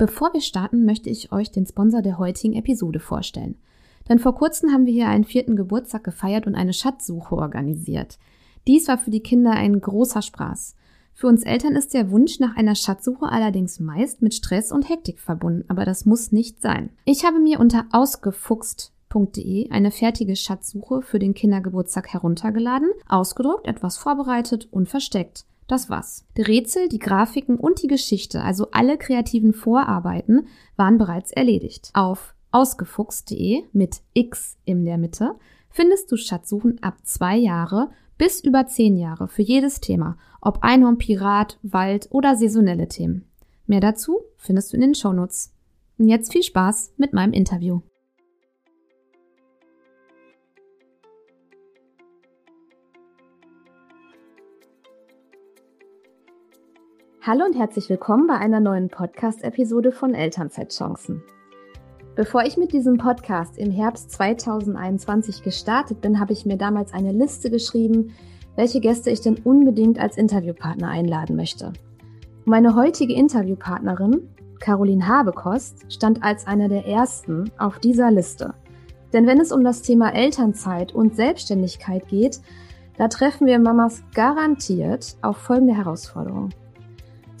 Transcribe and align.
Bevor 0.00 0.32
wir 0.32 0.40
starten, 0.40 0.86
möchte 0.86 1.10
ich 1.10 1.30
euch 1.30 1.50
den 1.50 1.66
Sponsor 1.66 2.00
der 2.00 2.16
heutigen 2.16 2.54
Episode 2.54 3.00
vorstellen. 3.00 3.56
Denn 4.08 4.18
vor 4.18 4.34
kurzem 4.34 4.72
haben 4.72 4.86
wir 4.86 4.94
hier 4.94 5.08
einen 5.08 5.24
vierten 5.24 5.56
Geburtstag 5.56 6.04
gefeiert 6.04 6.46
und 6.46 6.54
eine 6.54 6.72
Schatzsuche 6.72 7.34
organisiert. 7.34 8.18
Dies 8.66 8.88
war 8.88 8.96
für 8.96 9.10
die 9.10 9.20
Kinder 9.20 9.50
ein 9.50 9.78
großer 9.78 10.22
Spaß. 10.22 10.74
Für 11.12 11.26
uns 11.26 11.42
Eltern 11.42 11.76
ist 11.76 11.92
der 11.92 12.10
Wunsch 12.10 12.40
nach 12.40 12.56
einer 12.56 12.76
Schatzsuche 12.76 13.30
allerdings 13.30 13.78
meist 13.78 14.22
mit 14.22 14.32
Stress 14.32 14.72
und 14.72 14.88
Hektik 14.88 15.20
verbunden, 15.20 15.66
aber 15.68 15.84
das 15.84 16.06
muss 16.06 16.32
nicht 16.32 16.62
sein. 16.62 16.88
Ich 17.04 17.26
habe 17.26 17.38
mir 17.38 17.60
unter 17.60 17.84
ausgefuchst.de 17.92 19.68
eine 19.68 19.90
fertige 19.90 20.34
Schatzsuche 20.34 21.02
für 21.02 21.18
den 21.18 21.34
Kindergeburtstag 21.34 22.08
heruntergeladen, 22.08 22.88
ausgedruckt, 23.06 23.66
etwas 23.66 23.98
vorbereitet 23.98 24.66
und 24.70 24.88
versteckt. 24.88 25.44
Das 25.70 25.88
war's. 25.88 26.26
Die 26.36 26.42
Rätsel, 26.42 26.88
die 26.88 26.98
Grafiken 26.98 27.56
und 27.56 27.80
die 27.80 27.86
Geschichte, 27.86 28.42
also 28.42 28.72
alle 28.72 28.98
kreativen 28.98 29.52
Vorarbeiten, 29.52 30.48
waren 30.74 30.98
bereits 30.98 31.30
erledigt. 31.30 31.90
Auf 31.94 32.34
ausgefuchst.de 32.50 33.62
mit 33.72 34.00
X 34.12 34.56
in 34.64 34.84
der 34.84 34.98
Mitte 34.98 35.36
findest 35.68 36.10
du 36.10 36.16
Schatzsuchen 36.16 36.82
ab 36.82 36.96
zwei 37.04 37.36
Jahre 37.36 37.90
bis 38.18 38.40
über 38.42 38.66
zehn 38.66 38.96
Jahre 38.96 39.28
für 39.28 39.42
jedes 39.42 39.80
Thema, 39.80 40.18
ob 40.40 40.64
Einhorn, 40.64 40.98
Pirat, 40.98 41.60
Wald 41.62 42.08
oder 42.10 42.34
saisonelle 42.34 42.88
Themen. 42.88 43.26
Mehr 43.68 43.80
dazu 43.80 44.18
findest 44.38 44.72
du 44.72 44.76
in 44.76 44.80
den 44.80 44.96
Shownotes. 44.96 45.52
Und 45.98 46.08
jetzt 46.08 46.32
viel 46.32 46.42
Spaß 46.42 46.94
mit 46.96 47.12
meinem 47.12 47.32
Interview. 47.32 47.82
Hallo 57.22 57.44
und 57.44 57.54
herzlich 57.54 57.90
willkommen 57.90 58.26
bei 58.26 58.36
einer 58.36 58.60
neuen 58.60 58.88
Podcast-Episode 58.88 59.92
von 59.92 60.14
Elternzeitchancen. 60.14 61.22
Bevor 62.16 62.44
ich 62.44 62.56
mit 62.56 62.72
diesem 62.72 62.96
Podcast 62.96 63.58
im 63.58 63.70
Herbst 63.70 64.10
2021 64.12 65.42
gestartet 65.42 66.00
bin, 66.00 66.18
habe 66.18 66.32
ich 66.32 66.46
mir 66.46 66.56
damals 66.56 66.94
eine 66.94 67.12
Liste 67.12 67.50
geschrieben, 67.50 68.14
welche 68.56 68.80
Gäste 68.80 69.10
ich 69.10 69.20
denn 69.20 69.36
unbedingt 69.44 70.00
als 70.00 70.16
Interviewpartner 70.16 70.88
einladen 70.88 71.36
möchte. 71.36 71.74
Meine 72.46 72.74
heutige 72.74 73.12
Interviewpartnerin, 73.12 74.30
Caroline 74.58 75.06
Habekost, 75.06 75.92
stand 75.92 76.22
als 76.22 76.46
einer 76.46 76.70
der 76.70 76.86
ersten 76.86 77.50
auf 77.58 77.80
dieser 77.80 78.10
Liste. 78.10 78.54
Denn 79.12 79.26
wenn 79.26 79.42
es 79.42 79.52
um 79.52 79.62
das 79.62 79.82
Thema 79.82 80.14
Elternzeit 80.14 80.94
und 80.94 81.16
Selbstständigkeit 81.16 82.08
geht, 82.08 82.40
da 82.96 83.08
treffen 83.08 83.46
wir 83.46 83.58
Mamas 83.58 84.02
garantiert 84.14 85.18
auf 85.20 85.36
folgende 85.36 85.76
Herausforderungen. 85.76 86.54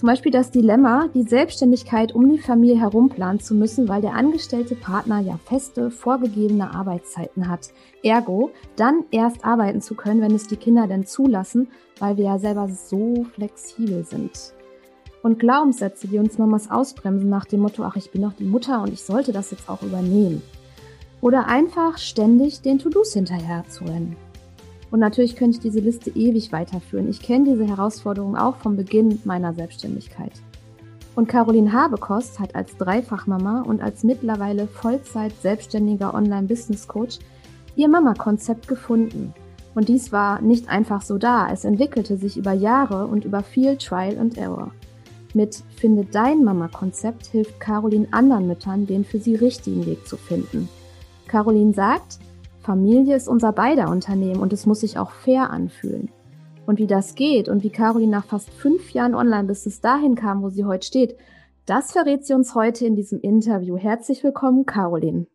Zum 0.00 0.06
Beispiel 0.06 0.32
das 0.32 0.50
Dilemma, 0.50 1.08
die 1.12 1.24
Selbstständigkeit 1.24 2.14
um 2.14 2.30
die 2.30 2.38
Familie 2.38 2.80
herum 2.80 3.10
planen 3.10 3.38
zu 3.38 3.54
müssen, 3.54 3.86
weil 3.86 4.00
der 4.00 4.14
angestellte 4.14 4.74
Partner 4.74 5.20
ja 5.20 5.38
feste, 5.44 5.90
vorgegebene 5.90 6.74
Arbeitszeiten 6.74 7.50
hat. 7.50 7.68
Ergo, 8.02 8.50
dann 8.76 9.04
erst 9.10 9.44
arbeiten 9.44 9.82
zu 9.82 9.94
können, 9.94 10.22
wenn 10.22 10.34
es 10.34 10.46
die 10.46 10.56
Kinder 10.56 10.86
denn 10.86 11.04
zulassen, 11.04 11.68
weil 11.98 12.16
wir 12.16 12.24
ja 12.24 12.38
selber 12.38 12.70
so 12.70 13.26
flexibel 13.34 14.02
sind. 14.06 14.54
Und 15.22 15.38
Glaubenssätze, 15.38 16.08
die 16.08 16.16
uns 16.16 16.38
Mamas 16.38 16.70
ausbremsen 16.70 17.28
nach 17.28 17.44
dem 17.44 17.60
Motto, 17.60 17.84
ach, 17.84 17.96
ich 17.96 18.10
bin 18.10 18.22
doch 18.22 18.32
die 18.32 18.44
Mutter 18.44 18.80
und 18.80 18.94
ich 18.94 19.02
sollte 19.02 19.32
das 19.32 19.50
jetzt 19.50 19.68
auch 19.68 19.82
übernehmen. 19.82 20.40
Oder 21.20 21.46
einfach 21.46 21.98
ständig 21.98 22.62
den 22.62 22.78
To-Dos 22.78 23.12
hinterher 23.12 23.64
zu 23.68 23.84
rennen. 23.84 24.16
Und 24.90 25.00
natürlich 25.00 25.36
könnte 25.36 25.56
ich 25.56 25.62
diese 25.62 25.80
Liste 25.80 26.10
ewig 26.10 26.52
weiterführen. 26.52 27.08
Ich 27.08 27.20
kenne 27.20 27.44
diese 27.44 27.66
Herausforderung 27.66 28.36
auch 28.36 28.56
vom 28.56 28.76
Beginn 28.76 29.20
meiner 29.24 29.54
Selbstständigkeit. 29.54 30.32
Und 31.14 31.28
Caroline 31.28 31.72
Habekost 31.72 32.40
hat 32.40 32.54
als 32.54 32.76
Dreifachmama 32.76 33.62
und 33.62 33.82
als 33.82 34.04
mittlerweile 34.04 34.66
Vollzeit 34.66 35.32
selbstständiger 35.40 36.14
Online-Business-Coach 36.14 37.18
ihr 37.76 37.88
Mama-Konzept 37.88 38.68
gefunden. 38.68 39.32
Und 39.74 39.88
dies 39.88 40.12
war 40.12 40.40
nicht 40.40 40.68
einfach 40.68 41.02
so 41.02 41.18
da. 41.18 41.50
Es 41.52 41.64
entwickelte 41.64 42.16
sich 42.16 42.36
über 42.36 42.52
Jahre 42.52 43.06
und 43.06 43.24
über 43.24 43.42
viel 43.42 43.76
Trial 43.76 44.18
and 44.18 44.36
Error. 44.36 44.72
Mit 45.32 45.62
Finde 45.76 46.04
dein 46.04 46.42
Mama-Konzept 46.42 47.26
hilft 47.26 47.60
Caroline 47.60 48.08
anderen 48.10 48.48
Müttern, 48.48 48.86
den 48.86 49.04
für 49.04 49.18
sie 49.18 49.36
richtigen 49.36 49.86
Weg 49.86 50.06
zu 50.06 50.16
finden. 50.16 50.68
Caroline 51.28 51.72
sagt, 51.72 52.18
Familie 52.70 53.16
ist 53.16 53.26
unser 53.26 53.50
beider 53.50 53.90
Unternehmen 53.90 54.40
und 54.40 54.52
es 54.52 54.64
muss 54.64 54.78
sich 54.78 54.96
auch 54.96 55.10
fair 55.10 55.50
anfühlen. 55.50 56.08
Und 56.66 56.78
wie 56.78 56.86
das 56.86 57.16
geht 57.16 57.48
und 57.48 57.64
wie 57.64 57.70
Caroline 57.70 58.12
nach 58.12 58.26
fast 58.26 58.48
fünf 58.48 58.92
Jahren 58.92 59.16
Online-Business 59.16 59.80
dahin 59.80 60.14
kam, 60.14 60.40
wo 60.40 60.50
sie 60.50 60.64
heute 60.64 60.86
steht, 60.86 61.16
das 61.66 61.90
verrät 61.90 62.24
sie 62.24 62.32
uns 62.32 62.54
heute 62.54 62.86
in 62.86 62.94
diesem 62.94 63.18
Interview. 63.22 63.76
Herzlich 63.76 64.22
willkommen, 64.22 64.66
Caroline. 64.66 65.26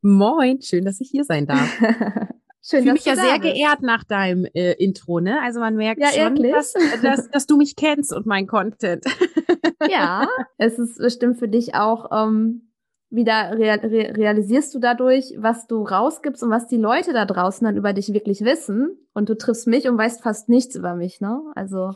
Moin, 0.00 0.60
schön, 0.60 0.84
dass 0.84 1.00
ich 1.00 1.08
hier 1.08 1.22
sein 1.22 1.46
darf. 1.46 1.72
schön, 1.78 1.84
ich 1.84 2.70
fühle 2.70 2.92
mich 2.94 3.04
ja 3.04 3.14
sehr 3.14 3.38
bist. 3.38 3.54
geehrt 3.54 3.82
nach 3.82 4.02
deinem 4.02 4.44
äh, 4.52 4.72
Intro, 4.72 5.20
ne? 5.20 5.40
Also 5.40 5.60
man 5.60 5.76
merkt 5.76 6.00
ja, 6.00 6.08
schon, 6.08 6.34
dass, 6.34 6.74
dass, 7.00 7.30
dass, 7.30 7.46
du 7.46 7.58
mich 7.58 7.76
kennst 7.76 8.12
und 8.12 8.26
mein 8.26 8.48
Content. 8.48 9.04
ja, 9.88 10.26
es 10.58 10.80
ist 10.80 10.98
bestimmt 10.98 11.38
für 11.38 11.46
dich 11.46 11.76
auch 11.76 12.10
ähm, 12.10 12.71
wieder 13.12 13.56
real, 13.56 13.78
realisierst 13.78 14.74
du 14.74 14.78
dadurch, 14.78 15.34
was 15.36 15.66
du 15.66 15.84
rausgibst 15.84 16.42
und 16.42 16.50
was 16.50 16.66
die 16.66 16.78
Leute 16.78 17.12
da 17.12 17.26
draußen 17.26 17.64
dann 17.64 17.76
über 17.76 17.92
dich 17.92 18.12
wirklich 18.12 18.40
wissen. 18.40 18.98
Und 19.12 19.28
du 19.28 19.36
triffst 19.36 19.66
mich 19.66 19.88
und 19.88 19.98
weißt 19.98 20.22
fast 20.22 20.48
nichts 20.48 20.74
über 20.74 20.94
mich, 20.94 21.20
ne? 21.20 21.40
Also. 21.54 21.92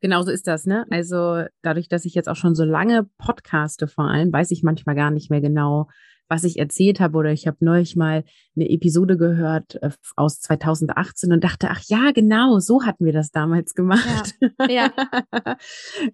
Genau 0.00 0.22
so 0.22 0.30
ist 0.30 0.46
das, 0.46 0.66
ne? 0.66 0.86
Also 0.90 1.44
dadurch, 1.62 1.88
dass 1.88 2.04
ich 2.04 2.14
jetzt 2.14 2.28
auch 2.28 2.36
schon 2.36 2.54
so 2.54 2.64
lange 2.64 3.04
podcaste 3.18 3.86
vor 3.86 4.06
allem, 4.06 4.32
weiß 4.32 4.50
ich 4.50 4.62
manchmal 4.62 4.94
gar 4.94 5.10
nicht 5.10 5.30
mehr 5.30 5.40
genau, 5.40 5.88
was 6.28 6.44
ich 6.44 6.58
erzählt 6.58 7.00
habe. 7.00 7.18
Oder 7.18 7.32
ich 7.32 7.46
habe 7.46 7.58
neulich 7.60 7.96
mal 7.96 8.24
eine 8.54 8.68
Episode 8.68 9.16
gehört 9.16 9.82
äh, 9.82 9.90
aus 10.16 10.40
2018 10.40 11.32
und 11.32 11.44
dachte, 11.44 11.68
ach 11.70 11.82
ja, 11.86 12.10
genau, 12.12 12.58
so 12.58 12.84
hatten 12.84 13.04
wir 13.04 13.12
das 13.12 13.30
damals 13.30 13.74
gemacht. 13.74 14.34
Ja, 14.60 14.66
ja. 14.68 14.92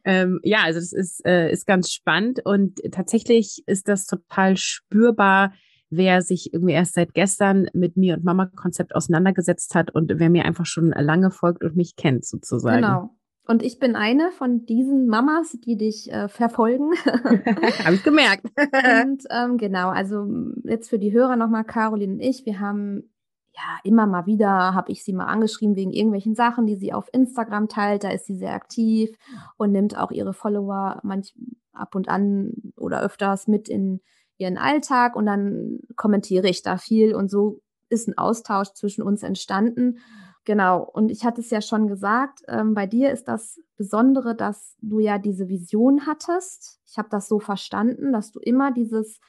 ähm, 0.05 0.41
ja 0.43 0.59
also 0.65 0.81
das 0.81 0.93
ist, 0.93 1.25
äh, 1.27 1.51
ist 1.51 1.67
ganz 1.67 1.93
spannend 1.93 2.41
und 2.45 2.81
tatsächlich 2.91 3.63
ist 3.67 3.89
das 3.89 4.07
total 4.07 4.57
spürbar, 4.57 5.53
wer 5.91 6.23
sich 6.23 6.53
irgendwie 6.53 6.73
erst 6.73 6.95
seit 6.95 7.15
gestern 7.15 7.67
mit 7.75 7.97
mir 7.97 8.15
und 8.15 8.25
Mama-Konzept 8.25 8.95
auseinandergesetzt 8.95 9.75
hat 9.75 9.95
und 9.95 10.11
wer 10.15 10.31
mir 10.31 10.45
einfach 10.45 10.67
schon 10.67 10.91
lange 10.91 11.31
folgt 11.31 11.63
und 11.63 11.77
mich 11.77 11.97
kennt 11.97 12.25
sozusagen. 12.25 12.83
Genau. 12.83 13.17
Und 13.45 13.63
ich 13.63 13.81
bin 13.81 13.97
eine 13.97 14.31
von 14.31 14.67
diesen 14.67 15.09
Mamas, 15.09 15.59
die 15.65 15.77
dich 15.77 16.13
äh, 16.13 16.29
verfolgen. 16.29 16.93
Habe 17.85 17.95
ich 17.95 18.05
gemerkt. 18.05 18.45
und 18.57 19.25
ähm, 19.31 19.59
genau, 19.59 19.89
also 19.89 20.27
jetzt 20.65 20.89
für 20.89 20.99
die 20.99 21.13
Hörer 21.13 21.37
nochmal, 21.37 21.65
Caroline 21.65 22.15
und 22.15 22.21
ich, 22.21 22.47
wir 22.47 22.61
haben 22.61 23.11
ja 23.55 23.79
immer 23.85 24.07
mal 24.07 24.27
wieder, 24.27 24.75
habe 24.75 24.93
ich 24.93 25.05
sie 25.05 25.13
mal 25.13 25.27
angeschrieben 25.27 25.77
wegen 25.77 25.91
irgendwelchen 25.91 26.35
Sachen, 26.35 26.67
die 26.67 26.77
sie 26.77 26.93
auf 26.93 27.09
Instagram 27.13 27.69
teilt. 27.69 28.05
Da 28.05 28.11
ist 28.11 28.27
sie 28.27 28.37
sehr 28.37 28.55
aktiv 28.55 29.11
und 29.57 29.73
nimmt 29.73 29.99
auch 29.99 30.11
ihre 30.11 30.33
Follower 30.33 31.01
manch 31.03 31.35
ab 31.73 31.95
und 31.95 32.09
an 32.09 32.53
oder 32.77 33.03
öfters 33.03 33.49
mit 33.49 33.69
in 33.69 34.01
ihren 34.39 34.57
Alltag 34.57 35.17
und 35.17 35.27
dann 35.27 35.81
kommentiere 35.97 36.49
ich 36.49 36.63
da 36.63 36.77
viel 36.77 37.15
und 37.15 37.31
so 37.31 37.61
ist 37.89 38.09
ein 38.09 38.17
Austausch 38.17 38.73
zwischen 38.73 39.03
uns 39.03 39.23
entstanden. 39.23 39.99
Genau, 40.45 40.83
und 40.83 41.11
ich 41.11 41.25
hatte 41.25 41.41
es 41.41 41.51
ja 41.51 41.61
schon 41.61 41.87
gesagt, 41.87 42.41
ähm, 42.49 42.75
bei 42.75 42.87
dir 42.87 43.13
ist 43.13 43.29
das 43.29 43.61
Besondere, 43.77 44.35
dass 44.35 44.77
du 44.81 44.99
ja 44.99 45.19
diese 45.19 45.49
Vision 45.49 46.07
hattest. 46.07 46.81
Ich 46.85 46.99
habe 46.99 47.09
das 47.11 47.29
so 47.29 47.39
verstanden, 47.39 48.13
dass 48.13 48.33
du 48.33 48.41
immer 48.41 48.73
dieses 48.73 49.21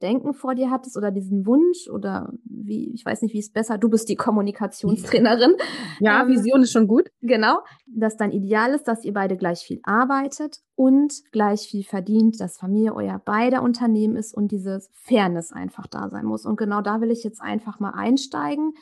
Denken 0.00 0.32
vor 0.32 0.54
dir 0.54 0.70
hattest 0.70 0.96
oder 0.96 1.10
diesen 1.10 1.44
Wunsch 1.44 1.88
oder 1.92 2.32
wie, 2.44 2.92
ich 2.94 3.04
weiß 3.04 3.20
nicht, 3.22 3.34
wie 3.34 3.38
es 3.38 3.52
besser, 3.52 3.76
du 3.76 3.90
bist 3.90 4.08
die 4.08 4.16
Kommunikationstrainerin. 4.16 5.56
Ja, 6.02 6.22
ähm, 6.22 6.28
Vision 6.28 6.62
ist 6.62 6.72
schon 6.72 6.88
gut. 6.88 7.10
Genau, 7.20 7.58
dass 7.86 8.16
dein 8.16 8.32
Ideal 8.32 8.72
ist, 8.72 8.88
dass 8.88 9.04
ihr 9.04 9.12
beide 9.12 9.36
gleich 9.36 9.60
viel 9.60 9.80
arbeitet 9.82 10.60
und 10.76 11.12
gleich 11.30 11.68
viel 11.68 11.84
verdient, 11.84 12.40
dass 12.40 12.56
Familie 12.56 12.94
euer 12.94 13.18
beider 13.18 13.62
Unternehmen 13.62 14.16
ist 14.16 14.34
und 14.34 14.50
diese 14.50 14.80
Fairness 14.92 15.52
einfach 15.52 15.86
da 15.86 16.08
sein 16.08 16.24
muss. 16.24 16.46
Und 16.46 16.56
genau 16.56 16.80
da 16.80 17.02
will 17.02 17.10
ich 17.10 17.22
jetzt 17.22 17.42
einfach 17.42 17.80
mal 17.80 17.90
einsteigen. 17.90 18.72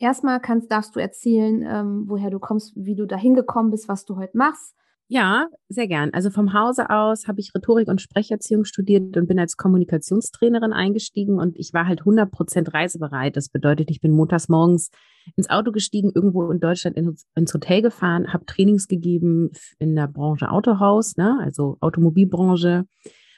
Erstmal 0.00 0.40
kannst, 0.40 0.72
darfst 0.72 0.96
du 0.96 1.00
erzählen, 1.00 1.62
ähm, 1.62 2.04
woher 2.06 2.30
du 2.30 2.38
kommst, 2.38 2.72
wie 2.74 2.96
du 2.96 3.06
da 3.06 3.16
hingekommen 3.16 3.70
bist, 3.70 3.86
was 3.86 4.06
du 4.06 4.16
heute 4.16 4.36
machst. 4.36 4.74
Ja, 5.12 5.48
sehr 5.68 5.88
gern. 5.88 6.10
Also 6.14 6.30
vom 6.30 6.54
Hause 6.54 6.88
aus 6.88 7.26
habe 7.26 7.40
ich 7.40 7.50
Rhetorik 7.54 7.88
und 7.88 8.00
Sprecherziehung 8.00 8.64
studiert 8.64 9.16
und 9.16 9.26
bin 9.26 9.38
als 9.38 9.56
Kommunikationstrainerin 9.56 10.72
eingestiegen 10.72 11.38
und 11.38 11.58
ich 11.58 11.74
war 11.74 11.86
halt 11.86 12.00
100 12.00 12.30
Prozent 12.30 12.72
reisebereit. 12.72 13.36
Das 13.36 13.48
bedeutet, 13.48 13.90
ich 13.90 14.00
bin 14.00 14.12
montags 14.12 14.48
morgens 14.48 14.90
ins 15.36 15.50
Auto 15.50 15.72
gestiegen, 15.72 16.12
irgendwo 16.14 16.50
in 16.50 16.60
Deutschland 16.60 16.96
ins 16.96 17.54
Hotel 17.54 17.82
gefahren, 17.82 18.32
habe 18.32 18.46
Trainings 18.46 18.86
gegeben 18.86 19.50
in 19.80 19.96
der 19.96 20.06
Branche 20.06 20.48
Autohaus, 20.48 21.16
ne, 21.16 21.38
also 21.42 21.76
Automobilbranche 21.80 22.84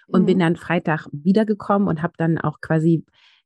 und 0.08 0.23
mhm. 0.23 0.26
bin 0.26 0.38
dann 0.38 0.56
Freitag 0.56 1.08
wiedergekommen 1.11 1.88
und 1.88 2.03
habe 2.03 2.12
dann 2.19 2.38
auch 2.38 2.61
quasi 2.61 3.05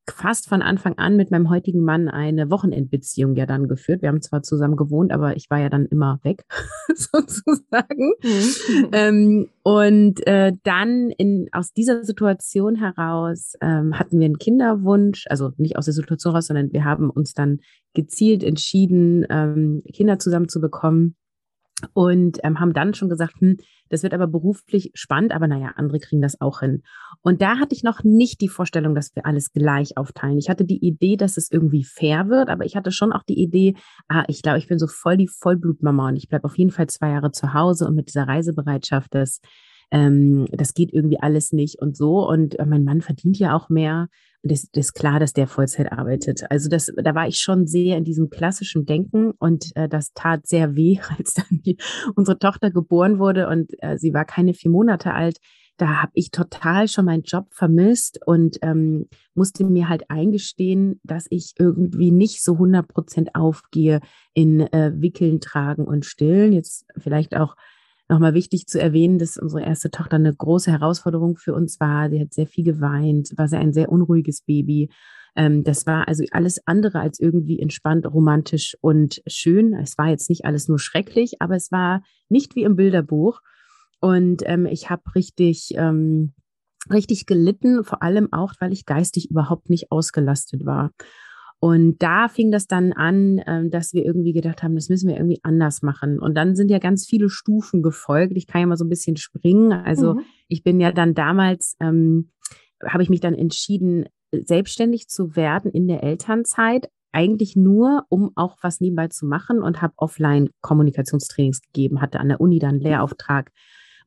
fast 0.09 0.49
von 0.49 0.63
Anfang 0.63 0.99
an 0.99 1.17
mit 1.17 1.31
meinem 1.31 1.51
heutigen 1.51 1.83
Mann 1.83 2.09
eine 2.09 2.51
Wochenendbeziehung 2.51 3.35
ja 3.35 3.47
dann 3.47 3.69
geführt. 3.69 4.03
Wir 4.03 4.09
haben 4.09 4.23
zwar 4.23 4.43
zusammen 4.43 4.77
gewohnt, 4.77 5.13
aber 5.13 5.37
ich 5.37 5.51
war 5.51 5.59
ja 5.59 5.69
dann 5.69 5.87
immer 5.87 6.21
weg, 6.23 6.45
sozusagen. 6.95 8.13
Mhm. 8.23 8.89
Ähm, 8.93 9.49
und 9.63 10.27
äh, 10.27 10.53
dann 10.63 11.11
in, 11.11 11.49
aus 11.53 11.73
dieser 11.73 12.05
Situation 12.05 12.77
heraus 12.77 13.55
ähm, 13.61 13.99
hatten 13.99 14.19
wir 14.19 14.27
einen 14.27 14.39
Kinderwunsch, 14.39 15.27
also 15.29 15.53
nicht 15.57 15.77
aus 15.77 15.87
der 15.87 15.95
Situation 15.95 16.33
heraus, 16.33 16.47
sondern 16.47 16.73
wir 16.73 16.85
haben 16.85 17.11
uns 17.11 17.35
dann 17.35 17.59
gezielt 17.95 18.45
entschieden, 18.45 19.27
ähm, 19.29 19.83
Kinder 19.93 20.19
zusammen 20.19 20.49
zu 20.49 20.61
bekommen 20.61 21.17
und 21.95 22.39
ähm, 22.43 22.61
haben 22.61 22.73
dann 22.73 22.95
schon 22.95 23.09
gesagt, 23.09 23.35
hm, 23.41 23.59
das 23.89 24.03
wird 24.03 24.15
aber 24.15 24.27
beruflich 24.27 24.91
spannend, 24.95 25.33
aber 25.33 25.47
naja, 25.49 25.73
andere 25.77 25.99
kriegen 25.99 26.23
das 26.23 26.41
auch 26.41 26.61
hin. 26.61 26.83
Und 27.23 27.43
da 27.43 27.59
hatte 27.59 27.75
ich 27.75 27.83
noch 27.83 28.05
nicht 28.05 28.41
die 28.41 28.49
Vorstellung, 28.49 28.95
dass 28.95 29.15
wir 29.15 29.27
alles 29.27 29.53
gleich 29.53 29.97
aufteilen. 29.97 30.39
Ich 30.39 30.49
hatte 30.49 30.65
die 30.65 30.85
Idee, 30.85 31.17
dass 31.17 31.37
es 31.37 31.51
irgendwie 31.51 31.85
fair 31.85 32.29
wird, 32.29 32.49
aber 32.49 32.65
ich 32.65 32.77
hatte 32.77 32.93
schon 32.93 33.13
auch 33.13 33.23
die 33.23 33.41
Idee, 33.41 33.75
ah, 34.09 34.25
ich 34.29 34.43
glaube, 34.43 34.59
ich 34.59 34.69
bin 34.69 34.79
so 34.79 34.87
voll 34.87 35.17
die 35.17 35.29
Vollblutmama 35.29 36.09
und 36.09 36.17
ich 36.17 36.29
bleibe 36.29 36.45
auf 36.45 36.57
jeden 36.57 36.71
Fall 36.71 36.87
zwei 36.89 37.11
Jahre 37.11 37.33
zu 37.33 37.55
Hause 37.55 37.87
und 37.87 37.95
mit 37.95 38.09
dieser 38.09 38.29
Reisebereitschaft, 38.29 39.15
das, 39.15 39.41
ähm, 39.91 40.47
das 40.51 40.75
geht 40.75 40.93
irgendwie 40.93 41.21
alles 41.21 41.53
nicht 41.53 41.81
und 41.81 41.97
so. 41.97 42.29
Und 42.29 42.59
äh, 42.59 42.67
mein 42.67 42.85
Mann 42.85 43.01
verdient 43.01 43.39
ja 43.39 43.55
auch 43.55 43.69
mehr. 43.69 44.09
Und 44.43 44.53
es 44.53 44.69
ist 44.75 44.95
klar, 44.95 45.19
dass 45.19 45.33
der 45.33 45.47
Vollzeit 45.47 45.93
arbeitet. 45.93 46.43
Also 46.51 46.69
das, 46.69 46.93
da 46.97 47.15
war 47.15 47.27
ich 47.27 47.39
schon 47.39 47.67
sehr 47.67 47.97
in 47.97 48.05
diesem 48.05 48.31
klassischen 48.31 48.85
Denken 48.85 49.33
und 49.39 49.75
äh, 49.75 49.89
das 49.89 50.13
tat 50.13 50.47
sehr 50.47 50.77
weh, 50.77 50.99
als 51.19 51.35
dann 51.35 51.47
die, 51.51 51.77
unsere 52.15 52.39
Tochter 52.39 52.71
geboren 52.71 53.19
wurde 53.19 53.49
und 53.49 53.73
äh, 53.79 53.97
sie 53.99 54.15
war 54.15 54.25
keine 54.25 54.55
vier 54.55 54.71
Monate 54.71 55.15
alt. 55.15 55.39
Da 55.79 56.01
habe 56.03 56.13
ich 56.15 56.31
total 56.31 56.89
schon 56.89 57.05
meinen 57.05 57.25
Job 57.25 57.49
vermisst 57.51 58.19
und 58.25 58.57
ähm, 58.63 59.09
musste 59.35 59.65
mir 59.65 59.91
halt 59.91 60.11
eingestehen, 60.11 61.01
dass 61.05 61.27
ich 61.29 61.53
irgendwie 61.59 62.11
nicht 62.11 62.43
so 62.43 62.55
100 62.55 62.89
Prozent 62.89 63.35
aufgehe 63.35 64.01
in 64.33 64.61
äh, 64.61 64.93
Wickeln, 64.95 65.41
Tragen 65.41 65.85
und 65.85 66.07
Stillen. 66.07 66.55
Jetzt 66.55 66.87
vielleicht 66.97 67.37
auch 67.37 67.57
nochmal 68.09 68.35
wichtig 68.35 68.67
zu 68.67 68.81
erwähnen, 68.81 69.19
dass 69.19 69.37
unsere 69.37 69.65
erste 69.65 69.91
Tochter 69.91 70.17
eine 70.17 70.35
große 70.35 70.71
Herausforderung 70.71 71.37
für 71.37 71.55
uns 71.55 71.81
war. 71.81 72.11
Sie 72.11 72.21
hat 72.21 72.33
sehr 72.33 72.47
viel 72.47 72.65
geweint, 72.65 73.33
war 73.37 73.49
sehr 73.49 73.61
ein 73.61 73.73
sehr 73.73 73.91
unruhiges 73.91 74.43
Baby. 74.43 74.91
Ähm, 75.35 75.65
das 75.65 75.87
war 75.87 76.09
also 76.09 76.25
alles 76.31 76.67
andere 76.67 77.01
als 77.01 77.21
irgendwie 77.21 77.61
entspannt, 77.61 78.07
romantisch 78.07 78.77
und 78.81 79.23
schön. 79.27 79.75
Es 79.75 79.99
war 79.99 80.09
jetzt 80.09 80.31
nicht 80.31 80.45
alles 80.45 80.69
nur 80.69 80.79
schrecklich, 80.79 81.41
aber 81.41 81.57
es 81.57 81.71
war 81.71 82.03
nicht 82.29 82.57
wie 82.57 82.63
im 82.63 82.77
Bilderbuch. 82.77 83.41
Und 84.01 84.43
ähm, 84.47 84.67
ich 84.67 84.89
habe 84.89 85.03
richtig, 85.15 85.71
ähm, 85.75 86.35
richtig 86.91 87.27
gelitten, 87.27 87.85
vor 87.85 88.03
allem 88.03 88.33
auch, 88.33 88.55
weil 88.61 88.73
ich 88.73 88.87
geistig 88.87 89.31
überhaupt 89.31 89.69
nicht 89.69 89.91
ausgelastet 89.91 90.65
war. 90.65 90.93
Und 91.59 91.97
da 92.03 92.29
fing 92.29 92.51
das 92.51 92.67
dann 92.67 92.93
an, 92.93 93.41
ähm, 93.47 93.71
dass 93.71 93.95
wir 93.95 94.05
irgendwie 94.05 94.33
gedacht 94.33 94.63
haben, 94.63 94.75
das 94.75 94.89
müssen 94.89 95.09
wir 95.09 95.17
irgendwie 95.17 95.41
anders 95.43 95.83
machen. 95.83 96.21
Und 96.21 96.35
dann 96.35 96.55
sind 96.55 96.71
ja 96.71 96.79
ganz 96.79 97.07
viele 97.07 97.31
Stufen 97.31 97.83
gefolgt. 97.83 98.37
Ich 98.37 98.47
kann 98.47 98.61
ja 98.61 98.67
mal 98.67 98.77
so 98.77 98.85
ein 98.85 98.91
bisschen 98.91 99.17
springen. 99.17 99.73
Also 99.73 100.15
mhm. 100.15 100.21
ich 100.49 100.63
bin 100.63 100.81
ja 100.81 100.93
dann 100.93 101.15
damals, 101.15 101.77
ähm, 101.81 102.31
habe 102.85 103.03
ich 103.03 103.09
mich 103.09 103.21
dann 103.21 103.35
entschieden, 103.35 104.05
selbstständig 104.33 105.09
zu 105.09 105.35
werden 105.35 105.71
in 105.71 105.89
der 105.89 106.03
Elternzeit, 106.03 106.91
eigentlich 107.13 107.57
nur, 107.57 108.05
um 108.11 108.33
auch 108.35 108.59
was 108.61 108.81
nebenbei 108.81 109.09
zu 109.09 109.25
machen 109.25 109.63
und 109.63 109.81
habe 109.81 109.95
offline 109.97 110.51
Kommunikationstrainings 110.61 111.63
gegeben, 111.63 112.03
hatte 112.03 112.21
an 112.21 112.29
der 112.29 112.43
Uni 112.43 112.59
dann 112.59 112.75
einen 112.75 112.81
Lehrauftrag 112.81 113.51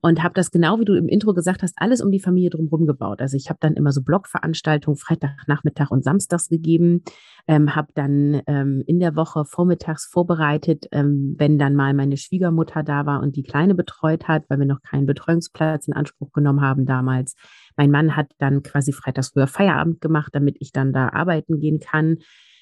und 0.01 0.23
habe 0.23 0.33
das 0.33 0.51
genau, 0.51 0.79
wie 0.79 0.85
du 0.85 0.93
im 0.95 1.07
Intro 1.07 1.33
gesagt 1.33 1.61
hast, 1.61 1.73
alles 1.77 2.01
um 2.01 2.11
die 2.11 2.21
Familie 2.21 2.49
drumherum 2.49 2.87
gebaut. 2.87 3.21
Also 3.21 3.35
ich 3.35 3.49
habe 3.49 3.59
dann 3.61 3.73
immer 3.73 3.91
so 3.91 4.01
Blogveranstaltungen 4.01 4.97
Freitag, 4.97 5.31
Nachmittag 5.47 5.91
und 5.91 6.03
Samstags 6.03 6.47
gegeben, 6.47 7.03
ähm, 7.47 7.75
habe 7.75 7.89
dann 7.95 8.41
ähm, 8.47 8.83
in 8.87 8.99
der 8.99 9.15
Woche 9.15 9.43
vormittags 9.45 10.05
vorbereitet, 10.05 10.87
ähm, 10.91 11.35
wenn 11.37 11.59
dann 11.59 11.75
mal 11.75 11.93
meine 11.93 12.15
Schwiegermutter 12.15 12.83
da 12.83 13.05
war 13.05 13.21
und 13.21 13.35
die 13.35 13.43
Kleine 13.43 13.75
betreut 13.75 14.27
hat, 14.27 14.45
weil 14.49 14.59
wir 14.59 14.65
noch 14.65 14.81
keinen 14.81 15.05
Betreuungsplatz 15.05 15.87
in 15.87 15.93
Anspruch 15.93 16.31
genommen 16.31 16.61
haben 16.61 16.85
damals. 16.85 17.35
Mein 17.75 17.91
Mann 17.91 18.15
hat 18.15 18.31
dann 18.37 18.63
quasi 18.63 18.93
freitags 18.93 19.29
früher 19.29 19.47
Feierabend 19.47 19.99
gemacht, 19.99 20.29
damit 20.33 20.57
ich 20.59 20.71
dann 20.71 20.93
da 20.93 21.09
arbeiten 21.09 21.59
gehen 21.59 21.79
kann. 21.79 22.17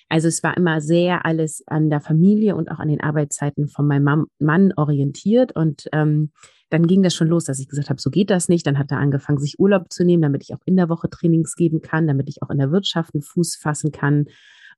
Also 0.09 0.27
es 0.27 0.41
war 0.41 0.55
immer 0.55 0.79
sehr 0.81 1.25
alles 1.25 1.63
an 1.67 1.89
der 1.89 1.99
Familie 1.99 2.55
und 2.55 2.71
auch 2.71 2.79
an 2.79 2.87
den 2.87 3.01
Arbeitszeiten 3.01 3.67
von 3.67 3.87
meinem 3.87 4.27
Mann 4.39 4.73
orientiert 4.75 5.51
und 5.55 5.87
ähm, 5.91 6.31
dann 6.69 6.87
ging 6.87 7.03
das 7.03 7.15
schon 7.15 7.27
los, 7.27 7.45
dass 7.45 7.59
ich 7.59 7.69
gesagt 7.69 7.89
habe, 7.89 8.01
so 8.01 8.09
geht 8.09 8.29
das 8.29 8.49
nicht. 8.49 8.67
Dann 8.67 8.77
hat 8.77 8.91
er 8.91 8.99
angefangen, 8.99 9.39
sich 9.39 9.59
Urlaub 9.59 9.91
zu 9.91 10.03
nehmen, 10.03 10.21
damit 10.21 10.43
ich 10.43 10.53
auch 10.53 10.61
in 10.65 10.75
der 10.75 10.89
Woche 10.89 11.09
Trainings 11.09 11.55
geben 11.55 11.81
kann, 11.81 12.07
damit 12.07 12.27
ich 12.29 12.43
auch 12.43 12.49
in 12.49 12.57
der 12.57 12.71
Wirtschaft 12.71 13.13
einen 13.13 13.21
Fuß 13.21 13.55
fassen 13.55 13.91
kann. 13.91 14.25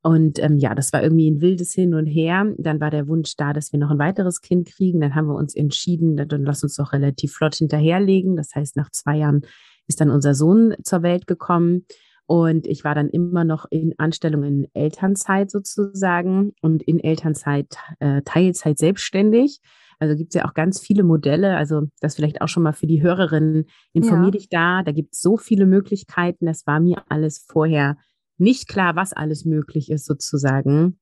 Und 0.02 0.40
ähm, 0.40 0.58
ja, 0.58 0.76
das 0.76 0.94
war 0.94 1.04
irgendwie 1.04 1.30
ein 1.30 1.42
wildes 1.42 1.74
Hin 1.74 1.94
und 1.94 2.06
Her. 2.06 2.54
Dann 2.58 2.80
war 2.80 2.90
der 2.90 3.08
Wunsch 3.08 3.36
da, 3.36 3.52
dass 3.52 3.74
wir 3.74 3.80
noch 3.80 3.92
ein 3.92 4.00
weiteres 4.00 4.42
Kind 4.42 4.68
kriegen. 4.68 5.02
Dann 5.02 5.16
haben 5.16 5.28
wir 5.28 5.36
uns 5.36 5.56
entschieden, 5.56 6.16
dann 6.16 6.46
lass 6.46 6.64
uns 6.64 6.76
doch 6.76 6.94
relativ 6.94 7.34
flott 7.34 7.56
hinterherlegen. 7.56 8.36
Das 8.36 8.56
heißt, 8.56 8.78
nach 8.78 8.92
zwei 8.92 9.18
Jahren 9.18 9.42
ist 9.88 10.00
dann 10.00 10.10
unser 10.10 10.36
Sohn 10.36 10.76
zur 10.84 11.04
Welt 11.04 11.28
gekommen. 11.28 11.86
Und 12.28 12.68
ich 12.68 12.84
war 12.84 12.94
dann 12.94 13.10
immer 13.10 13.44
noch 13.44 13.66
in 13.72 13.96
Anstellung 13.98 14.44
in 14.44 14.68
Elternzeit 14.74 15.50
sozusagen 15.50 16.54
und 16.62 16.84
in 16.84 17.00
Elternzeit 17.00 17.76
äh, 18.00 18.22
Teilzeit 18.24 18.78
selbstständig. 18.78 19.60
Also 20.00 20.16
gibt 20.16 20.34
es 20.34 20.36
ja 20.36 20.48
auch 20.48 20.54
ganz 20.54 20.80
viele 20.80 21.04
Modelle. 21.04 21.58
Also 21.58 21.84
das 22.00 22.16
vielleicht 22.16 22.42
auch 22.42 22.48
schon 22.48 22.64
mal 22.64 22.74
für 22.74 22.88
die 22.88 23.02
Hörerinnen. 23.02 23.66
Informier 23.94 24.28
ja. 24.28 24.32
dich 24.32 24.50
da. 24.50 24.84
Da 24.84 24.92
gibt 24.92 25.14
es 25.14 25.22
so 25.22 25.38
viele 25.38 25.66
Möglichkeiten. 25.66 26.46
Das 26.46 26.66
war 26.66 26.80
mir 26.80 27.04
alles 27.10 27.46
vorher 27.48 27.98
nicht 28.38 28.68
klar, 28.68 28.96
was 28.96 29.14
alles 29.14 29.46
möglich 29.46 29.92
ist 29.92 30.06
sozusagen. 30.06 30.98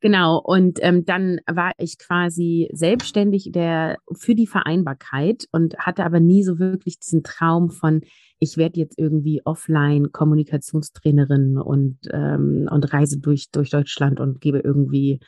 Genau, 0.00 0.38
und 0.38 0.80
ähm, 0.82 1.04
dann 1.04 1.38
war 1.46 1.70
ich 1.78 1.96
quasi 1.98 2.68
selbstständig 2.72 3.52
der, 3.52 3.98
für 4.12 4.34
die 4.34 4.48
Vereinbarkeit 4.48 5.46
und 5.52 5.78
hatte 5.78 6.04
aber 6.04 6.18
nie 6.18 6.42
so 6.42 6.58
wirklich 6.58 6.98
diesen 6.98 7.22
Traum 7.22 7.70
von, 7.70 8.00
ich 8.40 8.56
werde 8.56 8.80
jetzt 8.80 8.98
irgendwie 8.98 9.40
offline 9.44 10.10
Kommunikationstrainerin 10.10 11.58
und, 11.58 11.98
ähm, 12.12 12.68
und 12.72 12.92
reise 12.92 13.20
durch, 13.20 13.52
durch 13.52 13.70
Deutschland 13.70 14.18
und 14.18 14.40
gebe 14.40 14.58
irgendwie 14.58 15.20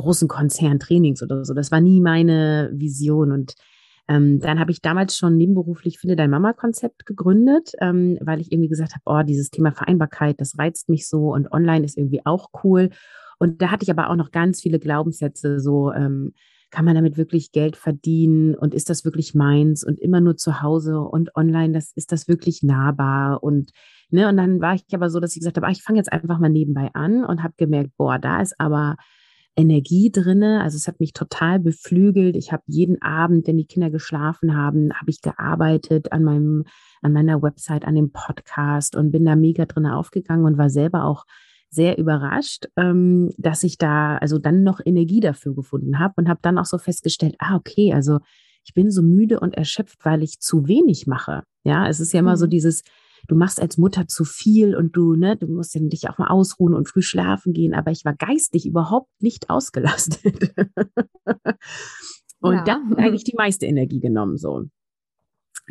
großen 0.00 0.28
Konzern 0.28 0.78
Trainings 0.78 1.22
oder 1.22 1.44
so. 1.44 1.54
Das 1.54 1.70
war 1.70 1.80
nie 1.80 2.00
meine 2.00 2.70
Vision. 2.72 3.32
Und 3.32 3.54
ähm, 4.08 4.40
dann 4.40 4.58
habe 4.58 4.72
ich 4.72 4.82
damals 4.82 5.16
schon 5.16 5.36
nebenberuflich 5.36 5.98
Finde 5.98 6.16
dein 6.16 6.30
Mama-Konzept 6.30 7.06
gegründet, 7.06 7.72
ähm, 7.80 8.18
weil 8.20 8.40
ich 8.40 8.50
irgendwie 8.50 8.68
gesagt 8.68 8.94
habe, 8.94 9.02
oh, 9.04 9.22
dieses 9.22 9.50
Thema 9.50 9.72
Vereinbarkeit, 9.72 10.40
das 10.40 10.58
reizt 10.58 10.88
mich 10.88 11.08
so 11.08 11.32
und 11.32 11.52
online 11.52 11.84
ist 11.84 11.96
irgendwie 11.96 12.24
auch 12.24 12.48
cool. 12.64 12.90
Und 13.38 13.62
da 13.62 13.70
hatte 13.70 13.84
ich 13.84 13.90
aber 13.90 14.10
auch 14.10 14.16
noch 14.16 14.32
ganz 14.32 14.60
viele 14.60 14.78
Glaubenssätze, 14.78 15.60
so 15.60 15.92
ähm, 15.92 16.32
kann 16.70 16.84
man 16.84 16.94
damit 16.94 17.16
wirklich 17.16 17.52
Geld 17.52 17.76
verdienen 17.76 18.54
und 18.54 18.74
ist 18.74 18.90
das 18.90 19.04
wirklich 19.04 19.34
meins 19.34 19.84
und 19.84 19.98
immer 19.98 20.20
nur 20.20 20.36
zu 20.36 20.62
Hause 20.62 21.00
und 21.00 21.34
online, 21.36 21.72
das 21.72 21.92
ist 21.94 22.12
das 22.12 22.28
wirklich 22.28 22.62
nahbar 22.62 23.42
und 23.42 23.70
ne, 24.10 24.28
und 24.28 24.36
dann 24.36 24.60
war 24.60 24.74
ich 24.74 24.84
aber 24.92 25.10
so, 25.10 25.20
dass 25.20 25.34
ich 25.34 25.40
gesagt 25.40 25.56
habe, 25.56 25.66
ah, 25.66 25.70
ich 25.70 25.82
fange 25.82 25.98
jetzt 25.98 26.12
einfach 26.12 26.38
mal 26.38 26.48
nebenbei 26.48 26.90
an 26.94 27.24
und 27.24 27.42
habe 27.42 27.54
gemerkt, 27.56 27.96
boah, 27.96 28.18
da 28.18 28.40
ist 28.40 28.58
aber 28.58 28.96
Energie 29.56 30.10
drinne. 30.10 30.62
Also 30.62 30.76
es 30.76 30.88
hat 30.88 31.00
mich 31.00 31.12
total 31.12 31.58
beflügelt. 31.58 32.36
Ich 32.36 32.52
habe 32.52 32.62
jeden 32.66 33.00
Abend, 33.02 33.46
wenn 33.46 33.56
die 33.56 33.66
Kinder 33.66 33.90
geschlafen 33.90 34.56
haben, 34.56 34.92
habe 34.94 35.10
ich 35.10 35.20
gearbeitet 35.20 36.12
an 36.12 36.24
meinem, 36.24 36.64
an 37.02 37.12
meiner 37.12 37.42
Website, 37.42 37.84
an 37.84 37.94
dem 37.94 38.12
Podcast 38.12 38.96
und 38.96 39.10
bin 39.10 39.24
da 39.24 39.36
mega 39.36 39.66
drinne 39.66 39.96
aufgegangen 39.96 40.44
und 40.44 40.58
war 40.58 40.70
selber 40.70 41.04
auch 41.04 41.24
sehr 41.70 41.98
überrascht, 41.98 42.66
ähm, 42.76 43.32
dass 43.38 43.62
ich 43.62 43.78
da 43.78 44.16
also 44.18 44.38
dann 44.38 44.62
noch 44.62 44.80
Energie 44.84 45.20
dafür 45.20 45.54
gefunden 45.54 45.98
habe 45.98 46.14
und 46.16 46.28
habe 46.28 46.40
dann 46.42 46.58
auch 46.58 46.64
so 46.64 46.78
festgestellt, 46.78 47.36
ah, 47.38 47.56
okay, 47.56 47.92
also 47.92 48.18
ich 48.64 48.74
bin 48.74 48.90
so 48.90 49.02
müde 49.02 49.40
und 49.40 49.54
erschöpft, 49.54 50.04
weil 50.04 50.22
ich 50.22 50.40
zu 50.40 50.66
wenig 50.66 51.06
mache. 51.06 51.44
Ja, 51.64 51.88
es 51.88 52.00
ist 52.00 52.12
ja 52.12 52.20
immer 52.20 52.36
so 52.36 52.46
mhm. 52.46 52.50
dieses, 52.50 52.82
du 53.28 53.34
machst 53.34 53.60
als 53.60 53.78
Mutter 53.78 54.06
zu 54.06 54.24
viel 54.24 54.74
und 54.76 54.96
du, 54.96 55.14
ne, 55.14 55.36
du 55.36 55.46
musst 55.46 55.74
ja 55.74 55.80
dich 55.82 56.08
auch 56.08 56.18
mal 56.18 56.28
ausruhen 56.28 56.74
und 56.74 56.88
früh 56.88 57.02
schlafen 57.02 57.52
gehen, 57.52 57.74
aber 57.74 57.90
ich 57.90 58.04
war 58.04 58.14
geistig 58.14 58.66
überhaupt 58.66 59.10
nicht 59.20 59.50
ausgelastet. 59.50 60.54
und 62.40 62.54
ja. 62.54 62.64
da 62.64 62.80
hat 62.90 62.98
eigentlich 62.98 63.24
die 63.24 63.36
meiste 63.36 63.66
Energie 63.66 64.00
genommen, 64.00 64.36
so. 64.36 64.66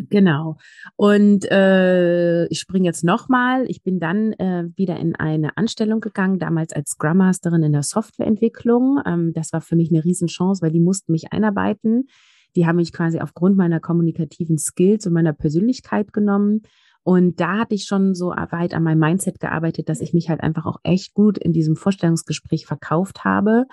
Genau. 0.09 0.57
Und 0.95 1.49
äh, 1.51 2.45
ich 2.47 2.59
springe 2.59 2.85
jetzt 2.85 3.03
nochmal. 3.03 3.65
Ich 3.69 3.83
bin 3.83 3.99
dann 3.99 4.31
äh, 4.33 4.69
wieder 4.75 4.97
in 4.97 5.15
eine 5.15 5.57
Anstellung 5.57 5.99
gegangen, 5.99 6.39
damals 6.39 6.71
als 6.71 6.91
Scrum 6.91 7.17
Masterin 7.17 7.63
in 7.63 7.73
der 7.73 7.83
Softwareentwicklung. 7.83 9.01
Ähm, 9.05 9.33
das 9.33 9.51
war 9.51 9.59
für 9.59 9.75
mich 9.75 9.91
eine 9.91 10.05
Riesenchance, 10.05 10.61
weil 10.61 10.71
die 10.71 10.79
mussten 10.79 11.11
mich 11.11 11.33
einarbeiten. 11.33 12.07
Die 12.55 12.65
haben 12.65 12.77
mich 12.77 12.93
quasi 12.93 13.19
aufgrund 13.19 13.57
meiner 13.57 13.79
kommunikativen 13.79 14.57
Skills 14.57 15.05
und 15.05 15.13
meiner 15.13 15.33
Persönlichkeit 15.33 16.13
genommen 16.13 16.61
und 17.03 17.39
da 17.39 17.59
hatte 17.59 17.75
ich 17.75 17.85
schon 17.85 18.13
so 18.13 18.29
weit 18.29 18.73
an 18.73 18.83
meinem 18.83 18.99
Mindset 18.99 19.39
gearbeitet, 19.39 19.89
dass 19.89 20.01
ich 20.01 20.13
mich 20.13 20.29
halt 20.29 20.41
einfach 20.41 20.65
auch 20.65 20.77
echt 20.83 21.13
gut 21.13 21.37
in 21.37 21.53
diesem 21.53 21.75
Vorstellungsgespräch 21.75 22.65
verkauft 22.65 23.23
habe 23.23 23.65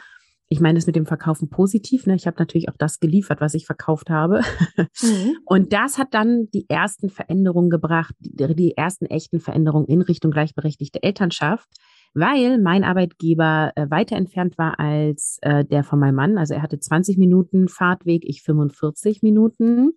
ich 0.49 0.61
meine 0.61 0.79
es 0.79 0.87
mit 0.87 0.97
dem 0.97 1.07
Verkaufen 1.07 1.49
positiv. 1.49 2.07
Ne? 2.07 2.15
Ich 2.15 2.27
habe 2.27 2.39
natürlich 2.39 2.69
auch 2.69 2.77
das 2.79 3.01
geliefert, 3.01 3.41
was 3.41 3.55
ich 3.55 3.67
verkauft 3.67 4.11
habe. 4.11 4.43
Mhm. 4.77 5.37
Und 5.45 5.73
das 5.73 5.99
hat 5.99 6.09
dann 6.13 6.49
die 6.55 6.67
ersten 6.69 7.11
Veränderungen 7.11 7.71
gebracht, 7.71 8.15
die, 8.21 8.55
die 8.55 8.77
ersten 8.77 9.07
echten 9.07 9.41
Veränderungen 9.41 9.87
in 9.87 10.03
Richtung 10.03 10.31
gleichberechtigte 10.31 11.03
Elternschaft 11.03 11.69
weil 12.19 12.59
mein 12.59 12.83
Arbeitgeber 12.83 13.73
äh, 13.77 13.91
weiter 13.91 14.17
entfernt 14.17 14.57
war 14.57 14.81
als 14.81 15.39
äh, 15.43 15.67
der 15.67 15.85
von 15.85 15.99
meinem 15.99 16.15
Mann. 16.15 16.39
Also 16.39 16.55
er 16.55 16.63
hatte 16.63 16.81
20 16.81 17.19
Minuten 17.19 17.69
Fahrtweg, 17.69 18.23
ich 18.25 18.43
45 18.43 19.23
Minuten. 19.23 19.93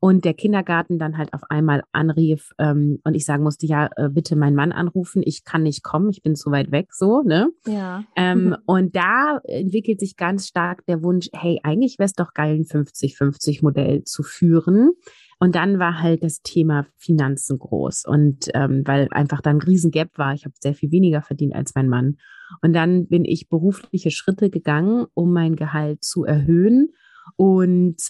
Und 0.00 0.24
der 0.24 0.34
Kindergarten 0.34 0.98
dann 0.98 1.18
halt 1.18 1.32
auf 1.32 1.42
einmal 1.50 1.82
anrief 1.90 2.52
ähm, 2.58 3.00
und 3.02 3.14
ich 3.14 3.24
sagen 3.24 3.42
musste, 3.42 3.66
ja, 3.66 3.88
äh, 3.96 4.08
bitte 4.08 4.36
meinen 4.36 4.54
Mann 4.54 4.70
anrufen, 4.70 5.22
ich 5.24 5.44
kann 5.44 5.64
nicht 5.64 5.82
kommen, 5.82 6.10
ich 6.10 6.22
bin 6.22 6.36
zu 6.36 6.52
weit 6.52 6.70
weg, 6.70 6.92
so, 6.92 7.22
ne? 7.22 7.48
Ja. 7.66 8.04
Ähm, 8.14 8.56
und 8.64 8.94
da 8.94 9.40
entwickelt 9.42 9.98
sich 9.98 10.16
ganz 10.16 10.46
stark 10.46 10.86
der 10.86 11.02
Wunsch, 11.02 11.28
hey, 11.32 11.58
eigentlich 11.64 11.98
wäre 11.98 12.06
es 12.06 12.12
doch 12.12 12.32
geil, 12.32 12.54
ein 12.54 12.64
50-50-Modell 12.64 14.04
zu 14.04 14.22
führen. 14.22 14.92
Und 15.40 15.54
dann 15.54 15.78
war 15.78 16.00
halt 16.00 16.22
das 16.22 16.42
Thema 16.42 16.86
Finanzen 16.96 17.58
groß. 17.58 18.04
Und 18.06 18.48
ähm, 18.54 18.82
weil 18.84 19.08
einfach 19.10 19.40
dann 19.40 19.56
ein 19.56 19.62
Riesengap 19.62 20.16
war, 20.16 20.34
ich 20.34 20.44
habe 20.44 20.54
sehr 20.60 20.74
viel 20.74 20.90
weniger 20.90 21.22
verdient 21.22 21.54
als 21.54 21.74
mein 21.74 21.88
Mann. 21.88 22.16
Und 22.62 22.72
dann 22.72 23.06
bin 23.06 23.24
ich 23.24 23.48
berufliche 23.48 24.10
Schritte 24.10 24.50
gegangen, 24.50 25.06
um 25.14 25.32
mein 25.32 25.56
Gehalt 25.56 26.02
zu 26.02 26.24
erhöhen. 26.24 26.92
Und 27.36 28.00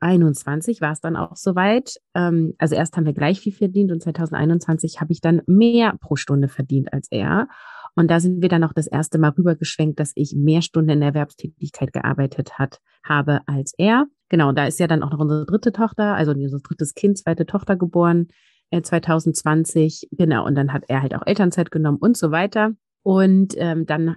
2021 0.00 0.80
war 0.80 0.92
es 0.92 1.00
dann 1.00 1.16
auch 1.16 1.36
soweit. 1.36 1.96
Ähm, 2.14 2.54
also 2.58 2.74
erst 2.74 2.96
haben 2.96 3.06
wir 3.06 3.12
gleich 3.12 3.40
viel 3.40 3.52
verdient 3.52 3.92
und 3.92 4.02
2021 4.02 5.00
habe 5.00 5.12
ich 5.12 5.20
dann 5.20 5.42
mehr 5.46 5.94
pro 6.00 6.16
Stunde 6.16 6.48
verdient 6.48 6.92
als 6.92 7.08
er. 7.10 7.48
Und 7.96 8.10
da 8.10 8.20
sind 8.20 8.40
wir 8.40 8.48
dann 8.48 8.64
auch 8.64 8.72
das 8.72 8.86
erste 8.86 9.18
Mal 9.18 9.30
rübergeschwenkt, 9.30 9.98
dass 9.98 10.12
ich 10.14 10.34
mehr 10.36 10.62
Stunden 10.62 10.90
in 10.90 11.00
der 11.00 11.08
Erwerbstätigkeit 11.08 11.92
gearbeitet 11.92 12.58
hat, 12.58 12.78
habe 13.04 13.40
als 13.46 13.74
er. 13.76 14.06
Genau, 14.28 14.52
da 14.52 14.66
ist 14.66 14.78
ja 14.78 14.86
dann 14.86 15.02
auch 15.02 15.10
noch 15.10 15.18
unsere 15.18 15.44
dritte 15.44 15.72
Tochter, 15.72 16.14
also 16.14 16.32
unser 16.32 16.60
drittes 16.60 16.94
Kind, 16.94 17.18
zweite 17.18 17.46
Tochter 17.46 17.76
geboren, 17.76 18.28
äh, 18.70 18.80
2020. 18.80 20.08
Genau, 20.12 20.46
und 20.46 20.54
dann 20.54 20.72
hat 20.72 20.84
er 20.88 21.02
halt 21.02 21.14
auch 21.14 21.26
Elternzeit 21.26 21.70
genommen 21.70 21.98
und 22.00 22.16
so 22.16 22.30
weiter. 22.30 22.72
Und 23.02 23.54
ähm, 23.56 23.86
dann 23.86 24.16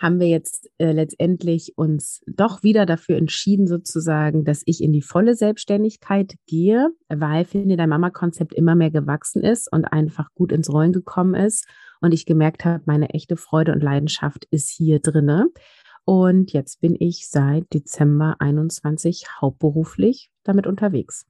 haben 0.00 0.18
wir 0.18 0.28
jetzt 0.28 0.70
äh, 0.78 0.92
letztendlich 0.92 1.76
uns 1.76 2.22
doch 2.26 2.62
wieder 2.62 2.86
dafür 2.86 3.18
entschieden, 3.18 3.66
sozusagen, 3.66 4.44
dass 4.44 4.62
ich 4.64 4.82
in 4.82 4.92
die 4.92 5.02
volle 5.02 5.34
Selbstständigkeit 5.34 6.34
gehe, 6.46 6.88
weil 7.08 7.44
finde 7.44 7.76
dein 7.76 7.90
Mama-Konzept 7.90 8.54
immer 8.54 8.74
mehr 8.74 8.90
gewachsen 8.90 9.42
ist 9.42 9.70
und 9.70 9.84
einfach 9.84 10.32
gut 10.34 10.52
ins 10.52 10.72
Rollen 10.72 10.92
gekommen 10.92 11.34
ist 11.34 11.66
und 12.00 12.12
ich 12.12 12.24
gemerkt 12.24 12.64
habe, 12.64 12.82
meine 12.86 13.10
echte 13.10 13.36
Freude 13.36 13.72
und 13.72 13.82
Leidenschaft 13.82 14.46
ist 14.50 14.70
hier 14.70 15.00
drinne. 15.00 15.48
Und 16.06 16.52
jetzt 16.54 16.80
bin 16.80 16.96
ich 16.98 17.28
seit 17.28 17.72
Dezember 17.74 18.36
21 18.38 19.26
hauptberuflich 19.40 20.30
damit 20.44 20.66
unterwegs. 20.66 21.26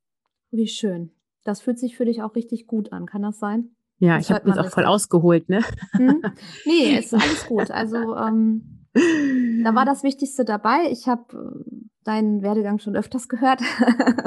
Wie 0.53 0.69
schön. 0.69 1.11
Das 1.43 1.61
fühlt 1.61 1.79
sich 1.79 1.97
für 1.97 2.05
dich 2.05 2.23
auch 2.23 2.37
richtig 2.37 2.69
gut 2.69 2.93
an, 2.93 3.07
kann 3.07 3.23
das 3.23 3.41
sein? 3.41 3.71
Ja, 4.01 4.17
das 4.17 4.27
ich 4.27 4.33
habe 4.35 4.49
jetzt 4.49 4.59
auch 4.59 4.71
voll 4.71 4.87
ausgeholt, 4.87 5.49
ne? 5.49 5.63
Hm? 5.93 6.23
Nee, 6.65 6.97
ist 6.99 7.15
alles 7.15 7.47
gut. 7.47 7.71
Also 7.71 8.17
ähm, 8.17 8.87
da 9.63 9.75
war 9.75 9.85
das 9.85 10.03
Wichtigste 10.03 10.45
dabei. 10.45 10.91
Ich 10.91 11.07
habe 11.07 11.63
äh, 11.65 11.75
deinen 12.05 12.43
Werdegang 12.43 12.79
schon 12.79 12.97
öfters 12.97 13.29
gehört, 13.29 13.61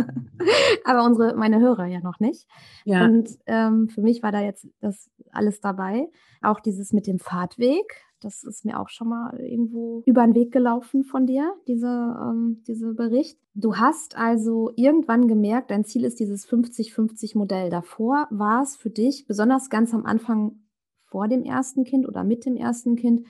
aber 0.85 1.03
unsere 1.03 1.35
meine 1.35 1.59
Hörer 1.59 1.87
ja 1.87 1.99
noch 2.01 2.19
nicht. 2.19 2.47
Ja. 2.85 3.03
Und 3.03 3.29
ähm, 3.47 3.89
für 3.89 4.01
mich 4.01 4.21
war 4.21 4.31
da 4.31 4.41
jetzt 4.41 4.67
das 4.79 5.09
alles 5.31 5.59
dabei. 5.59 6.07
Auch 6.41 6.59
dieses 6.59 6.93
mit 6.93 7.07
dem 7.07 7.17
Fahrtweg, 7.17 8.03
das 8.23 8.43
ist 8.43 8.65
mir 8.65 8.79
auch 8.79 8.89
schon 8.89 9.09
mal 9.09 9.39
irgendwo 9.39 10.03
über 10.05 10.23
den 10.23 10.35
Weg 10.35 10.51
gelaufen 10.51 11.03
von 11.03 11.25
dir, 11.25 11.53
diese, 11.67 11.87
ähm, 11.87 12.63
diese 12.67 12.93
Bericht. 12.93 13.39
Du 13.53 13.75
hast 13.75 14.17
also 14.17 14.71
irgendwann 14.75 15.27
gemerkt, 15.27 15.71
dein 15.71 15.85
Ziel 15.85 16.05
ist 16.05 16.19
dieses 16.19 16.47
50-50-Modell. 16.47 17.69
Davor 17.69 18.27
war 18.31 18.63
es 18.63 18.75
für 18.75 18.89
dich, 18.89 19.25
besonders 19.27 19.69
ganz 19.69 19.93
am 19.93 20.05
Anfang 20.05 20.59
vor 21.05 21.27
dem 21.27 21.43
ersten 21.43 21.83
Kind 21.83 22.07
oder 22.07 22.23
mit 22.23 22.45
dem 22.45 22.55
ersten 22.55 22.95
Kind, 22.95 23.27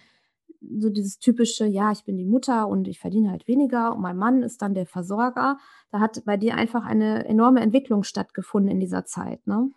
so 0.80 0.90
dieses 0.90 1.20
typische, 1.20 1.66
ja, 1.66 1.92
ich 1.92 2.06
bin 2.06 2.18
die 2.18 2.26
Mutter 2.26 2.68
und 2.68 2.88
ich 2.88 3.00
verdiene 3.00 3.32
halt 3.32 3.48
weniger 3.48 3.94
und 3.94 4.02
mein 4.02 4.18
Mann 4.18 4.44
ist 4.44 4.62
dann 4.62 4.74
der 4.74 4.86
Versorger. 4.86 5.58
Da 5.92 6.00
hat 6.00 6.24
bei 6.26 6.38
dir 6.38 6.56
einfach 6.56 6.86
eine 6.86 7.26
enorme 7.26 7.60
Entwicklung 7.60 8.04
stattgefunden 8.04 8.72
in 8.72 8.80
dieser 8.80 9.06
Zeit, 9.06 9.46
ne? 9.46 9.70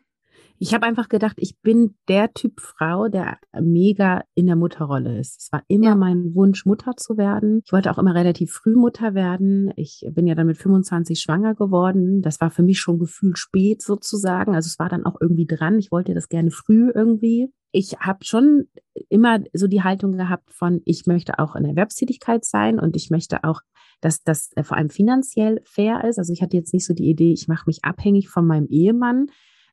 Ich 0.58 0.74
habe 0.74 0.86
einfach 0.86 1.08
gedacht, 1.08 1.36
ich 1.38 1.58
bin 1.60 1.96
der 2.08 2.32
Typ 2.32 2.60
Frau, 2.60 3.08
der 3.08 3.38
mega 3.60 4.22
in 4.34 4.46
der 4.46 4.56
Mutterrolle 4.56 5.18
ist. 5.18 5.40
Es 5.40 5.52
war 5.52 5.62
immer 5.68 5.90
ja. 5.90 5.96
mein 5.96 6.34
Wunsch, 6.34 6.64
Mutter 6.64 6.96
zu 6.96 7.16
werden. 7.16 7.60
Ich 7.64 7.72
wollte 7.72 7.90
auch 7.90 7.98
immer 7.98 8.14
relativ 8.14 8.52
früh 8.52 8.74
Mutter 8.74 9.14
werden. 9.14 9.72
Ich 9.76 10.06
bin 10.12 10.26
ja 10.26 10.34
dann 10.34 10.46
mit 10.46 10.56
25 10.56 11.20
schwanger 11.20 11.54
geworden. 11.54 12.22
Das 12.22 12.40
war 12.40 12.50
für 12.50 12.62
mich 12.62 12.78
schon 12.78 12.98
gefühlt 12.98 13.38
spät 13.38 13.82
sozusagen. 13.82 14.54
Also 14.54 14.68
es 14.68 14.78
war 14.78 14.88
dann 14.88 15.04
auch 15.04 15.16
irgendwie 15.20 15.46
dran. 15.46 15.78
Ich 15.78 15.90
wollte 15.90 16.14
das 16.14 16.28
gerne 16.28 16.50
früh 16.50 16.90
irgendwie. 16.94 17.48
Ich 17.72 17.98
habe 17.98 18.24
schon 18.24 18.64
immer 19.08 19.40
so 19.52 19.66
die 19.66 19.82
Haltung 19.82 20.12
gehabt 20.12 20.52
von, 20.52 20.80
ich 20.84 21.06
möchte 21.06 21.38
auch 21.38 21.54
in 21.56 21.64
Erwerbstätigkeit 21.66 22.44
sein 22.44 22.80
und 22.80 22.96
ich 22.96 23.10
möchte 23.10 23.44
auch 23.44 23.60
dass 24.00 24.22
das 24.22 24.52
äh, 24.56 24.62
vor 24.62 24.76
allem 24.76 24.90
finanziell 24.90 25.60
fair 25.64 26.04
ist. 26.04 26.18
Also 26.18 26.32
ich 26.32 26.42
hatte 26.42 26.56
jetzt 26.56 26.74
nicht 26.74 26.86
so 26.86 26.94
die 26.94 27.08
Idee, 27.08 27.32
ich 27.32 27.48
mache 27.48 27.64
mich 27.66 27.84
abhängig 27.84 28.28
von 28.28 28.46
meinem 28.46 28.66
Ehemann, 28.68 29.28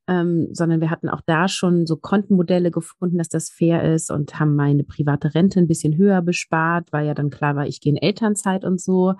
ähm, 0.07 0.49
sondern 0.51 0.81
wir 0.81 0.89
hatten 0.89 1.09
auch 1.09 1.21
da 1.25 1.47
schon 1.47 1.85
so 1.85 1.95
Kontenmodelle 1.95 2.71
gefunden, 2.71 3.17
dass 3.17 3.29
das 3.29 3.49
fair 3.49 3.93
ist 3.93 4.11
und 4.11 4.39
haben 4.39 4.55
meine 4.55 4.83
private 4.83 5.33
Rente 5.33 5.59
ein 5.59 5.67
bisschen 5.67 5.97
höher 5.97 6.21
bespart, 6.21 6.91
weil 6.91 7.07
ja 7.07 7.13
dann 7.13 7.29
klar 7.29 7.55
war, 7.55 7.67
ich 7.67 7.79
gehe 7.79 7.93
in 7.93 7.97
Elternzeit 7.97 8.65
und 8.65 8.81
so. 8.81 9.13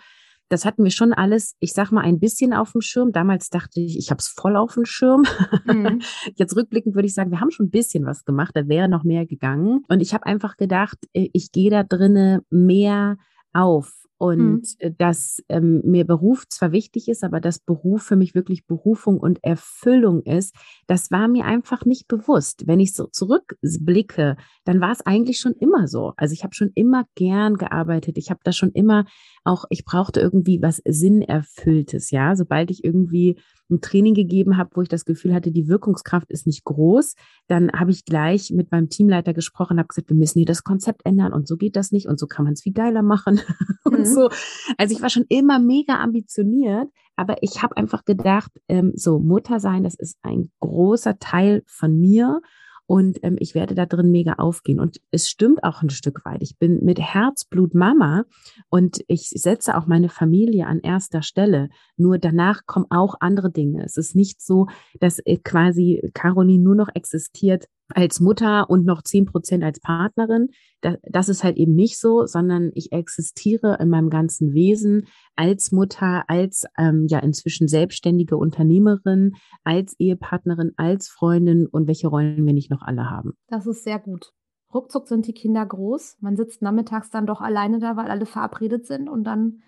Das 0.49 0.65
hatten 0.65 0.83
wir 0.83 0.91
schon 0.91 1.13
alles, 1.13 1.55
ich 1.59 1.73
sag 1.73 1.91
mal, 1.91 2.01
ein 2.01 2.19
bisschen 2.19 2.53
auf 2.53 2.73
dem 2.73 2.81
Schirm. 2.81 3.11
Damals 3.11 3.49
dachte 3.49 3.79
ich, 3.79 3.97
ich 3.97 4.11
habe 4.11 4.19
es 4.19 4.27
voll 4.27 4.55
auf 4.55 4.73
dem 4.73 4.85
Schirm. 4.85 5.25
Mhm. 5.65 6.01
Jetzt 6.35 6.55
rückblickend 6.55 6.95
würde 6.95 7.07
ich 7.07 7.13
sagen, 7.13 7.31
wir 7.31 7.39
haben 7.39 7.51
schon 7.51 7.67
ein 7.67 7.71
bisschen 7.71 8.05
was 8.05 8.25
gemacht, 8.25 8.51
da 8.53 8.67
wäre 8.67 8.89
noch 8.89 9.03
mehr 9.03 9.25
gegangen. 9.25 9.83
Und 9.87 10.01
ich 10.01 10.13
habe 10.13 10.25
einfach 10.25 10.57
gedacht, 10.57 10.97
äh, 11.13 11.29
ich 11.33 11.51
gehe 11.51 11.71
da 11.71 11.83
drinnen 11.83 12.41
mehr 12.49 13.17
auf 13.53 14.02
und 14.17 14.61
mhm. 14.81 14.95
dass 14.97 15.43
ähm, 15.49 15.81
mir 15.83 16.05
Beruf 16.05 16.47
zwar 16.47 16.71
wichtig 16.71 17.07
ist, 17.07 17.23
aber 17.23 17.39
dass 17.39 17.59
Beruf 17.59 18.03
für 18.03 18.15
mich 18.15 18.35
wirklich 18.35 18.65
Berufung 18.65 19.19
und 19.19 19.43
Erfüllung 19.43 20.21
ist, 20.23 20.55
das 20.87 21.11
war 21.11 21.27
mir 21.27 21.45
einfach 21.45 21.85
nicht 21.85 22.07
bewusst. 22.07 22.67
Wenn 22.67 22.79
ich 22.79 22.93
so 22.93 23.07
zurückblicke, 23.07 24.37
dann 24.63 24.81
war 24.81 24.91
es 24.91 25.05
eigentlich 25.05 25.39
schon 25.39 25.53
immer 25.53 25.87
so. 25.87 26.13
Also 26.17 26.33
ich 26.33 26.43
habe 26.43 26.55
schon 26.55 26.71
immer 26.75 27.05
gern 27.15 27.55
gearbeitet. 27.55 28.17
Ich 28.17 28.29
habe 28.29 28.39
da 28.43 28.51
schon 28.51 28.71
immer 28.71 29.05
auch, 29.43 29.65
ich 29.69 29.83
brauchte 29.83 30.19
irgendwie 30.21 30.61
was 30.61 30.81
Sinnerfülltes, 30.85 32.11
ja. 32.11 32.35
Sobald 32.35 32.71
ich 32.71 32.83
irgendwie 32.83 33.39
ein 33.69 33.81
Training 33.81 34.13
gegeben 34.13 34.57
habe, 34.57 34.71
wo 34.73 34.81
ich 34.81 34.89
das 34.89 35.05
Gefühl 35.05 35.33
hatte, 35.33 35.51
die 35.51 35.67
Wirkungskraft 35.67 36.29
ist 36.31 36.47
nicht 36.47 36.63
groß, 36.63 37.15
dann 37.47 37.71
habe 37.71 37.91
ich 37.91 38.05
gleich 38.05 38.51
mit 38.51 38.71
meinem 38.71 38.89
Teamleiter 38.89 39.33
gesprochen, 39.33 39.79
habe 39.79 39.87
gesagt, 39.87 40.09
wir 40.09 40.17
müssen 40.17 40.39
hier 40.39 40.45
das 40.45 40.63
Konzept 40.63 41.01
ändern 41.05 41.33
und 41.33 41.47
so 41.47 41.57
geht 41.57 41.75
das 41.75 41.91
nicht 41.91 42.07
und 42.07 42.19
so 42.19 42.27
kann 42.27 42.45
man 42.45 42.53
es 42.53 42.61
viel 42.61 42.73
geiler 42.73 43.01
machen 43.01 43.41
und 43.83 43.99
mhm. 43.99 44.05
so. 44.05 44.29
Also 44.77 44.95
ich 44.95 45.01
war 45.01 45.09
schon 45.09 45.25
immer 45.29 45.59
mega 45.59 46.01
ambitioniert, 46.01 46.89
aber 47.15 47.37
ich 47.41 47.61
habe 47.61 47.77
einfach 47.77 48.05
gedacht, 48.05 48.51
ähm, 48.67 48.91
so 48.95 49.19
Mutter 49.19 49.59
sein, 49.59 49.83
das 49.83 49.95
ist 49.95 50.17
ein 50.21 50.51
großer 50.59 51.19
Teil 51.19 51.63
von 51.67 51.99
mir 51.99 52.41
und 52.85 53.19
ähm, 53.23 53.37
ich 53.39 53.55
werde 53.55 53.75
da 53.75 53.85
drin 53.85 54.11
mega 54.11 54.33
aufgehen. 54.33 54.79
Und 54.79 54.99
es 55.11 55.29
stimmt 55.29 55.63
auch 55.63 55.81
ein 55.81 55.89
Stück 55.89 56.25
weit. 56.25 56.41
Ich 56.41 56.57
bin 56.57 56.83
mit 56.83 56.99
Herzblut 56.99 57.73
Mama 57.73 58.25
und 58.69 59.03
ich 59.07 59.29
setze 59.29 59.77
auch 59.77 59.87
meine 59.87 60.09
Familie 60.09 60.67
an 60.67 60.79
erster 60.79 61.21
Stelle. 61.21 61.69
Nur 61.95 62.17
danach 62.17 62.65
kommen 62.65 62.87
auch 62.89 63.15
andere 63.19 63.51
Dinge. 63.51 63.83
Es 63.83 63.97
ist 63.97 64.15
nicht 64.15 64.41
so, 64.41 64.67
dass 64.99 65.19
äh, 65.19 65.37
quasi 65.37 66.09
Caroline 66.13 66.63
nur 66.63 66.75
noch 66.75 66.89
existiert 66.93 67.67
als 67.89 68.19
Mutter 68.19 68.69
und 68.69 68.85
noch 68.85 69.01
zehn 69.01 69.25
Prozent 69.25 69.63
als 69.63 69.79
Partnerin. 69.79 70.49
Das, 70.81 70.97
das 71.03 71.29
ist 71.29 71.43
halt 71.43 71.57
eben 71.57 71.75
nicht 71.75 71.99
so, 71.99 72.25
sondern 72.25 72.71
ich 72.73 72.91
existiere 72.91 73.77
in 73.79 73.89
meinem 73.89 74.09
ganzen 74.09 74.53
Wesen 74.53 75.07
als 75.35 75.71
Mutter, 75.71 76.23
als 76.27 76.65
ähm, 76.77 77.07
ja 77.09 77.19
inzwischen 77.19 77.67
selbstständige 77.67 78.37
Unternehmerin, 78.37 79.33
als 79.63 79.95
Ehepartnerin, 79.99 80.71
als 80.77 81.09
Freundin 81.09 81.67
und 81.67 81.87
welche 81.87 82.07
Rollen 82.07 82.45
wir 82.45 82.53
nicht 82.53 82.71
noch 82.71 82.81
alle 82.81 83.09
haben. 83.09 83.33
Das 83.47 83.67
ist 83.67 83.83
sehr 83.83 83.99
gut. 83.99 84.33
Ruckzuck 84.73 85.07
sind 85.07 85.27
die 85.27 85.33
Kinder 85.33 85.65
groß. 85.65 86.17
Man 86.21 86.35
sitzt 86.35 86.61
nachmittags 86.61 87.11
dann 87.11 87.27
doch 87.27 87.41
alleine 87.41 87.79
da, 87.79 87.95
weil 87.95 88.09
alle 88.09 88.25
verabredet 88.25 88.87
sind 88.87 89.07
und 89.07 89.23
dann 89.23 89.61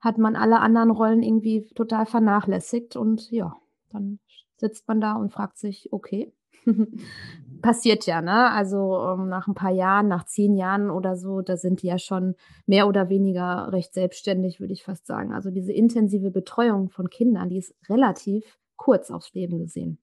hat 0.00 0.18
man 0.18 0.36
alle 0.36 0.60
anderen 0.60 0.90
Rollen 0.90 1.22
irgendwie 1.22 1.66
total 1.74 2.06
vernachlässigt 2.06 2.96
und 2.96 3.30
ja, 3.30 3.56
dann 3.90 4.18
sitzt 4.56 4.86
man 4.88 5.00
da 5.00 5.14
und 5.14 5.32
fragt 5.32 5.58
sich, 5.58 5.88
okay, 5.90 6.32
passiert 7.62 8.06
ja, 8.06 8.22
ne? 8.22 8.50
Also 8.50 8.98
ähm, 9.00 9.28
nach 9.28 9.48
ein 9.48 9.54
paar 9.54 9.72
Jahren, 9.72 10.08
nach 10.08 10.24
zehn 10.24 10.54
Jahren 10.54 10.90
oder 10.90 11.16
so, 11.16 11.40
da 11.40 11.56
sind 11.56 11.82
die 11.82 11.88
ja 11.88 11.98
schon 11.98 12.34
mehr 12.66 12.86
oder 12.86 13.08
weniger 13.08 13.72
recht 13.72 13.92
selbstständig, 13.94 14.60
würde 14.60 14.72
ich 14.72 14.84
fast 14.84 15.06
sagen. 15.06 15.32
Also 15.32 15.50
diese 15.50 15.72
intensive 15.72 16.30
Betreuung 16.30 16.90
von 16.90 17.10
Kindern, 17.10 17.48
die 17.48 17.58
ist 17.58 17.74
relativ 17.88 18.58
kurz 18.76 19.10
aufs 19.10 19.34
Leben 19.34 19.58
gesehen. 19.58 19.98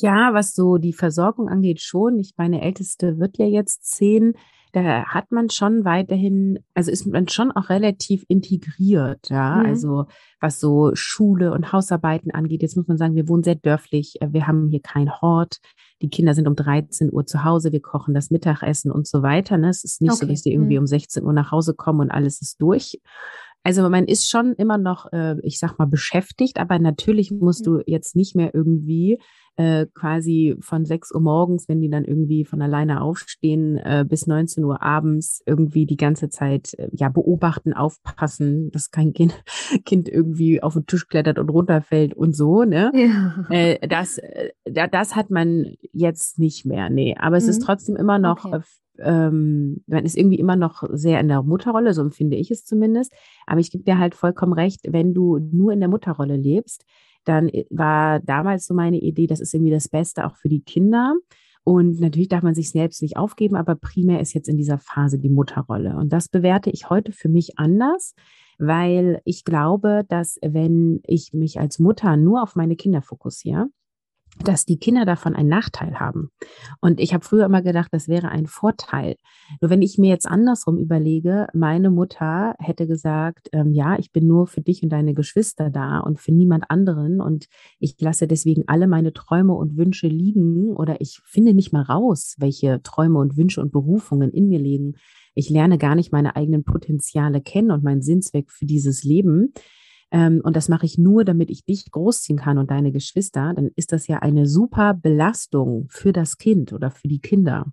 Ja, 0.00 0.32
was 0.32 0.54
so 0.54 0.78
die 0.78 0.92
Versorgung 0.92 1.48
angeht, 1.48 1.80
schon. 1.80 2.18
Ich 2.18 2.34
meine, 2.36 2.62
Älteste 2.62 3.18
wird 3.18 3.36
ja 3.38 3.46
jetzt 3.46 3.84
zehn. 3.84 4.34
da 4.72 5.06
hat 5.06 5.32
man 5.32 5.50
schon 5.50 5.84
weiterhin, 5.84 6.58
also 6.74 6.90
ist 6.90 7.06
man 7.06 7.26
schon 7.26 7.50
auch 7.52 7.68
relativ 7.68 8.24
integriert, 8.28 9.30
ja. 9.30 9.56
Mhm. 9.56 9.66
Also 9.66 10.06
was 10.40 10.60
so 10.60 10.90
Schule 10.94 11.52
und 11.52 11.72
Hausarbeiten 11.72 12.30
angeht, 12.30 12.62
jetzt 12.62 12.76
muss 12.76 12.86
man 12.86 12.98
sagen, 12.98 13.14
wir 13.14 13.28
wohnen 13.28 13.42
sehr 13.42 13.56
dörflich, 13.56 14.18
wir 14.20 14.46
haben 14.46 14.68
hier 14.68 14.82
kein 14.82 15.10
Hort. 15.20 15.58
Die 16.02 16.10
Kinder 16.10 16.34
sind 16.34 16.46
um 16.46 16.54
13 16.54 17.12
Uhr 17.12 17.26
zu 17.26 17.44
Hause, 17.44 17.72
wir 17.72 17.82
kochen 17.82 18.14
das 18.14 18.30
Mittagessen 18.30 18.90
und 18.92 19.06
so 19.06 19.22
weiter. 19.22 19.58
Ne? 19.58 19.68
Es 19.68 19.84
ist 19.84 20.00
nicht 20.00 20.12
okay. 20.12 20.20
so, 20.20 20.26
dass 20.26 20.42
die 20.42 20.52
irgendwie 20.52 20.76
mhm. 20.76 20.82
um 20.82 20.86
16 20.86 21.24
Uhr 21.24 21.32
nach 21.32 21.50
Hause 21.50 21.74
kommen 21.74 22.00
und 22.00 22.10
alles 22.10 22.40
ist 22.40 22.60
durch. 22.60 23.00
Also 23.64 23.88
man 23.88 24.04
ist 24.06 24.30
schon 24.30 24.54
immer 24.54 24.78
noch, 24.78 25.12
äh, 25.12 25.36
ich 25.42 25.58
sag 25.58 25.78
mal, 25.78 25.86
beschäftigt, 25.86 26.58
aber 26.58 26.78
natürlich 26.78 27.30
musst 27.30 27.66
du 27.66 27.82
jetzt 27.86 28.16
nicht 28.16 28.36
mehr 28.36 28.54
irgendwie 28.54 29.18
äh, 29.58 29.86
quasi 29.92 30.54
von 30.60 30.84
6 30.84 31.12
Uhr 31.12 31.20
morgens, 31.20 31.68
wenn 31.68 31.80
die 31.80 31.90
dann 31.90 32.04
irgendwie 32.04 32.44
von 32.44 32.62
alleine 32.62 33.00
aufstehen, 33.00 33.76
äh, 33.76 34.06
bis 34.08 34.28
19 34.28 34.62
Uhr 34.64 34.82
abends 34.82 35.42
irgendwie 35.46 35.84
die 35.84 35.96
ganze 35.96 36.28
Zeit 36.28 36.74
äh, 36.74 36.88
ja 36.92 37.08
beobachten, 37.08 37.72
aufpassen, 37.72 38.70
dass 38.70 38.92
kein 38.92 39.12
Kind, 39.12 39.42
kind 39.84 40.08
irgendwie 40.08 40.62
auf 40.62 40.74
den 40.74 40.86
Tisch 40.86 41.08
klettert 41.08 41.40
und 41.40 41.50
runterfällt 41.50 42.14
und 42.14 42.36
so, 42.36 42.62
ne? 42.62 42.92
Ja. 42.94 43.46
Äh, 43.50 43.88
das, 43.88 44.18
äh, 44.18 44.50
das 44.64 45.16
hat 45.16 45.30
man 45.30 45.74
jetzt 45.92 46.38
nicht 46.38 46.64
mehr, 46.64 46.88
nee. 46.88 47.16
Aber 47.18 47.36
es 47.36 47.44
mhm. 47.44 47.50
ist 47.50 47.62
trotzdem 47.62 47.96
immer 47.96 48.20
noch 48.20 48.44
okay 48.44 48.60
ähm, 49.00 49.84
man 49.86 50.04
ist 50.04 50.16
irgendwie 50.16 50.40
immer 50.40 50.56
noch 50.56 50.82
sehr 50.90 51.20
in 51.20 51.28
der 51.28 51.44
Mutterrolle, 51.44 51.94
so 51.94 52.02
empfinde 52.02 52.36
ich 52.36 52.50
es 52.50 52.64
zumindest. 52.64 53.12
Aber 53.46 53.60
ich 53.60 53.70
gebe 53.70 53.84
dir 53.84 53.96
halt 53.96 54.16
vollkommen 54.16 54.52
recht, 54.52 54.80
wenn 54.88 55.14
du 55.14 55.38
nur 55.38 55.72
in 55.72 55.78
der 55.78 55.88
Mutterrolle 55.88 56.36
lebst, 56.36 56.84
dann 57.28 57.48
äh, 57.48 57.64
war 57.70 58.20
damals 58.20 58.66
so 58.66 58.74
meine 58.74 58.98
Idee, 58.98 59.26
das 59.26 59.40
ist 59.40 59.54
irgendwie 59.54 59.70
das 59.70 59.88
Beste 59.88 60.26
auch 60.26 60.36
für 60.36 60.48
die 60.48 60.62
Kinder. 60.62 61.14
Und 61.64 62.00
natürlich 62.00 62.28
darf 62.28 62.42
man 62.42 62.54
sich 62.54 62.70
selbst 62.70 63.02
nicht 63.02 63.18
aufgeben, 63.18 63.54
aber 63.54 63.74
primär 63.74 64.20
ist 64.20 64.32
jetzt 64.32 64.48
in 64.48 64.56
dieser 64.56 64.78
Phase 64.78 65.18
die 65.18 65.28
Mutterrolle. 65.28 65.96
Und 65.96 66.12
das 66.12 66.28
bewerte 66.28 66.70
ich 66.70 66.88
heute 66.88 67.12
für 67.12 67.28
mich 67.28 67.58
anders, 67.58 68.14
weil 68.58 69.20
ich 69.24 69.44
glaube, 69.44 70.04
dass 70.08 70.38
wenn 70.40 71.00
ich 71.04 71.34
mich 71.34 71.60
als 71.60 71.78
Mutter 71.78 72.16
nur 72.16 72.42
auf 72.42 72.56
meine 72.56 72.74
Kinder 72.74 73.02
fokussiere, 73.02 73.66
dass 74.44 74.64
die 74.64 74.78
Kinder 74.78 75.04
davon 75.04 75.34
einen 75.34 75.48
Nachteil 75.48 75.98
haben. 75.98 76.30
Und 76.80 77.00
ich 77.00 77.12
habe 77.14 77.24
früher 77.24 77.46
immer 77.46 77.62
gedacht, 77.62 77.88
das 77.92 78.08
wäre 78.08 78.28
ein 78.28 78.46
Vorteil. 78.46 79.16
Nur 79.60 79.70
wenn 79.70 79.82
ich 79.82 79.98
mir 79.98 80.10
jetzt 80.10 80.26
andersrum 80.26 80.78
überlege, 80.78 81.48
meine 81.54 81.90
Mutter 81.90 82.54
hätte 82.58 82.86
gesagt, 82.86 83.48
ähm, 83.52 83.72
ja, 83.72 83.98
ich 83.98 84.12
bin 84.12 84.26
nur 84.26 84.46
für 84.46 84.60
dich 84.60 84.82
und 84.82 84.90
deine 84.90 85.14
Geschwister 85.14 85.70
da 85.70 86.00
und 86.00 86.20
für 86.20 86.32
niemand 86.32 86.70
anderen 86.70 87.20
und 87.20 87.46
ich 87.78 87.96
lasse 88.00 88.26
deswegen 88.26 88.64
alle 88.66 88.86
meine 88.86 89.12
Träume 89.12 89.54
und 89.54 89.76
Wünsche 89.76 90.08
liegen 90.08 90.76
oder 90.76 91.00
ich 91.00 91.20
finde 91.24 91.54
nicht 91.54 91.72
mal 91.72 91.82
raus, 91.82 92.36
welche 92.38 92.80
Träume 92.82 93.18
und 93.18 93.36
Wünsche 93.36 93.60
und 93.60 93.72
Berufungen 93.72 94.30
in 94.30 94.48
mir 94.48 94.58
liegen. 94.58 94.94
Ich 95.34 95.50
lerne 95.50 95.78
gar 95.78 95.94
nicht 95.94 96.12
meine 96.12 96.36
eigenen 96.36 96.64
Potenziale 96.64 97.40
kennen 97.40 97.70
und 97.70 97.84
meinen 97.84 98.02
Sinnzweck 98.02 98.50
für 98.50 98.66
dieses 98.66 99.04
Leben 99.04 99.52
ähm, 100.10 100.40
und 100.42 100.56
das 100.56 100.68
mache 100.68 100.86
ich 100.86 100.98
nur, 100.98 101.24
damit 101.24 101.50
ich 101.50 101.64
dich 101.64 101.90
großziehen 101.90 102.38
kann 102.38 102.58
und 102.58 102.70
deine 102.70 102.92
Geschwister, 102.92 103.52
dann 103.54 103.70
ist 103.76 103.92
das 103.92 104.06
ja 104.06 104.18
eine 104.18 104.46
super 104.46 104.94
Belastung 104.94 105.86
für 105.90 106.12
das 106.12 106.38
Kind 106.38 106.72
oder 106.72 106.90
für 106.90 107.08
die 107.08 107.20
Kinder. 107.20 107.66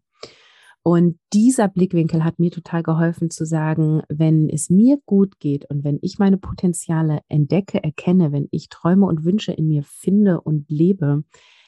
Und 0.88 1.18
dieser 1.34 1.68
Blickwinkel 1.68 2.24
hat 2.24 2.38
mir 2.38 2.52
total 2.52 2.84
geholfen 2.84 3.32
zu 3.32 3.44
sagen, 3.44 4.04
wenn 4.08 4.50
es 4.50 4.70
mir 4.70 5.00
gut 5.08 5.40
geht 5.40 5.68
und 5.72 5.84
wenn 5.84 5.98
ich 6.04 6.20
meine 6.20 6.38
Potenziale 6.38 7.22
entdecke, 7.28 7.84
erkenne, 7.84 8.32
wenn 8.32 8.48
ich 8.52 8.70
Träume 8.70 9.08
und 9.08 9.26
Wünsche 9.26 9.52
in 9.52 9.68
mir 9.68 9.82
finde 9.82 10.42
und 10.42 10.70
lebe, 10.70 11.24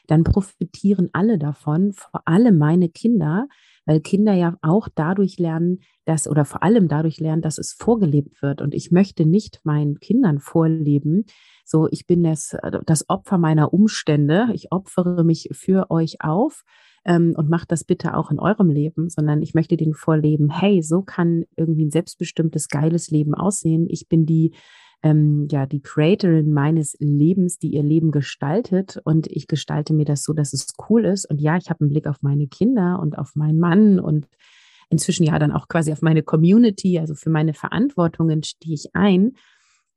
dann 0.06 0.22
profitieren 0.22 1.08
alle 1.12 1.36
davon, 1.36 1.92
vor 1.94 2.22
allem 2.26 2.58
meine 2.58 2.88
Kinder, 2.90 3.48
weil 3.88 4.00
Kinder 4.00 4.34
ja 4.34 4.58
auch 4.60 4.86
dadurch 4.94 5.38
lernen, 5.38 5.78
dass 6.04 6.28
oder 6.28 6.44
vor 6.44 6.62
allem 6.62 6.88
dadurch 6.88 7.20
lernen, 7.20 7.40
dass 7.40 7.56
es 7.56 7.72
vorgelebt 7.72 8.42
wird. 8.42 8.60
Und 8.60 8.74
ich 8.74 8.90
möchte 8.90 9.24
nicht 9.24 9.60
meinen 9.64 9.98
Kindern 9.98 10.40
vorleben, 10.40 11.24
so 11.64 11.88
ich 11.90 12.06
bin 12.06 12.22
das, 12.22 12.54
das 12.84 13.08
Opfer 13.08 13.38
meiner 13.38 13.72
Umstände, 13.72 14.48
ich 14.52 14.72
opfere 14.72 15.24
mich 15.24 15.48
für 15.52 15.90
euch 15.90 16.20
auf 16.20 16.64
ähm, 17.06 17.32
und 17.34 17.48
macht 17.48 17.72
das 17.72 17.82
bitte 17.82 18.14
auch 18.14 18.30
in 18.30 18.38
eurem 18.38 18.68
Leben, 18.68 19.08
sondern 19.08 19.40
ich 19.40 19.54
möchte 19.54 19.78
denen 19.78 19.94
vorleben, 19.94 20.50
hey, 20.50 20.82
so 20.82 21.00
kann 21.00 21.44
irgendwie 21.56 21.86
ein 21.86 21.90
selbstbestimmtes, 21.90 22.68
geiles 22.68 23.10
Leben 23.10 23.34
aussehen. 23.34 23.86
Ich 23.88 24.06
bin 24.06 24.26
die 24.26 24.52
ähm, 25.02 25.46
ja 25.50 25.66
die 25.66 25.80
Creatorin 25.80 26.52
meines 26.52 26.96
Lebens, 26.98 27.58
die 27.58 27.74
ihr 27.74 27.82
Leben 27.82 28.10
gestaltet 28.10 29.00
und 29.04 29.26
ich 29.28 29.46
gestalte 29.46 29.94
mir 29.94 30.04
das 30.04 30.22
so, 30.22 30.32
dass 30.32 30.52
es 30.52 30.72
cool 30.88 31.04
ist. 31.04 31.30
Und 31.30 31.40
ja, 31.40 31.56
ich 31.56 31.70
habe 31.70 31.80
einen 31.80 31.90
Blick 31.90 32.06
auf 32.06 32.22
meine 32.22 32.48
Kinder 32.48 32.98
und 33.00 33.18
auf 33.18 33.36
meinen 33.36 33.58
Mann 33.58 34.00
und 34.00 34.28
inzwischen 34.90 35.24
ja 35.24 35.38
dann 35.38 35.52
auch 35.52 35.68
quasi 35.68 35.92
auf 35.92 36.02
meine 36.02 36.22
Community, 36.22 36.98
also 36.98 37.14
für 37.14 37.30
meine 37.30 37.54
Verantwortungen 37.54 38.42
stehe 38.42 38.74
ich 38.74 38.94
ein. 38.94 39.32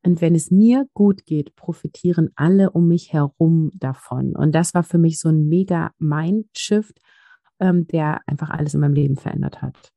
Und 0.04 0.20
wenn 0.20 0.36
es 0.36 0.50
mir 0.50 0.88
gut 0.94 1.26
geht, 1.26 1.56
profitieren 1.56 2.32
alle 2.36 2.72
um 2.72 2.88
mich 2.88 3.14
herum 3.14 3.72
davon. 3.76 4.36
Und 4.36 4.54
das 4.54 4.74
war 4.74 4.84
für 4.84 4.98
mich 4.98 5.20
so 5.20 5.30
ein 5.30 5.48
mega 5.48 5.92
Mindshift, 6.00 7.00
ähm, 7.60 7.88
der 7.88 8.22
einfach 8.26 8.50
alles 8.50 8.74
in 8.74 8.82
meinem 8.82 8.96
Leben 8.96 9.16
verändert 9.16 9.62
hat. 9.62 9.92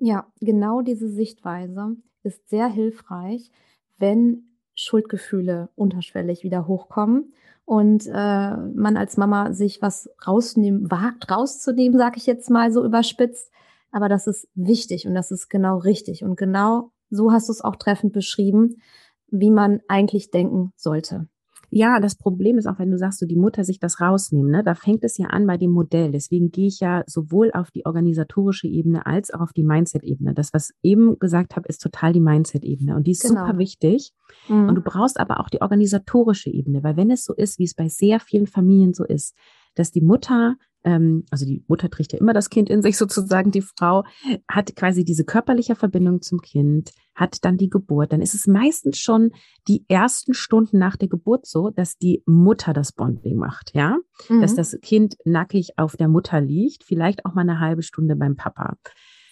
Ja, 0.00 0.26
genau 0.40 0.82
diese 0.82 1.08
Sichtweise 1.08 1.96
ist 2.22 2.48
sehr 2.48 2.68
hilfreich, 2.68 3.50
wenn 3.98 4.58
Schuldgefühle 4.74 5.70
unterschwellig 5.74 6.42
wieder 6.42 6.66
hochkommen 6.66 7.32
und 7.64 8.06
äh, 8.06 8.56
man 8.56 8.96
als 8.96 9.16
Mama 9.16 9.52
sich 9.52 9.82
was 9.82 10.08
rausnehmen, 10.26 10.90
wagt 10.90 11.30
rauszunehmen, 11.30 11.98
sage 11.98 12.18
ich 12.18 12.26
jetzt 12.26 12.50
mal 12.50 12.70
so 12.70 12.84
überspitzt. 12.84 13.50
Aber 13.90 14.08
das 14.08 14.26
ist 14.26 14.48
wichtig 14.54 15.06
und 15.06 15.14
das 15.14 15.30
ist 15.30 15.48
genau 15.48 15.78
richtig. 15.78 16.22
Und 16.22 16.36
genau 16.36 16.92
so 17.10 17.32
hast 17.32 17.48
du 17.48 17.52
es 17.52 17.62
auch 17.62 17.76
treffend 17.76 18.12
beschrieben, 18.12 18.76
wie 19.28 19.50
man 19.50 19.80
eigentlich 19.88 20.30
denken 20.30 20.72
sollte. 20.76 21.28
Ja, 21.70 22.00
das 22.00 22.16
Problem 22.16 22.58
ist 22.58 22.66
auch, 22.66 22.78
wenn 22.78 22.90
du 22.90 22.98
sagst, 22.98 23.18
so 23.18 23.26
die 23.26 23.36
Mutter 23.36 23.64
sich 23.64 23.78
das 23.80 24.00
rausnehmen, 24.00 24.50
ne, 24.50 24.62
da 24.62 24.74
fängt 24.74 25.04
es 25.04 25.18
ja 25.18 25.26
an 25.26 25.46
bei 25.46 25.56
dem 25.56 25.70
Modell. 25.70 26.12
Deswegen 26.12 26.50
gehe 26.50 26.68
ich 26.68 26.80
ja 26.80 27.02
sowohl 27.06 27.50
auf 27.52 27.70
die 27.70 27.84
organisatorische 27.84 28.68
Ebene 28.68 29.06
als 29.06 29.32
auch 29.32 29.40
auf 29.40 29.52
die 29.52 29.64
Mindset-Ebene. 29.64 30.34
Das, 30.34 30.52
was 30.52 30.72
eben 30.82 31.18
gesagt 31.18 31.56
habe, 31.56 31.68
ist 31.68 31.82
total 31.82 32.12
die 32.12 32.20
Mindset-Ebene 32.20 32.94
und 32.94 33.06
die 33.06 33.12
ist 33.12 33.22
genau. 33.22 33.46
super 33.46 33.58
wichtig. 33.58 34.12
Mhm. 34.48 34.68
Und 34.68 34.74
du 34.76 34.80
brauchst 34.80 35.18
aber 35.18 35.40
auch 35.40 35.48
die 35.48 35.60
organisatorische 35.60 36.50
Ebene, 36.50 36.82
weil 36.82 36.96
wenn 36.96 37.10
es 37.10 37.24
so 37.24 37.34
ist, 37.34 37.58
wie 37.58 37.64
es 37.64 37.74
bei 37.74 37.88
sehr 37.88 38.20
vielen 38.20 38.46
Familien 38.46 38.94
so 38.94 39.04
ist, 39.04 39.34
dass 39.74 39.90
die 39.90 40.00
Mutter 40.00 40.56
ähm, 40.86 41.24
also 41.30 41.44
die 41.44 41.64
Mutter 41.66 41.90
trägt 41.90 42.12
ja 42.12 42.18
immer 42.18 42.32
das 42.32 42.48
Kind 42.48 42.70
in 42.70 42.80
sich 42.80 42.96
sozusagen, 42.96 43.50
die 43.50 43.60
Frau 43.60 44.04
hat 44.48 44.74
quasi 44.76 45.04
diese 45.04 45.24
körperliche 45.24 45.74
Verbindung 45.74 46.22
zum 46.22 46.40
Kind, 46.40 46.92
hat 47.14 47.44
dann 47.44 47.56
die 47.56 47.68
Geburt, 47.68 48.12
dann 48.12 48.22
ist 48.22 48.34
es 48.34 48.46
meistens 48.46 48.98
schon 48.98 49.32
die 49.68 49.84
ersten 49.88 50.32
Stunden 50.32 50.78
nach 50.78 50.96
der 50.96 51.08
Geburt 51.08 51.46
so, 51.46 51.70
dass 51.70 51.98
die 51.98 52.22
Mutter 52.24 52.72
das 52.72 52.92
Bonding 52.92 53.36
macht, 53.36 53.72
ja, 53.74 53.98
mhm. 54.28 54.40
dass 54.40 54.54
das 54.54 54.78
Kind 54.80 55.16
nackig 55.24 55.70
auf 55.76 55.96
der 55.96 56.08
Mutter 56.08 56.40
liegt, 56.40 56.84
vielleicht 56.84 57.26
auch 57.26 57.34
mal 57.34 57.42
eine 57.42 57.58
halbe 57.58 57.82
Stunde 57.82 58.14
beim 58.14 58.36
Papa. 58.36 58.76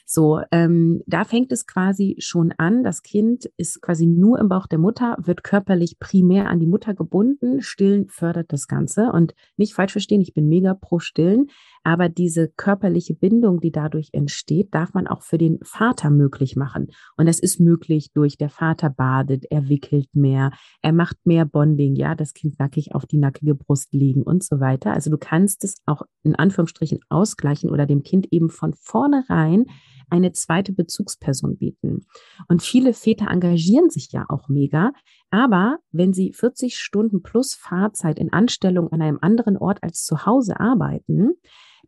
So, 0.04 0.40
ähm, 0.50 1.02
da 1.06 1.24
fängt 1.24 1.50
es 1.50 1.66
quasi 1.66 2.16
schon 2.18 2.52
an. 2.58 2.84
Das 2.84 3.02
Kind 3.02 3.46
ist 3.56 3.80
quasi 3.80 4.06
nur 4.06 4.38
im 4.38 4.48
Bauch 4.48 4.66
der 4.66 4.78
Mutter, 4.78 5.16
wird 5.18 5.42
körperlich 5.42 5.98
primär 5.98 6.50
an 6.50 6.60
die 6.60 6.66
Mutter 6.66 6.94
gebunden. 6.94 7.62
Stillen 7.62 8.08
fördert 8.08 8.52
das 8.52 8.68
Ganze. 8.68 9.10
Und 9.12 9.34
nicht 9.56 9.74
falsch 9.74 9.92
verstehen, 9.92 10.20
ich 10.20 10.34
bin 10.34 10.48
mega 10.48 10.74
pro 10.74 10.98
Stillen. 10.98 11.46
Aber 11.84 12.08
diese 12.08 12.48
körperliche 12.48 13.14
Bindung, 13.14 13.60
die 13.60 13.70
dadurch 13.70 14.08
entsteht, 14.12 14.74
darf 14.74 14.94
man 14.94 15.06
auch 15.06 15.22
für 15.22 15.38
den 15.38 15.58
Vater 15.62 16.10
möglich 16.10 16.56
machen. 16.56 16.88
Und 17.16 17.26
das 17.26 17.38
ist 17.38 17.60
möglich 17.60 18.10
durch 18.12 18.38
der 18.38 18.48
Vater 18.48 18.88
badet, 18.88 19.44
er 19.50 19.68
wickelt 19.68 20.08
mehr, 20.14 20.50
er 20.82 20.92
macht 20.92 21.18
mehr 21.24 21.44
Bonding, 21.44 21.94
ja, 21.94 22.14
das 22.14 22.32
Kind 22.32 22.58
nackig 22.58 22.94
auf 22.94 23.04
die 23.04 23.18
nackige 23.18 23.54
Brust 23.54 23.92
liegen 23.92 24.22
und 24.22 24.42
so 24.42 24.60
weiter. 24.60 24.94
Also 24.94 25.10
du 25.10 25.18
kannst 25.18 25.62
es 25.62 25.76
auch 25.84 26.02
in 26.22 26.34
Anführungsstrichen 26.34 27.00
ausgleichen 27.10 27.70
oder 27.70 27.84
dem 27.84 28.02
Kind 28.02 28.28
eben 28.32 28.48
von 28.48 28.72
vornherein 28.72 29.66
eine 30.10 30.32
zweite 30.32 30.72
Bezugsperson 30.72 31.56
bieten. 31.56 32.06
Und 32.48 32.62
viele 32.62 32.92
Väter 32.92 33.30
engagieren 33.30 33.90
sich 33.90 34.12
ja 34.12 34.24
auch 34.28 34.48
mega, 34.48 34.92
aber 35.34 35.78
wenn 35.90 36.12
sie 36.12 36.32
40 36.32 36.78
Stunden 36.78 37.20
plus 37.20 37.54
Fahrzeit 37.54 38.20
in 38.20 38.32
Anstellung 38.32 38.92
an 38.92 39.02
einem 39.02 39.18
anderen 39.20 39.56
Ort 39.56 39.82
als 39.82 40.04
zu 40.04 40.26
Hause 40.26 40.60
arbeiten, 40.60 41.32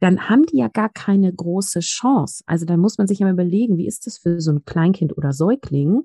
dann 0.00 0.28
haben 0.28 0.46
die 0.46 0.56
ja 0.58 0.66
gar 0.66 0.88
keine 0.88 1.32
große 1.32 1.78
Chance. 1.78 2.42
Also 2.46 2.66
dann 2.66 2.80
muss 2.80 2.98
man 2.98 3.06
sich 3.06 3.20
ja 3.20 3.26
mal 3.26 3.34
überlegen, 3.34 3.76
wie 3.76 3.86
ist 3.86 4.04
das 4.08 4.18
für 4.18 4.40
so 4.40 4.50
ein 4.50 4.64
Kleinkind 4.64 5.16
oder 5.16 5.32
Säugling? 5.32 6.02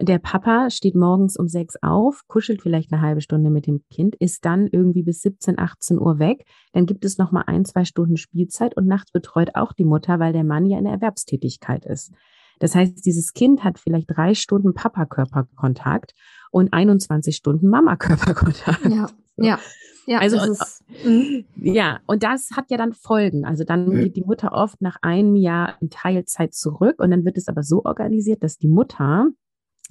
Der 0.00 0.18
Papa 0.18 0.70
steht 0.70 0.94
morgens 0.94 1.36
um 1.36 1.46
sechs 1.46 1.74
auf, 1.82 2.22
kuschelt 2.26 2.62
vielleicht 2.62 2.90
eine 2.90 3.02
halbe 3.02 3.20
Stunde 3.20 3.50
mit 3.50 3.66
dem 3.66 3.82
Kind, 3.90 4.16
ist 4.16 4.46
dann 4.46 4.66
irgendwie 4.66 5.02
bis 5.02 5.20
17, 5.20 5.58
18 5.58 5.98
Uhr 5.98 6.18
weg. 6.18 6.46
Dann 6.72 6.86
gibt 6.86 7.04
es 7.04 7.18
noch 7.18 7.32
mal 7.32 7.44
ein, 7.46 7.66
zwei 7.66 7.84
Stunden 7.84 8.16
Spielzeit 8.16 8.78
und 8.78 8.86
nachts 8.86 9.12
betreut 9.12 9.50
auch 9.56 9.74
die 9.74 9.84
Mutter, 9.84 10.18
weil 10.20 10.32
der 10.32 10.44
Mann 10.44 10.64
ja 10.64 10.78
in 10.78 10.84
der 10.84 10.94
Erwerbstätigkeit 10.94 11.84
ist. 11.84 12.12
Das 12.58 12.74
heißt, 12.74 13.04
dieses 13.04 13.32
Kind 13.32 13.64
hat 13.64 13.78
vielleicht 13.78 14.08
drei 14.08 14.34
Stunden 14.34 14.74
Papa-Körperkontakt 14.74 16.12
und 16.50 16.72
21 16.72 17.36
Stunden 17.36 17.68
Mama-Körperkontakt. 17.68 18.84
Ja, 18.88 19.08
ja. 19.36 19.58
Ja, 20.06 20.20
also 20.20 20.38
ist, 20.38 20.82
mhm. 21.04 21.44
ja, 21.56 22.00
und 22.06 22.22
das 22.22 22.52
hat 22.56 22.70
ja 22.70 22.78
dann 22.78 22.94
Folgen. 22.94 23.44
Also 23.44 23.64
dann 23.64 23.90
geht 23.90 24.16
die 24.16 24.24
Mutter 24.24 24.52
oft 24.52 24.80
nach 24.80 24.96
einem 25.02 25.36
Jahr 25.36 25.76
in 25.82 25.90
Teilzeit 25.90 26.54
zurück 26.54 26.94
und 26.98 27.10
dann 27.10 27.26
wird 27.26 27.36
es 27.36 27.46
aber 27.46 27.62
so 27.62 27.84
organisiert, 27.84 28.42
dass 28.42 28.56
die 28.56 28.68
Mutter 28.68 29.28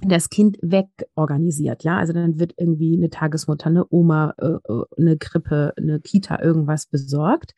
das 0.02 0.30
Kind 0.30 0.58
wegorganisiert, 0.64 1.84
ja. 1.84 1.98
Also 1.98 2.14
dann 2.14 2.40
wird 2.40 2.54
irgendwie 2.58 2.96
eine 2.98 3.12
Tagesmutter, 3.12 3.68
eine 3.68 3.86
Oma, 3.90 4.34
äh, 4.40 4.46
äh, 4.46 4.84
eine 4.98 5.18
Krippe, 5.18 5.74
eine 5.78 6.00
Kita, 6.00 6.42
irgendwas 6.42 6.88
besorgt. 6.88 7.54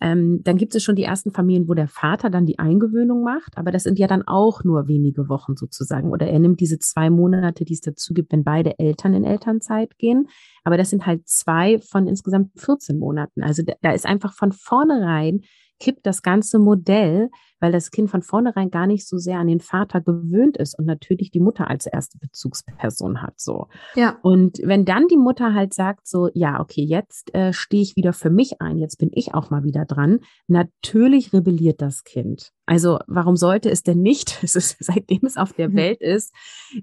Ähm, 0.00 0.40
dann 0.44 0.56
gibt 0.56 0.74
es 0.74 0.82
schon 0.82 0.96
die 0.96 1.04
ersten 1.04 1.32
Familien, 1.32 1.68
wo 1.68 1.74
der 1.74 1.88
Vater 1.88 2.30
dann 2.30 2.46
die 2.46 2.58
Eingewöhnung 2.58 3.24
macht, 3.24 3.58
aber 3.58 3.72
das 3.72 3.82
sind 3.82 3.98
ja 3.98 4.06
dann 4.06 4.22
auch 4.26 4.62
nur 4.62 4.86
wenige 4.86 5.28
Wochen 5.28 5.56
sozusagen. 5.56 6.10
Oder 6.10 6.28
er 6.28 6.38
nimmt 6.38 6.60
diese 6.60 6.78
zwei 6.78 7.10
Monate, 7.10 7.64
die 7.64 7.74
es 7.74 7.80
dazu 7.80 8.14
gibt, 8.14 8.32
wenn 8.32 8.44
beide 8.44 8.78
Eltern 8.78 9.14
in 9.14 9.24
Elternzeit 9.24 9.98
gehen. 9.98 10.28
Aber 10.62 10.76
das 10.76 10.90
sind 10.90 11.06
halt 11.06 11.26
zwei 11.26 11.78
von 11.78 12.06
insgesamt 12.06 12.50
14 12.60 12.98
Monaten. 12.98 13.42
Also 13.42 13.62
da, 13.62 13.74
da 13.82 13.92
ist 13.92 14.06
einfach 14.06 14.32
von 14.32 14.52
vornherein 14.52 15.40
kippt 15.78 16.06
das 16.06 16.22
ganze 16.22 16.58
Modell, 16.58 17.30
weil 17.60 17.72
das 17.72 17.90
Kind 17.90 18.10
von 18.10 18.22
vornherein 18.22 18.70
gar 18.70 18.86
nicht 18.86 19.06
so 19.06 19.18
sehr 19.18 19.38
an 19.38 19.48
den 19.48 19.60
Vater 19.60 20.00
gewöhnt 20.00 20.56
ist 20.56 20.78
und 20.78 20.86
natürlich 20.86 21.30
die 21.30 21.40
Mutter 21.40 21.68
als 21.68 21.86
erste 21.86 22.18
Bezugsperson 22.18 23.22
hat. 23.22 23.34
So. 23.40 23.68
Ja. 23.94 24.18
Und 24.22 24.58
wenn 24.62 24.84
dann 24.84 25.08
die 25.08 25.16
Mutter 25.16 25.54
halt 25.54 25.74
sagt, 25.74 26.06
so, 26.06 26.28
ja, 26.34 26.60
okay, 26.60 26.84
jetzt 26.84 27.34
äh, 27.34 27.52
stehe 27.52 27.82
ich 27.82 27.96
wieder 27.96 28.12
für 28.12 28.30
mich 28.30 28.60
ein, 28.60 28.78
jetzt 28.78 28.98
bin 28.98 29.10
ich 29.12 29.34
auch 29.34 29.50
mal 29.50 29.64
wieder 29.64 29.84
dran, 29.84 30.20
natürlich 30.46 31.32
rebelliert 31.32 31.82
das 31.82 32.04
Kind. 32.04 32.52
Also 32.66 32.98
warum 33.06 33.36
sollte 33.36 33.70
es 33.70 33.82
denn 33.82 34.02
nicht? 34.02 34.38
Es 34.48 34.56
ist, 34.56 34.76
seitdem 34.80 35.20
es 35.24 35.36
auf 35.36 35.52
der 35.52 35.68
mhm. 35.68 35.76
Welt 35.76 36.00
ist, 36.00 36.32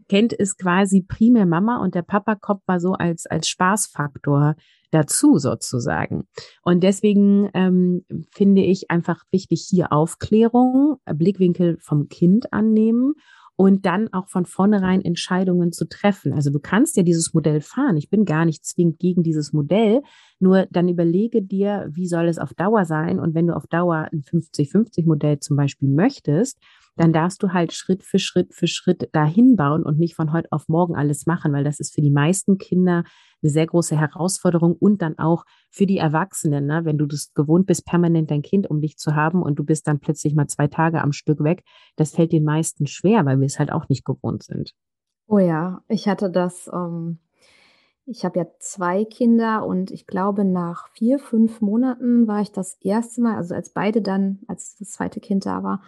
kennt 0.08 0.38
es 0.38 0.58
quasi 0.58 1.02
primär 1.02 1.46
Mama 1.46 1.78
und 1.82 1.96
der 1.96 2.04
Papa 2.04 2.36
kommt 2.36 2.62
mal 2.68 2.80
so 2.80 2.94
als, 2.94 3.26
als 3.26 3.48
Spaßfaktor 3.48 4.56
dazu 4.92 5.38
sozusagen. 5.38 6.28
Und 6.62 6.84
deswegen 6.84 7.50
ähm, 7.54 8.06
finde 8.32 8.64
ich 8.64 8.92
einfach 8.92 9.24
wichtig, 9.32 9.68
hier 9.70 9.92
Aufklärung, 9.92 10.98
Blickwinkel 11.06 11.78
vom 11.80 12.08
Kind 12.08 12.52
annehmen 12.54 13.14
und 13.58 13.86
dann 13.86 14.12
auch 14.12 14.28
von 14.28 14.46
vornherein 14.46 15.02
Entscheidungen 15.02 15.72
zu 15.72 15.88
treffen. 15.88 16.34
Also 16.34 16.52
du 16.52 16.60
kannst 16.60 16.98
ja 16.98 17.04
dieses 17.04 17.34
Modell 17.34 17.62
fahren. 17.62 17.96
Ich 17.96 18.10
bin 18.10 18.26
gar 18.26 18.46
nicht 18.46 18.66
zwingend 18.66 19.00
gegen 19.00 19.24
dieses 19.24 19.54
Modell. 19.54 20.02
Nur 20.40 20.68
dann 20.72 20.90
überlege 20.90 21.42
dir, 21.42 21.88
wie 21.92 22.08
soll 22.08 22.28
es 22.28 22.38
auf 22.38 22.54
Dauer 22.54 22.86
sein? 22.86 23.20
Und 23.20 23.34
wenn 23.34 23.48
du 23.48 23.56
auf 23.56 23.68
Dauer 23.68 24.10
ein 24.12 24.22
50-50 24.22 25.06
Modell 25.06 25.40
zum 25.40 25.56
Beispiel 25.56 25.88
möchtest, 25.88 26.60
dann 26.98 27.14
darfst 27.14 27.44
du 27.44 27.52
halt 27.52 27.74
Schritt 27.74 28.04
für 28.04 28.20
Schritt 28.20 28.54
für 28.54 28.68
Schritt 28.68 29.10
dahin 29.14 29.56
bauen 29.56 29.84
und 29.84 30.00
nicht 30.00 30.16
von 30.16 30.32
heute 30.32 30.52
auf 30.52 30.68
morgen 30.68 30.96
alles 30.96 31.26
machen, 31.26 31.52
weil 31.54 31.64
das 31.64 31.80
ist 31.80 31.94
für 31.94 32.02
die 32.02 32.12
meisten 32.12 32.58
Kinder 32.58 33.04
eine 33.46 33.52
sehr 33.52 33.68
große 33.68 33.98
Herausforderung 33.98 34.76
und 34.76 35.02
dann 35.02 35.20
auch 35.20 35.46
für 35.70 35.86
die 35.86 36.00
Erwachsenen, 36.00 36.66
ne? 36.66 36.84
wenn 36.84 36.98
du 36.98 37.06
das 37.06 37.34
gewohnt 37.34 37.68
bist, 37.68 37.86
permanent 37.86 38.32
dein 38.32 38.42
Kind 38.42 38.70
um 38.70 38.82
dich 38.82 38.98
zu 38.98 39.16
haben 39.16 39.44
und 39.44 39.60
du 39.60 39.64
bist 39.64 39.88
dann 39.88 40.00
plötzlich 40.00 40.34
mal 40.34 40.48
zwei 40.48 40.68
Tage 40.68 41.02
am 41.02 41.12
Stück 41.12 41.44
weg, 41.44 41.64
das 41.96 42.16
fällt 42.16 42.32
den 42.32 42.44
meisten 42.44 42.88
schwer, 42.88 43.26
weil 43.26 43.40
wir 43.40 43.46
es 43.46 43.60
halt 43.60 43.72
auch 43.72 43.88
nicht 43.88 44.04
gewohnt 44.04 44.44
sind. 44.44 44.74
Oh 45.28 45.38
ja, 45.38 45.82
ich 45.88 46.08
hatte 46.08 46.32
das, 46.32 46.70
ähm, 46.74 47.20
ich 48.06 48.26
habe 48.26 48.40
ja 48.40 48.48
zwei 48.60 49.06
Kinder 49.06 49.66
und 49.66 49.92
ich 49.92 50.08
glaube, 50.08 50.44
nach 50.44 50.90
vier, 50.90 51.20
fünf 51.20 51.62
Monaten 51.62 52.28
war 52.28 52.42
ich 52.42 52.52
das 52.52 52.78
erste 52.82 53.22
Mal, 53.22 53.36
also 53.36 53.54
als 53.54 53.72
beide 53.72 54.02
dann, 54.02 54.40
als 54.48 54.76
das 54.78 54.92
zweite 54.92 55.20
Kind 55.20 55.46
da 55.46 55.62
war, 55.62 55.82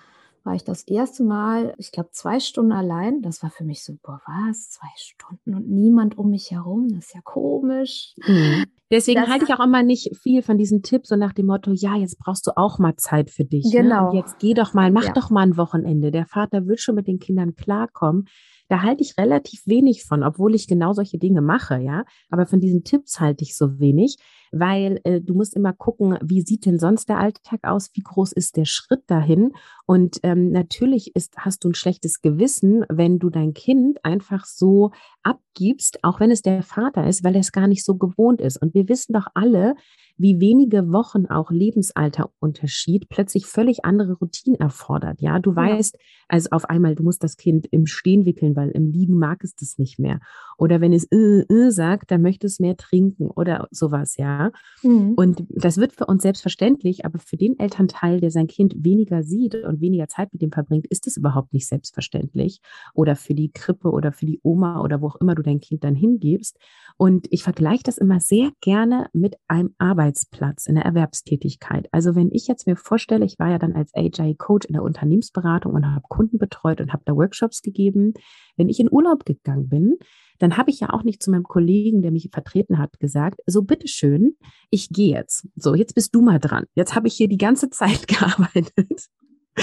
war 0.47 0.55
ich 0.55 0.63
das 0.63 0.83
erste 0.87 1.25
Mal, 1.25 1.75
ich 1.77 1.91
glaube, 1.91 2.11
zwei 2.13 2.39
Stunden 2.39 2.71
allein. 2.71 3.21
Das 3.21 3.43
war 3.43 3.49
für 3.51 3.65
mich 3.65 3.83
so, 3.83 3.95
boah, 4.01 4.21
was? 4.25 4.69
Zwei 4.69 4.87
Stunden 4.95 5.53
und 5.53 5.69
niemand 5.69 6.17
um 6.17 6.29
mich 6.29 6.51
herum? 6.51 6.87
Das 6.87 7.07
ist 7.07 7.13
ja 7.13 7.19
komisch. 7.21 8.15
Mhm. 8.25 8.63
Deswegen 8.89 9.19
das 9.19 9.29
halte 9.29 9.43
ich 9.43 9.53
auch 9.53 9.63
immer 9.63 9.83
nicht 9.83 10.15
viel 10.15 10.41
von 10.41 10.57
diesen 10.57 10.83
Tipps 10.83 11.09
so 11.09 11.17
nach 11.17 11.33
dem 11.33 11.47
Motto, 11.47 11.73
ja, 11.73 11.97
jetzt 11.97 12.17
brauchst 12.17 12.47
du 12.47 12.51
auch 12.55 12.79
mal 12.79 12.95
Zeit 12.95 13.29
für 13.29 13.43
dich. 13.43 13.69
Genau. 13.73 14.13
Ne? 14.13 14.19
jetzt 14.19 14.39
geh 14.39 14.53
doch 14.53 14.73
mal, 14.73 14.89
mach 14.89 15.07
ja. 15.07 15.11
doch 15.11 15.29
mal 15.29 15.41
ein 15.41 15.57
Wochenende. 15.57 16.11
Der 16.11 16.25
Vater 16.25 16.65
wird 16.65 16.79
schon 16.79 16.95
mit 16.95 17.07
den 17.07 17.19
Kindern 17.19 17.55
klarkommen. 17.55 18.29
Da 18.69 18.81
halte 18.81 19.03
ich 19.03 19.17
relativ 19.17 19.63
wenig 19.65 20.05
von, 20.05 20.23
obwohl 20.23 20.55
ich 20.55 20.67
genau 20.67 20.93
solche 20.93 21.17
Dinge 21.17 21.41
mache, 21.41 21.77
ja. 21.79 22.05
Aber 22.29 22.45
von 22.47 22.61
diesen 22.61 22.85
Tipps 22.85 23.19
halte 23.19 23.43
ich 23.43 23.57
so 23.57 23.79
wenig, 23.79 24.17
weil 24.51 24.99
äh, 25.03 25.21
du 25.21 25.33
musst 25.33 25.55
immer 25.55 25.73
gucken, 25.73 26.17
wie 26.21 26.41
sieht 26.41 26.65
denn 26.65 26.79
sonst 26.79 27.09
der 27.09 27.19
Alltag 27.19 27.59
aus? 27.63 27.89
Wie 27.93 28.01
groß 28.01 28.31
ist 28.31 28.57
der 28.57 28.65
Schritt 28.65 29.03
dahin? 29.07 29.53
Und 29.85 30.19
ähm, 30.23 30.51
natürlich 30.51 31.15
ist, 31.15 31.37
hast 31.37 31.63
du 31.63 31.69
ein 31.69 31.75
schlechtes 31.75 32.21
Gewissen, 32.21 32.85
wenn 32.89 33.19
du 33.19 33.29
dein 33.29 33.53
Kind 33.53 34.03
einfach 34.03 34.45
so 34.45 34.91
abgibst, 35.23 36.03
auch 36.03 36.19
wenn 36.19 36.31
es 36.31 36.41
der 36.41 36.63
Vater 36.63 37.07
ist, 37.07 37.23
weil 37.23 37.35
er 37.35 37.41
es 37.41 37.51
gar 37.51 37.67
nicht 37.67 37.85
so 37.85 37.95
gewohnt 37.95 38.41
ist. 38.41 38.61
Und 38.61 38.73
wir 38.73 38.89
wissen 38.89 39.13
doch 39.13 39.27
alle, 39.33 39.75
wie 40.17 40.39
wenige 40.39 40.91
Wochen 40.91 41.27
auch 41.27 41.51
Lebensalterunterschied 41.51 43.07
plötzlich 43.09 43.45
völlig 43.45 43.85
andere 43.85 44.13
Routinen 44.13 44.59
erfordert. 44.59 45.21
Ja, 45.21 45.39
du 45.39 45.55
weißt, 45.55 45.97
also 46.27 46.49
auf 46.51 46.65
einmal, 46.65 46.95
du 46.95 47.03
musst 47.03 47.23
das 47.23 47.37
Kind 47.37 47.67
im 47.71 47.85
Stehen 47.85 48.25
wickeln, 48.25 48.55
weil 48.55 48.69
im 48.71 48.91
Liegen 48.91 49.17
mag 49.17 49.43
es 49.43 49.55
das 49.55 49.77
nicht 49.77 49.99
mehr. 49.99 50.19
Oder 50.57 50.81
wenn 50.81 50.93
es 50.93 51.05
äh, 51.11 51.41
äh 51.41 51.71
sagt, 51.71 52.11
dann 52.11 52.21
möchte 52.21 52.47
es 52.47 52.59
mehr 52.59 52.77
trinken 52.77 53.29
oder 53.29 53.67
sowas, 53.71 54.17
ja. 54.17 54.36
Mhm. 54.83 55.13
Und 55.15 55.43
das 55.49 55.77
wird 55.77 55.93
für 55.93 56.05
uns 56.05 56.23
selbstverständlich, 56.23 57.05
aber 57.05 57.19
für 57.19 57.37
den 57.37 57.57
Elternteil, 57.59 58.19
der 58.19 58.31
sein 58.31 58.47
Kind 58.47 58.75
weniger 58.83 59.23
sieht 59.23 59.55
und 59.55 59.81
weniger 59.81 60.07
Zeit 60.07 60.33
mit 60.33 60.41
ihm 60.41 60.51
verbringt, 60.51 60.87
ist 60.87 61.07
es 61.07 61.17
überhaupt 61.17 61.53
nicht 61.53 61.67
selbstverständlich. 61.67 62.61
Oder 62.93 63.15
für 63.15 63.33
die 63.33 63.51
Krippe 63.51 63.89
oder 63.89 64.11
für 64.11 64.25
die 64.25 64.39
Oma 64.43 64.81
oder 64.81 65.01
wo 65.01 65.07
auch 65.07 65.15
immer 65.17 65.35
du 65.35 65.41
dein 65.41 65.59
Kind 65.59 65.83
dann 65.83 65.95
hingibst. 65.95 66.57
Und 66.97 67.27
ich 67.29 67.43
vergleiche 67.43 67.83
das 67.83 67.97
immer 67.97 68.19
sehr 68.19 68.51
gerne 68.61 69.07
mit 69.13 69.35
einem 69.47 69.73
Arbeitsplatz 69.77 70.65
in 70.65 70.75
der 70.75 70.85
Erwerbstätigkeit. 70.85 71.87
Also 71.91 72.15
wenn 72.15 72.29
ich 72.31 72.47
jetzt 72.47 72.67
mir 72.67 72.75
vorstelle, 72.75 73.25
ich 73.25 73.39
war 73.39 73.49
ja 73.49 73.59
dann 73.59 73.73
als 73.73 73.93
AJ-Coach 73.93 74.67
in 74.67 74.73
der 74.73 74.83
Unternehmensberatung 74.83 75.73
und 75.73 75.85
habe 75.85 76.05
Kunden 76.09 76.37
betreut 76.37 76.81
und 76.81 76.93
habe 76.93 77.03
da 77.05 77.15
Workshops 77.15 77.61
gegeben. 77.61 78.13
Wenn 78.55 78.69
ich 78.69 78.79
in 78.79 78.91
Urlaub 78.91 79.25
gegangen 79.25 79.69
bin, 79.69 79.97
dann 80.39 80.57
habe 80.57 80.69
ich 80.69 80.79
ja 80.79 80.91
auch 80.91 81.03
nicht 81.03 81.21
zu 81.21 81.31
meinem 81.31 81.43
Kollegen, 81.43 82.01
der 82.01 82.11
mich 82.11 82.29
vertreten 82.31 82.77
hat, 82.77 82.99
gesagt, 82.99 83.41
so 83.45 83.63
bitteschön, 83.63 84.35
ich 84.69 84.89
gehe 84.89 85.15
jetzt. 85.15 85.47
So, 85.55 85.75
jetzt 85.75 85.95
bist 85.95 86.13
du 86.15 86.21
mal 86.21 86.39
dran. 86.39 86.65
Jetzt 86.75 86.95
habe 86.95 87.07
ich 87.07 87.15
hier 87.15 87.27
die 87.27 87.37
ganze 87.37 87.69
Zeit 87.71 88.07
gearbeitet. 88.07 89.07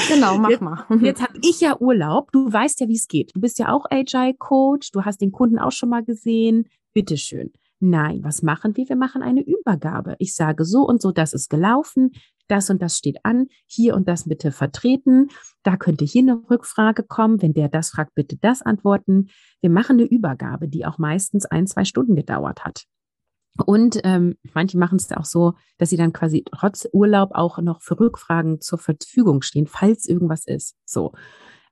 Genau, 0.09 0.39
mach 0.39 0.51
jetzt, 0.51 0.61
mal. 0.61 0.85
Jetzt 1.03 1.23
habe 1.23 1.39
ich 1.41 1.61
ja 1.61 1.79
Urlaub. 1.79 2.33
Du 2.33 2.53
weißt 2.53 2.81
ja, 2.81 2.89
wie 2.89 2.97
es 2.97 3.07
geht. 3.07 3.31
Du 3.37 3.41
bist 3.41 3.61
ja 3.61 3.73
auch 3.73 3.87
Agile-Coach. 3.89 4.91
Du 4.91 5.05
hast 5.05 5.21
den 5.21 5.31
Kunden 5.31 5.57
auch 5.61 5.71
schon 5.71 5.89
mal 5.89 6.03
gesehen. 6.03 6.69
Bitteschön. 6.95 7.53
Nein, 7.79 8.25
was 8.25 8.43
machen 8.43 8.77
wir? 8.77 8.89
Wir 8.89 8.97
machen 8.97 9.23
eine 9.23 9.43
Übergabe. 9.43 10.17
Ich 10.19 10.35
sage 10.35 10.65
so 10.65 10.81
und 10.81 11.01
so, 11.01 11.13
das 11.13 11.33
ist 11.33 11.51
gelaufen, 11.51 12.13
das 12.49 12.71
und 12.71 12.83
das 12.83 12.97
steht 12.97 13.25
an, 13.25 13.47
hier 13.67 13.95
und 13.95 14.09
das 14.09 14.29
bitte 14.29 14.53
vertreten. 14.53 15.29
Da 15.63 15.77
könnte 15.77 16.05
hier 16.05 16.23
eine 16.23 16.43
Rückfrage 16.51 17.03
kommen. 17.03 17.41
Wenn 17.41 17.55
der 17.55 17.69
das 17.69 17.91
fragt, 17.91 18.15
bitte 18.15 18.37
das 18.37 18.63
antworten. 18.63 19.29
Wir 19.61 19.71
machen 19.71 19.99
eine 19.99 20.09
Übergabe, 20.09 20.69
die 20.69 20.87
auch 20.87 20.99
meistens 20.99 21.47
ein, 21.47 21.67
zwei 21.67 21.85
Stunden 21.85 22.17
gedauert 22.17 22.65
hat. 22.65 22.85
Und 23.67 24.01
ähm, 24.03 24.37
manche 24.53 24.79
machen 24.79 24.97
es 24.97 25.11
auch 25.13 25.25
so, 25.25 25.55
dass 25.79 25.91
sie 25.91 25.97
dann 25.97 26.13
quasi 26.13 26.45
trotz 26.51 26.89
Urlaub 26.93 27.31
auch 27.35 27.59
noch 27.59 27.83
für 27.83 27.99
Rückfragen 27.99 28.61
zur 28.61 28.79
Verfügung 28.79 29.43
stehen, 29.43 29.67
falls 29.67 30.09
irgendwas 30.09 30.47
ist. 30.47 30.77
So. 30.85 31.13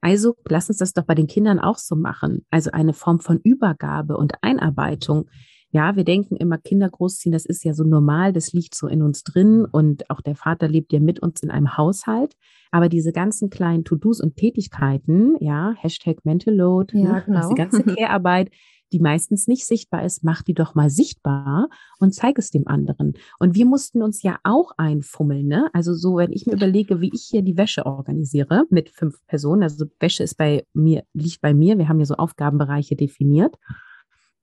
Also 0.00 0.36
lass 0.48 0.68
uns 0.68 0.78
das 0.78 0.92
doch 0.92 1.04
bei 1.04 1.14
den 1.14 1.26
Kindern 1.26 1.58
auch 1.58 1.78
so 1.78 1.96
machen. 1.96 2.44
Also 2.50 2.70
eine 2.72 2.92
Form 2.92 3.20
von 3.20 3.38
Übergabe 3.42 4.16
und 4.16 4.34
Einarbeitung. 4.42 5.28
Ja, 5.72 5.96
wir 5.96 6.04
denken 6.04 6.36
immer, 6.36 6.58
Kinder 6.58 6.88
großziehen, 6.90 7.32
das 7.32 7.46
ist 7.46 7.64
ja 7.64 7.72
so 7.72 7.82
normal, 7.82 8.34
das 8.34 8.52
liegt 8.52 8.74
so 8.74 8.86
in 8.86 9.00
uns 9.00 9.24
drin 9.24 9.64
und 9.64 10.08
auch 10.10 10.20
der 10.20 10.36
Vater 10.36 10.68
lebt 10.68 10.92
ja 10.92 11.00
mit 11.00 11.20
uns 11.20 11.42
in 11.42 11.50
einem 11.50 11.78
Haushalt. 11.78 12.36
Aber 12.70 12.90
diese 12.90 13.12
ganzen 13.12 13.48
kleinen 13.48 13.84
To-Dos 13.84 14.20
und 14.20 14.36
Tätigkeiten, 14.36 15.34
ja, 15.40 15.74
Hashtag 15.78 16.24
Mental 16.24 16.54
Load, 16.54 16.96
ja, 16.96 17.12
ne, 17.12 17.22
genau. 17.24 17.48
die 17.48 17.54
ganze 17.54 17.82
Care-Arbeit, 17.84 18.50
die 18.92 19.00
meistens 19.00 19.46
nicht 19.46 19.66
sichtbar 19.66 20.04
ist, 20.04 20.22
mach 20.22 20.42
die 20.42 20.52
doch 20.52 20.74
mal 20.74 20.90
sichtbar 20.90 21.68
und 21.98 22.14
zeig 22.14 22.38
es 22.38 22.50
dem 22.50 22.68
anderen. 22.68 23.14
Und 23.38 23.54
wir 23.54 23.64
mussten 23.64 24.02
uns 24.02 24.22
ja 24.22 24.38
auch 24.44 24.72
einfummeln, 24.76 25.46
ne? 25.46 25.70
Also 25.72 25.94
so, 25.94 26.16
wenn 26.16 26.32
ich 26.32 26.44
mir 26.44 26.52
überlege, 26.52 27.00
wie 27.00 27.10
ich 27.14 27.26
hier 27.30 27.40
die 27.40 27.56
Wäsche 27.56 27.86
organisiere 27.86 28.64
mit 28.68 28.90
fünf 28.90 29.24
Personen, 29.26 29.62
also 29.62 29.86
Wäsche 29.98 30.22
ist 30.22 30.36
bei 30.36 30.66
mir, 30.74 31.04
liegt 31.14 31.40
bei 31.40 31.54
mir, 31.54 31.78
wir 31.78 31.88
haben 31.88 32.00
ja 32.00 32.06
so 32.06 32.14
Aufgabenbereiche 32.14 32.94
definiert. 32.94 33.56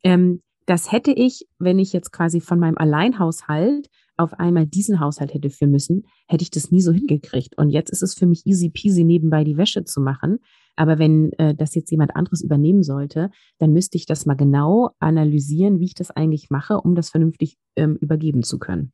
Ähm, 0.03 0.41
das 0.69 0.91
hätte 0.91 1.11
ich, 1.11 1.47
wenn 1.57 1.79
ich 1.79 1.93
jetzt 1.93 2.11
quasi 2.11 2.41
von 2.41 2.59
meinem 2.59 2.77
Alleinhaushalt 2.77 3.89
auf 4.17 4.33
einmal 4.33 4.67
diesen 4.67 4.99
Haushalt 4.99 5.33
hätte 5.33 5.49
führen 5.49 5.71
müssen, 5.71 6.03
hätte 6.27 6.43
ich 6.43 6.51
das 6.51 6.69
nie 6.69 6.81
so 6.81 6.91
hingekriegt. 6.91 7.57
Und 7.57 7.71
jetzt 7.71 7.89
ist 7.89 8.03
es 8.03 8.13
für 8.13 8.27
mich 8.27 8.45
easy 8.45 8.69
peasy, 8.69 9.03
nebenbei 9.03 9.43
die 9.43 9.57
Wäsche 9.57 9.83
zu 9.83 9.99
machen. 9.99 10.37
Aber 10.75 10.99
wenn 10.99 11.33
äh, 11.33 11.55
das 11.55 11.73
jetzt 11.73 11.89
jemand 11.89 12.15
anderes 12.15 12.43
übernehmen 12.43 12.83
sollte, 12.83 13.31
dann 13.57 13.73
müsste 13.73 13.97
ich 13.97 14.05
das 14.05 14.27
mal 14.27 14.35
genau 14.35 14.91
analysieren, 14.99 15.79
wie 15.79 15.85
ich 15.85 15.95
das 15.95 16.11
eigentlich 16.11 16.51
mache, 16.51 16.79
um 16.79 16.93
das 16.93 17.09
vernünftig 17.09 17.57
ähm, 17.75 17.95
übergeben 17.95 18.43
zu 18.43 18.59
können. 18.59 18.93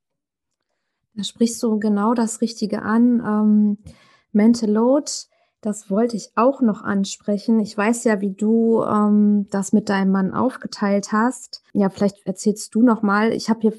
Da 1.13 1.23
sprichst 1.23 1.61
du 1.61 1.77
genau 1.77 2.13
das 2.13 2.39
Richtige 2.39 2.83
an. 2.83 3.19
Ähm, 3.19 3.77
Mental 4.31 4.69
Load, 4.71 5.11
Das 5.65 5.89
wollte 5.89 6.15
ich 6.15 6.29
auch 6.35 6.61
noch 6.61 6.83
ansprechen. 6.83 7.59
Ich 7.59 7.75
weiß 7.75 8.03
ja, 8.03 8.21
wie 8.21 8.29
du 8.29 8.83
ähm, 8.83 9.47
das 9.49 9.73
mit 9.73 9.89
deinem 9.89 10.11
Mann 10.11 10.31
aufgeteilt 10.31 11.11
hast. 11.11 11.63
Ja, 11.73 11.89
vielleicht 11.89 12.23
erzählst 12.27 12.75
du 12.75 12.83
noch 12.83 13.01
mal. 13.01 13.33
Ich 13.33 13.49
habe 13.49 13.61
hier 13.61 13.73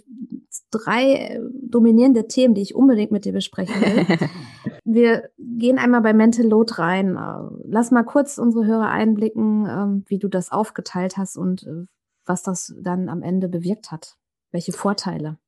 drei 0.73 1.13
äh, 1.13 1.41
dominierende 1.63 2.27
Themen, 2.27 2.55
die 2.55 2.63
ich 2.63 2.75
unbedingt 2.75 3.13
mit 3.13 3.25
dir 3.25 3.33
besprechen 3.33 3.81
will. 3.81 4.29
Wir 4.85 5.31
gehen 5.39 5.79
einmal 5.79 6.01
bei 6.01 6.13
Mental 6.13 6.45
Load 6.45 6.75
rein. 6.77 7.15
Äh, 7.15 7.57
lass 7.63 7.93
mal 7.93 8.03
kurz 8.03 8.39
unsere 8.39 8.67
Hörer 8.67 8.91
einblicken, 8.91 9.69
ähm, 9.71 10.05
wie 10.09 10.19
du 10.19 10.27
das 10.27 10.51
aufgeteilt 10.51 11.17
hast 11.17 11.37
und 11.37 11.69
äh, 11.69 11.87
was 12.25 12.43
das 12.43 12.75
dann 12.83 13.09
am 13.09 13.23
Ende 13.23 13.49
bewirkt 13.49 13.93
hat. 13.93 14.17
Welche 14.51 14.73
Vorteile? 14.73 15.39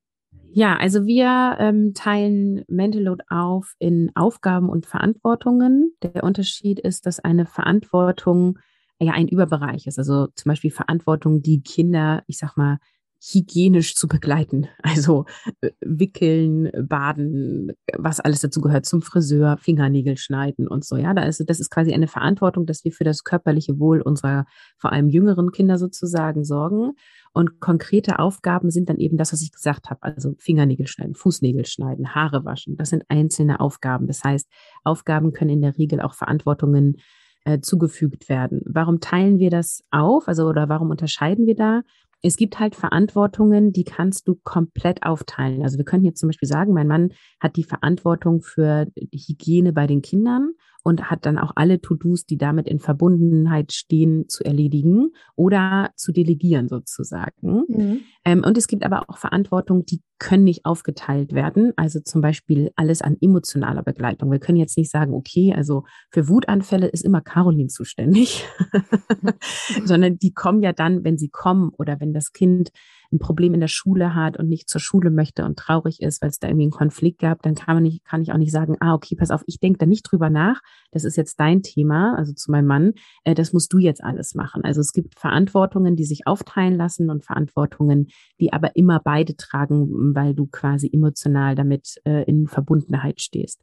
Ja, 0.52 0.76
also 0.76 1.06
wir 1.06 1.56
ähm, 1.58 1.92
teilen 1.94 2.64
Mental 2.68 3.02
Load 3.02 3.24
auf 3.28 3.74
in 3.78 4.10
Aufgaben 4.14 4.68
und 4.68 4.86
Verantwortungen. 4.86 5.94
Der 6.02 6.24
Unterschied 6.24 6.80
ist, 6.80 7.06
dass 7.06 7.20
eine 7.20 7.46
Verantwortung 7.46 8.58
ja 9.00 9.12
ein 9.12 9.28
Überbereich 9.28 9.86
ist. 9.86 9.98
Also 9.98 10.28
zum 10.34 10.50
Beispiel 10.50 10.70
Verantwortung, 10.70 11.42
die 11.42 11.62
Kinder, 11.62 12.22
ich 12.26 12.38
sag 12.38 12.56
mal, 12.56 12.78
hygienisch 13.20 13.94
zu 13.94 14.08
begleiten. 14.08 14.68
Also 14.82 15.26
äh, 15.60 15.70
wickeln, 15.80 16.70
baden, 16.88 17.72
was 17.96 18.20
alles 18.20 18.40
dazu 18.40 18.60
gehört, 18.60 18.86
zum 18.86 19.02
Friseur, 19.02 19.58
Fingernägel 19.58 20.16
schneiden 20.16 20.66
und 20.66 20.84
so. 20.84 20.96
Ja, 20.96 21.12
da 21.14 21.22
ist, 21.22 21.42
das 21.46 21.60
ist 21.60 21.70
quasi 21.70 21.92
eine 21.92 22.08
Verantwortung, 22.08 22.64
dass 22.64 22.84
wir 22.84 22.92
für 22.92 23.04
das 23.04 23.22
körperliche 23.22 23.78
Wohl 23.78 24.00
unserer 24.00 24.46
vor 24.78 24.92
allem 24.92 25.08
jüngeren 25.08 25.52
Kinder 25.52 25.78
sozusagen 25.78 26.42
sorgen. 26.44 26.92
Und 27.32 27.60
konkrete 27.60 28.18
Aufgaben 28.18 28.70
sind 28.70 28.88
dann 28.88 28.98
eben 28.98 29.16
das, 29.16 29.32
was 29.32 29.42
ich 29.42 29.52
gesagt 29.52 29.90
habe. 29.90 30.02
Also 30.02 30.34
Fingernägel 30.38 30.86
schneiden, 30.86 31.14
Fußnägel 31.14 31.66
schneiden, 31.66 32.14
Haare 32.14 32.44
waschen. 32.44 32.76
Das 32.76 32.90
sind 32.90 33.04
einzelne 33.08 33.60
Aufgaben. 33.60 34.06
Das 34.06 34.24
heißt, 34.24 34.48
Aufgaben 34.84 35.32
können 35.32 35.50
in 35.50 35.62
der 35.62 35.76
Regel 35.76 36.00
auch 36.00 36.14
Verantwortungen 36.14 36.96
äh, 37.44 37.60
zugefügt 37.60 38.28
werden. 38.28 38.62
Warum 38.66 39.00
teilen 39.00 39.38
wir 39.38 39.50
das 39.50 39.84
auf? 39.90 40.28
Also, 40.28 40.46
oder 40.46 40.68
warum 40.68 40.90
unterscheiden 40.90 41.46
wir 41.46 41.54
da? 41.54 41.82
Es 42.22 42.36
gibt 42.36 42.58
halt 42.58 42.74
Verantwortungen, 42.74 43.72
die 43.72 43.84
kannst 43.84 44.26
du 44.26 44.34
komplett 44.42 45.04
aufteilen. 45.04 45.62
Also 45.62 45.78
wir 45.78 45.84
können 45.84 46.04
jetzt 46.04 46.20
zum 46.20 46.28
Beispiel 46.28 46.48
sagen, 46.48 46.72
mein 46.72 46.88
Mann 46.88 47.10
hat 47.40 47.56
die 47.56 47.64
Verantwortung 47.64 48.42
für 48.42 48.86
die 48.96 49.18
Hygiene 49.18 49.72
bei 49.72 49.86
den 49.86 50.02
Kindern 50.02 50.52
und 50.82 51.10
hat 51.10 51.26
dann 51.26 51.38
auch 51.38 51.52
alle 51.56 51.80
To-Dos, 51.80 52.24
die 52.24 52.38
damit 52.38 52.68
in 52.68 52.78
Verbundenheit 52.78 53.72
stehen, 53.72 54.28
zu 54.28 54.44
erledigen 54.44 55.10
oder 55.36 55.90
zu 55.96 56.12
delegieren 56.12 56.68
sozusagen. 56.68 57.64
Mhm. 57.68 58.00
Ähm, 58.24 58.42
und 58.44 58.56
es 58.56 58.68
gibt 58.68 58.84
aber 58.84 59.08
auch 59.08 59.18
Verantwortung, 59.18 59.84
die 59.84 60.02
können 60.18 60.44
nicht 60.44 60.64
aufgeteilt 60.64 61.32
werden. 61.32 61.72
Also 61.76 62.00
zum 62.00 62.20
Beispiel 62.20 62.70
alles 62.76 63.02
an 63.02 63.16
emotionaler 63.20 63.82
Begleitung. 63.82 64.30
Wir 64.30 64.40
können 64.40 64.58
jetzt 64.58 64.76
nicht 64.76 64.90
sagen, 64.90 65.14
okay, 65.14 65.54
also 65.54 65.84
für 66.10 66.28
Wutanfälle 66.28 66.88
ist 66.88 67.04
immer 67.04 67.20
Caroline 67.20 67.68
zuständig, 67.68 68.44
sondern 69.84 70.18
die 70.18 70.32
kommen 70.32 70.62
ja 70.62 70.72
dann, 70.72 71.04
wenn 71.04 71.18
sie 71.18 71.28
kommen 71.28 71.70
oder 71.78 72.00
wenn 72.00 72.12
das 72.12 72.32
Kind 72.32 72.70
ein 73.12 73.18
Problem 73.18 73.54
in 73.54 73.60
der 73.60 73.68
Schule 73.68 74.14
hat 74.14 74.38
und 74.38 74.48
nicht 74.48 74.68
zur 74.68 74.80
Schule 74.80 75.10
möchte 75.10 75.44
und 75.44 75.58
traurig 75.58 76.00
ist, 76.00 76.20
weil 76.20 76.30
es 76.30 76.38
da 76.38 76.48
irgendwie 76.48 76.64
einen 76.64 76.72
Konflikt 76.72 77.20
gab, 77.20 77.42
dann 77.42 77.54
kann 77.54 77.76
man 77.76 77.82
nicht, 77.82 78.04
kann 78.04 78.22
ich 78.22 78.32
auch 78.32 78.38
nicht 78.38 78.52
sagen, 78.52 78.76
ah, 78.80 78.94
okay, 78.94 79.16
pass 79.16 79.30
auf, 79.30 79.42
ich 79.46 79.60
denke 79.60 79.78
da 79.78 79.86
nicht 79.86 80.02
drüber 80.02 80.30
nach. 80.30 80.60
Das 80.90 81.04
ist 81.04 81.16
jetzt 81.16 81.40
dein 81.40 81.62
Thema, 81.62 82.16
also 82.16 82.32
zu 82.32 82.50
meinem 82.50 82.66
Mann. 82.66 82.92
Äh, 83.24 83.34
das 83.34 83.52
musst 83.52 83.72
du 83.72 83.78
jetzt 83.78 84.02
alles 84.02 84.34
machen. 84.34 84.62
Also 84.64 84.80
es 84.80 84.92
gibt 84.92 85.18
Verantwortungen, 85.18 85.96
die 85.96 86.04
sich 86.04 86.26
aufteilen 86.26 86.76
lassen 86.76 87.10
und 87.10 87.24
Verantwortungen, 87.24 88.08
die 88.40 88.52
aber 88.52 88.76
immer 88.76 89.00
beide 89.02 89.36
tragen, 89.36 90.14
weil 90.14 90.34
du 90.34 90.46
quasi 90.46 90.90
emotional 90.92 91.54
damit 91.54 92.00
äh, 92.04 92.24
in 92.24 92.46
Verbundenheit 92.46 93.20
stehst. 93.20 93.62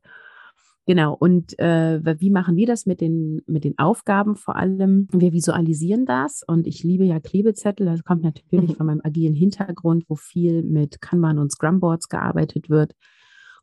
Genau. 0.85 1.15
Und 1.15 1.57
äh, 1.57 1.99
wie 2.19 2.29
machen 2.29 2.55
wir 2.55 2.67
das 2.67 2.85
mit 2.85 3.01
den, 3.01 3.41
mit 3.47 3.63
den 3.63 3.77
Aufgaben 3.77 4.35
vor 4.35 4.55
allem? 4.55 5.07
Wir 5.11 5.33
visualisieren 5.33 6.05
das 6.05 6.43
und 6.45 6.67
ich 6.67 6.83
liebe 6.83 7.05
ja 7.05 7.19
Klebezettel. 7.19 7.87
Das 7.87 8.03
kommt 8.03 8.23
natürlich 8.23 8.71
mhm. 8.71 8.75
von 8.75 8.85
meinem 8.85 9.01
agilen 9.03 9.35
Hintergrund, 9.35 10.05
wo 10.07 10.15
viel 10.15 10.63
mit 10.63 11.01
Kanban 11.01 11.39
und 11.39 11.51
Scrumboards 11.51 12.07
gearbeitet 12.07 12.69
wird. 12.69 12.93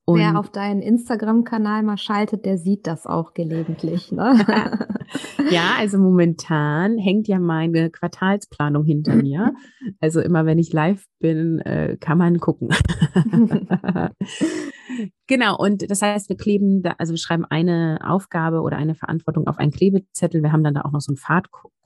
Und 0.04 0.18
Wer 0.18 0.36
auf 0.36 0.50
deinen 0.50 0.82
Instagram-Kanal 0.82 1.84
mal 1.84 1.96
schaltet, 1.96 2.44
der 2.44 2.58
sieht 2.58 2.88
das 2.88 3.06
auch 3.06 3.34
gelegentlich. 3.34 4.10
Ne? 4.10 4.34
ja, 5.50 5.74
also 5.78 5.98
momentan 5.98 6.98
hängt 6.98 7.28
ja 7.28 7.38
meine 7.38 7.88
Quartalsplanung 7.90 8.84
hinter 8.84 9.16
mir. 9.16 9.54
Also 10.00 10.20
immer 10.20 10.46
wenn 10.46 10.58
ich 10.58 10.72
live 10.72 11.04
bin, 11.20 11.60
äh, 11.60 11.96
kann 11.98 12.18
man 12.18 12.40
gucken. 12.40 12.70
Genau, 15.26 15.56
und 15.56 15.90
das 15.90 16.02
heißt, 16.02 16.28
wir 16.28 16.36
kleben, 16.36 16.82
da, 16.82 16.94
also 16.98 17.12
wir 17.12 17.18
schreiben 17.18 17.44
eine 17.44 18.00
Aufgabe 18.02 18.60
oder 18.60 18.76
eine 18.76 18.94
Verantwortung 18.94 19.46
auf 19.46 19.58
einen 19.58 19.70
Klebezettel. 19.70 20.42
Wir 20.42 20.52
haben 20.52 20.64
dann 20.64 20.74
da 20.74 20.82
auch 20.82 20.92
noch 20.92 21.00
so 21.00 21.12
ein 21.12 21.16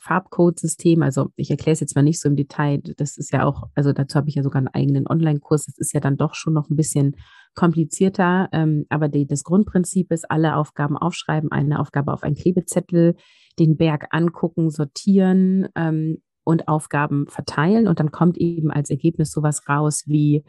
Farbcode-System. 0.01 1.03
Also 1.03 1.29
ich 1.37 1.51
erkläre 1.51 1.75
es 1.75 1.81
jetzt 1.81 1.95
mal 1.95 2.03
nicht 2.03 2.21
so 2.21 2.29
im 2.29 2.37
Detail. 2.37 2.81
Das 2.97 3.17
ist 3.17 3.33
ja 3.33 3.45
auch, 3.45 3.69
also 3.75 3.93
dazu 3.93 4.17
habe 4.17 4.29
ich 4.29 4.35
ja 4.35 4.43
sogar 4.43 4.59
einen 4.59 4.69
eigenen 4.69 5.07
Online-Kurs. 5.07 5.67
Das 5.67 5.79
ist 5.79 5.93
ja 5.93 6.01
dann 6.01 6.17
doch 6.17 6.35
schon 6.35 6.55
noch 6.55 6.71
ein 6.71 6.77
bisschen 6.77 7.17
komplizierter. 7.55 8.49
Ähm, 8.53 8.87
aber 8.89 9.09
die, 9.09 9.27
das 9.27 9.45
Grundprinzip 9.45 10.11
ist, 10.13 10.31
alle 10.31 10.57
Aufgaben 10.57 10.97
aufschreiben, 10.97 11.53
eine 11.53 11.79
Aufgabe 11.81 12.13
auf 12.13 12.23
einen 12.23 12.37
Klebezettel, 12.37 13.15
den 13.59 13.77
Berg 13.77 14.09
angucken, 14.11 14.71
sortieren 14.71 15.69
ähm, 15.75 16.23
und 16.45 16.69
Aufgaben 16.69 17.27
verteilen. 17.29 17.87
Und 17.87 18.01
dann 18.01 18.11
kommt 18.11 18.39
eben 18.39 18.71
als 18.71 18.91
Ergebnis 18.91 19.31
sowas 19.31 19.69
raus 19.69 20.05
wie 20.07 20.45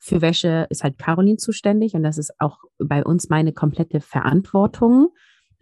für 0.00 0.22
Wäsche 0.22 0.66
ist 0.70 0.82
halt 0.82 0.98
Caroline 0.98 1.36
zuständig 1.36 1.94
und 1.94 2.02
das 2.02 2.16
ist 2.16 2.32
auch 2.40 2.58
bei 2.78 3.04
uns 3.04 3.28
meine 3.28 3.52
komplette 3.52 4.00
Verantwortung. 4.00 5.10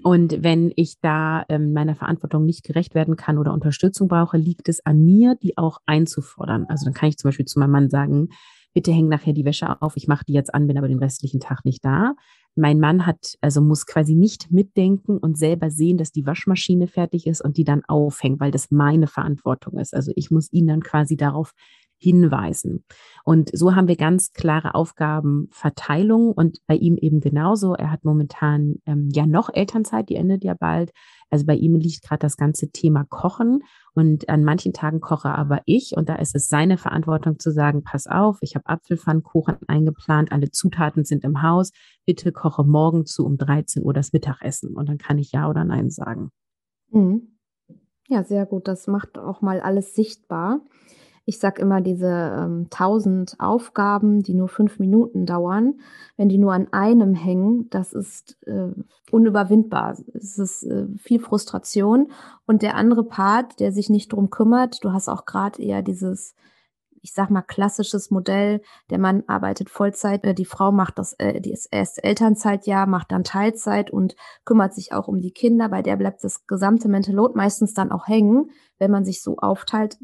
Und 0.04 0.44
wenn 0.44 0.72
ich 0.76 1.00
da 1.00 1.44
ähm, 1.48 1.72
meiner 1.72 1.96
Verantwortung 1.96 2.44
nicht 2.44 2.62
gerecht 2.62 2.94
werden 2.94 3.16
kann 3.16 3.36
oder 3.36 3.52
Unterstützung 3.52 4.06
brauche, 4.06 4.36
liegt 4.36 4.68
es 4.68 4.86
an 4.86 5.04
mir, 5.04 5.34
die 5.42 5.58
auch 5.58 5.78
einzufordern. 5.86 6.66
Also 6.68 6.84
dann 6.84 6.94
kann 6.94 7.08
ich 7.08 7.18
zum 7.18 7.28
Beispiel 7.28 7.46
zu 7.46 7.58
meinem 7.58 7.72
Mann 7.72 7.90
sagen, 7.90 8.28
bitte 8.74 8.92
häng 8.92 9.08
nachher 9.08 9.32
die 9.32 9.44
Wäsche 9.44 9.82
auf, 9.82 9.96
ich 9.96 10.06
mache 10.06 10.24
die 10.24 10.34
jetzt 10.34 10.54
an, 10.54 10.68
bin 10.68 10.78
aber 10.78 10.86
den 10.86 11.00
restlichen 11.00 11.40
Tag 11.40 11.64
nicht 11.64 11.84
da. 11.84 12.14
Mein 12.54 12.78
Mann 12.78 13.06
hat, 13.06 13.34
also 13.40 13.60
muss 13.60 13.86
quasi 13.86 14.14
nicht 14.14 14.52
mitdenken 14.52 15.18
und 15.18 15.36
selber 15.36 15.70
sehen, 15.70 15.98
dass 15.98 16.12
die 16.12 16.26
Waschmaschine 16.26 16.86
fertig 16.86 17.26
ist 17.26 17.40
und 17.40 17.56
die 17.56 17.64
dann 17.64 17.84
aufhängt, 17.86 18.38
weil 18.38 18.52
das 18.52 18.70
meine 18.70 19.08
Verantwortung 19.08 19.80
ist. 19.80 19.94
Also 19.94 20.12
ich 20.14 20.30
muss 20.30 20.52
ihn 20.52 20.68
dann 20.68 20.82
quasi 20.82 21.16
darauf 21.16 21.54
hinweisen. 21.98 22.84
Und 23.24 23.50
so 23.52 23.74
haben 23.74 23.88
wir 23.88 23.96
ganz 23.96 24.32
klare 24.32 24.74
Aufgabenverteilung 24.74 26.32
und 26.32 26.58
bei 26.66 26.76
ihm 26.76 26.96
eben 26.96 27.20
genauso. 27.20 27.74
Er 27.74 27.90
hat 27.90 28.04
momentan 28.04 28.76
ähm, 28.86 29.08
ja 29.12 29.26
noch 29.26 29.50
Elternzeit, 29.52 30.08
die 30.08 30.14
endet 30.14 30.44
ja 30.44 30.54
bald. 30.54 30.92
Also 31.30 31.44
bei 31.44 31.56
ihm 31.56 31.74
liegt 31.74 32.02
gerade 32.02 32.20
das 32.20 32.36
ganze 32.36 32.70
Thema 32.70 33.04
Kochen 33.04 33.62
und 33.94 34.28
an 34.28 34.44
manchen 34.44 34.72
Tagen 34.72 35.00
koche 35.00 35.28
aber 35.28 35.60
ich 35.66 35.92
und 35.94 36.08
da 36.08 36.14
ist 36.14 36.34
es 36.34 36.48
seine 36.48 36.78
Verantwortung 36.78 37.38
zu 37.38 37.50
sagen, 37.50 37.82
pass 37.82 38.06
auf, 38.06 38.38
ich 38.40 38.54
habe 38.54 38.66
Apfelpfannkuchen 38.66 39.56
eingeplant, 39.66 40.32
alle 40.32 40.50
Zutaten 40.50 41.04
sind 41.04 41.24
im 41.24 41.42
Haus, 41.42 41.72
bitte 42.06 42.32
koche 42.32 42.64
morgen 42.64 43.04
zu 43.04 43.26
um 43.26 43.36
13 43.36 43.84
Uhr 43.84 43.92
das 43.92 44.14
Mittagessen 44.14 44.74
und 44.74 44.88
dann 44.88 44.96
kann 44.96 45.18
ich 45.18 45.32
ja 45.32 45.50
oder 45.50 45.64
nein 45.64 45.90
sagen. 45.90 46.30
Mhm. 46.90 47.38
Ja, 48.08 48.24
sehr 48.24 48.46
gut. 48.46 48.68
Das 48.68 48.86
macht 48.86 49.18
auch 49.18 49.42
mal 49.42 49.60
alles 49.60 49.94
sichtbar. 49.94 50.62
Ich 51.28 51.40
sage 51.40 51.60
immer, 51.60 51.82
diese 51.82 52.06
ähm, 52.06 52.68
1000 52.72 53.34
Aufgaben, 53.38 54.22
die 54.22 54.32
nur 54.32 54.48
fünf 54.48 54.78
Minuten 54.78 55.26
dauern, 55.26 55.74
wenn 56.16 56.30
die 56.30 56.38
nur 56.38 56.54
an 56.54 56.68
einem 56.72 57.12
hängen, 57.14 57.68
das 57.68 57.92
ist 57.92 58.38
äh, 58.46 58.70
unüberwindbar. 59.10 59.98
Es 60.14 60.38
ist 60.38 60.62
äh, 60.62 60.86
viel 60.96 61.20
Frustration. 61.20 62.10
Und 62.46 62.62
der 62.62 62.76
andere 62.76 63.04
Part, 63.04 63.60
der 63.60 63.72
sich 63.72 63.90
nicht 63.90 64.10
drum 64.10 64.30
kümmert, 64.30 64.82
du 64.82 64.94
hast 64.94 65.10
auch 65.10 65.26
gerade 65.26 65.60
eher 65.60 65.82
dieses 65.82 66.34
ich 67.02 67.12
sag 67.12 67.30
mal, 67.30 67.42
klassisches 67.42 68.10
Modell. 68.10 68.60
Der 68.90 68.98
Mann 68.98 69.24
arbeitet 69.26 69.70
Vollzeit, 69.70 70.24
äh, 70.24 70.34
die 70.34 70.44
Frau 70.44 70.72
macht 70.72 70.98
das, 70.98 71.14
äh, 71.14 71.40
die 71.40 71.52
ist 71.52 71.68
erst 71.70 72.02
Elternzeitjahr, 72.02 72.86
macht 72.86 73.12
dann 73.12 73.24
Teilzeit 73.24 73.90
und 73.90 74.16
kümmert 74.44 74.74
sich 74.74 74.92
auch 74.92 75.08
um 75.08 75.20
die 75.20 75.30
Kinder. 75.30 75.68
Bei 75.68 75.82
der 75.82 75.96
bleibt 75.96 76.24
das 76.24 76.46
gesamte 76.46 76.88
Mental 76.88 77.14
Load 77.14 77.34
meistens 77.36 77.74
dann 77.74 77.92
auch 77.92 78.06
hängen, 78.06 78.50
wenn 78.78 78.90
man 78.90 79.04
sich 79.04 79.22
so 79.22 79.36
aufteilt, 79.38 79.98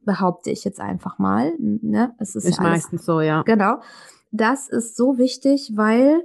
behaupte 0.00 0.50
ich 0.50 0.64
jetzt 0.64 0.80
einfach 0.80 1.18
mal. 1.18 1.52
Ne? 1.58 2.14
Es 2.18 2.34
ist, 2.34 2.44
ist 2.44 2.58
ja 2.58 2.62
meistens 2.62 3.04
so, 3.04 3.20
ja. 3.20 3.42
Genau. 3.42 3.80
Das 4.30 4.68
ist 4.68 4.96
so 4.96 5.18
wichtig, 5.18 5.72
weil 5.74 6.22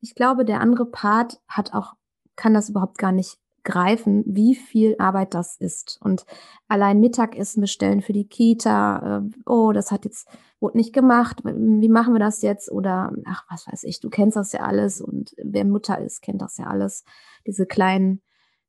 ich 0.00 0.14
glaube, 0.14 0.44
der 0.44 0.60
andere 0.60 0.86
Part 0.86 1.40
hat 1.48 1.74
auch, 1.74 1.94
kann 2.34 2.54
das 2.54 2.68
überhaupt 2.68 2.98
gar 2.98 3.12
nicht 3.12 3.38
greifen, 3.66 4.24
wie 4.26 4.54
viel 4.54 4.96
Arbeit 4.98 5.34
das 5.34 5.56
ist. 5.58 5.98
Und 6.02 6.24
allein 6.68 7.00
Mittagessen 7.00 7.60
bestellen 7.60 8.00
für 8.00 8.14
die 8.14 8.26
Kita, 8.26 9.18
äh, 9.18 9.30
oh, 9.44 9.72
das 9.72 9.90
hat 9.90 10.06
jetzt, 10.06 10.26
wurde 10.60 10.78
nicht 10.78 10.94
gemacht, 10.94 11.42
wie 11.44 11.88
machen 11.90 12.14
wir 12.14 12.20
das 12.20 12.40
jetzt? 12.40 12.72
Oder, 12.72 13.12
ach, 13.26 13.44
was 13.50 13.66
weiß 13.66 13.84
ich, 13.84 14.00
du 14.00 14.08
kennst 14.08 14.36
das 14.36 14.52
ja 14.52 14.60
alles 14.60 15.02
und 15.02 15.34
wer 15.42 15.66
Mutter 15.66 15.98
ist, 15.98 16.22
kennt 16.22 16.40
das 16.40 16.56
ja 16.56 16.68
alles. 16.68 17.04
Diese 17.46 17.66
kleinen 17.66 18.22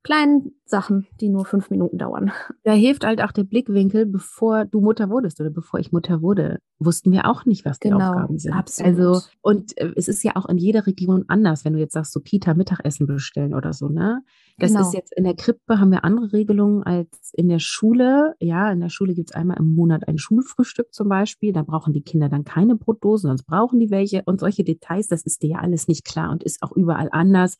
kleinen 0.08 0.54
Sachen, 0.64 1.06
die 1.20 1.28
nur 1.28 1.44
fünf 1.44 1.70
Minuten 1.70 1.98
dauern. 1.98 2.32
Da 2.64 2.74
hilft 2.74 3.06
halt 3.06 3.22
auch 3.22 3.32
der 3.32 3.44
Blickwinkel, 3.44 4.06
bevor 4.06 4.66
du 4.66 4.82
Mutter 4.82 5.10
wurdest 5.10 5.40
oder 5.40 5.50
bevor 5.50 5.80
ich 5.80 5.94
Mutter 5.94 6.22
wurde, 6.22 6.60
wussten 6.80 7.12
wir 7.12 7.26
auch 7.26 7.46
nicht, 7.46 7.64
was 7.64 7.80
die 7.80 7.90
genau, 7.90 8.10
Aufgaben 8.10 8.38
sind. 8.40 8.54
Absolut. 8.54 8.98
Also, 8.98 9.22
und 9.42 9.78
äh, 9.78 9.94
es 9.96 10.10
ist 10.10 10.24
ja 10.24 10.36
auch 10.36 10.48
in 10.48 10.58
jeder 10.58 10.86
Region 10.86 11.26
anders, 11.28 11.64
wenn 11.64 11.74
du 11.74 11.80
jetzt 11.80 11.94
sagst, 11.94 12.12
so 12.12 12.20
Kita 12.20 12.54
Mittagessen 12.56 13.08
bestellen 13.08 13.54
oder 13.54 13.72
so, 13.72 13.88
ne? 13.88 14.22
Das 14.60 14.72
genau. 14.72 14.88
ist 14.88 14.94
jetzt 14.96 15.14
in 15.16 15.24
der 15.24 15.36
Krippe 15.36 15.80
haben 15.80 15.92
wir 15.92 16.04
andere 16.04 16.34
Regelungen 16.34 16.82
als 16.82 17.32
in 17.34 17.48
der 17.48 17.60
Schule. 17.60 18.34
Ja, 18.40 18.72
in 18.72 18.80
der 18.80 18.90
Schule 18.90 19.14
gibt 19.14 19.30
es 19.30 19.36
einmal 19.36 19.58
im 19.58 19.76
Monat 19.76 20.08
ein 20.08 20.18
Schulfrühstück 20.18 20.96
zum 20.96 21.10
Beispiel. 21.10 21.54
Da 21.54 21.62
brauchen 21.62 21.94
die 21.94 22.02
Kinder 22.02 22.28
dann 22.28 22.44
keine 22.44 22.76
Brotdosen, 22.76 23.30
sonst 23.30 23.46
brauchen 23.46 23.80
die 23.80 23.92
welche. 23.92 24.24
Und 24.26 24.40
solche 24.40 24.64
Details, 24.64 25.08
das 25.08 25.22
ist 25.22 25.44
dir 25.44 25.50
ja 25.50 25.58
alles 25.60 25.88
nicht 25.88 26.06
klar 26.06 26.32
und 26.32 26.44
ist 26.44 26.64
auch 26.64 26.72
überall 26.72 27.10
anders 27.12 27.58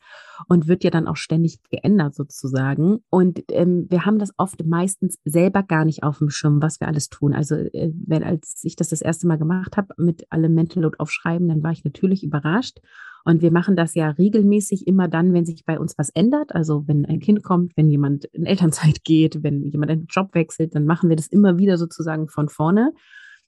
und 0.48 0.66
wird 0.66 0.82
ja 0.82 0.90
dann 0.90 1.06
auch 1.06 1.16
ständig 1.16 1.60
geändert 1.70 2.16
sozusagen. 2.16 2.98
Und 3.10 3.44
ähm, 3.52 3.86
wir 3.88 4.04
haben 4.04 4.18
das 4.18 4.32
oft 4.36 4.66
meistens 4.66 5.18
selber 5.24 5.62
gar 5.62 5.84
nicht 5.84 6.02
auf 6.02 6.18
dem 6.18 6.30
Schirm, 6.30 6.60
was 6.60 6.80
wir 6.80 6.88
alles 6.88 7.08
tun. 7.08 7.32
Also 7.32 7.54
äh, 7.54 7.92
wenn 7.94 8.24
als 8.24 8.60
ich 8.64 8.74
das 8.74 8.88
das 8.88 9.02
erste 9.02 9.28
Mal 9.28 9.38
gemacht 9.38 9.76
habe 9.76 9.94
mit 9.98 10.26
allem 10.32 10.52
Mental 10.52 10.82
Load 10.82 10.96
aufschreiben, 10.98 11.46
dann 11.46 11.62
war 11.62 11.70
ich 11.70 11.84
natürlich 11.84 12.24
überrascht 12.24 12.80
und 13.24 13.42
wir 13.42 13.52
machen 13.52 13.76
das 13.76 13.94
ja 13.94 14.10
regelmäßig 14.10 14.86
immer 14.86 15.08
dann, 15.08 15.32
wenn 15.32 15.44
sich 15.44 15.64
bei 15.64 15.78
uns 15.78 15.96
was 15.98 16.10
ändert. 16.10 16.54
Also 16.54 16.84
wenn 16.86 17.04
ein 17.06 17.20
Kind 17.20 17.42
kommt, 17.42 17.76
wenn 17.76 17.88
jemand 17.88 18.24
in 18.26 18.46
Elternzeit 18.46 19.02
geht, 19.04 19.42
wenn 19.42 19.64
jemand 19.64 19.90
einen 19.90 20.06
Job 20.08 20.34
wechselt, 20.34 20.74
dann 20.74 20.84
machen 20.84 21.08
wir 21.08 21.16
das 21.16 21.26
immer 21.26 21.58
wieder 21.58 21.78
sozusagen 21.78 22.28
von 22.28 22.48
vorne. 22.48 22.92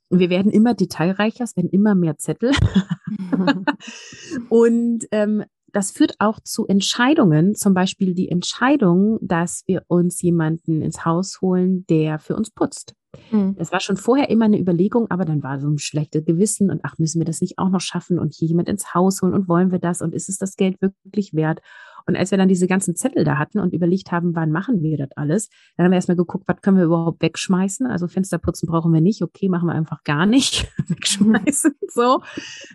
Und 0.09 0.19
wir 0.19 0.29
werden 0.29 0.51
immer 0.51 0.75
detailreicher, 0.75 1.45
es 1.45 1.57
werden 1.57 1.71
immer 1.71 1.95
mehr 1.95 2.17
Zettel. 2.17 2.51
und 4.49 5.07
ähm, 5.13 5.45
das 5.73 5.93
führt 5.93 6.15
auch 6.19 6.41
zu 6.41 6.67
Entscheidungen, 6.67 7.55
zum 7.55 7.75
Beispiel 7.75 8.15
die 8.15 8.29
Entscheidung, 8.29 9.19
dass 9.23 9.63
wir 9.67 9.85
uns 9.87 10.21
jemanden 10.21 10.83
ins 10.83 11.05
Haus 11.05 11.41
holen, 11.41 11.87
der 11.89 12.19
für 12.19 12.35
uns 12.35 12.51
putzt. 12.51 12.95
Mhm. 13.31 13.57
Das 13.57 13.73
war 13.73 13.81
schon 13.81 13.97
vorher 13.97 14.31
immer 14.31 14.45
eine 14.45 14.59
Überlegung, 14.61 15.11
aber 15.11 15.25
dann 15.25 15.43
war 15.43 15.59
so 15.59 15.69
ein 15.69 15.79
schlechtes 15.79 16.25
Gewissen 16.25 16.71
und 16.71 16.81
ach, 16.85 16.99
müssen 16.99 17.21
wir 17.21 17.25
das 17.25 17.41
nicht 17.41 17.59
auch 17.59 17.71
noch 17.71 17.81
schaffen 17.81 18.19
und 18.19 18.35
hier 18.35 18.49
jemand 18.49 18.69
ins 18.69 18.95
Haus 18.95 19.23
holen 19.23 19.35
und 19.35 19.49
wollen 19.49 19.73
wir 19.73 19.79
das 19.79 20.01
und 20.03 20.15
ist 20.15 20.29
es 20.29 20.39
das 20.39 20.57
Geld 20.57 20.81
wirklich 20.81 21.35
wert? 21.35 21.61
Und 22.07 22.17
als 22.17 22.31
wir 22.31 22.39
dann 22.39 22.49
diese 22.49 22.67
ganzen 22.67 22.95
Zettel 22.97 23.25
da 23.25 23.39
hatten 23.39 23.59
und 23.59 23.73
überlegt 23.73 24.13
haben, 24.13 24.35
wann 24.35 24.51
machen 24.51 24.83
wir 24.83 24.97
das 24.97 25.11
alles, 25.17 25.49
dann 25.77 25.85
haben 25.85 25.93
wir 25.93 25.97
erstmal 25.97 26.17
geguckt, 26.17 26.45
was 26.47 26.61
können 26.61 26.77
wir 26.77 26.85
überhaupt 26.85 27.23
wegschmeißen? 27.23 27.87
Also 27.87 28.09
Fensterputzen 28.09 28.69
brauchen 28.69 28.93
wir 28.93 29.01
nicht, 29.01 29.23
okay, 29.23 29.49
machen 29.49 29.69
wir 29.69 29.75
einfach 29.75 30.03
gar 30.05 30.27
nicht 30.27 30.71
wegschmeißen, 30.89 31.73
so, 31.89 32.21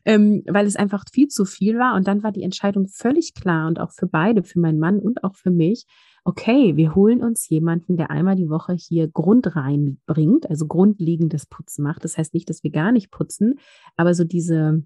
ähm, 0.06 0.44
weil 0.48 0.66
es 0.66 0.76
einfach 0.76 1.04
viel 1.12 1.28
zu 1.28 1.46
viel 1.46 1.78
war. 1.78 1.96
Und 1.96 2.08
dann 2.08 2.24
war 2.24 2.32
die 2.32 2.44
Entscheidung 2.44 2.88
völlig 2.88 3.34
klar 3.34 3.68
und 3.68 3.80
auch 3.80 3.92
für 3.92 4.08
beide, 4.08 4.44
für 4.44 4.60
meinen 4.60 4.80
Mann 4.80 5.00
und 5.00 5.24
auch 5.24 5.36
für 5.36 5.52
mich, 5.52 5.86
okay, 6.26 6.76
wir 6.76 6.96
holen 6.96 7.24
uns 7.24 7.48
jemanden, 7.50 7.98
der 7.98 8.10
einmal 8.10 8.36
die 8.36 8.50
Woche 8.50 8.74
hier 8.74 9.08
Grund 9.08 9.56
reinbringt, 9.56 10.50
also 10.50 10.66
grundlegendes 10.66 11.46
Putzen 11.46 11.84
macht. 11.84 12.04
Das 12.04 12.18
heißt 12.18 12.34
nicht, 12.34 12.50
dass 12.50 12.64
wir 12.64 12.72
gar 12.72 12.92
nicht 12.92 13.12
putzen, 13.12 13.60
aber 13.96 14.16
so 14.16 14.24
diese 14.24 14.84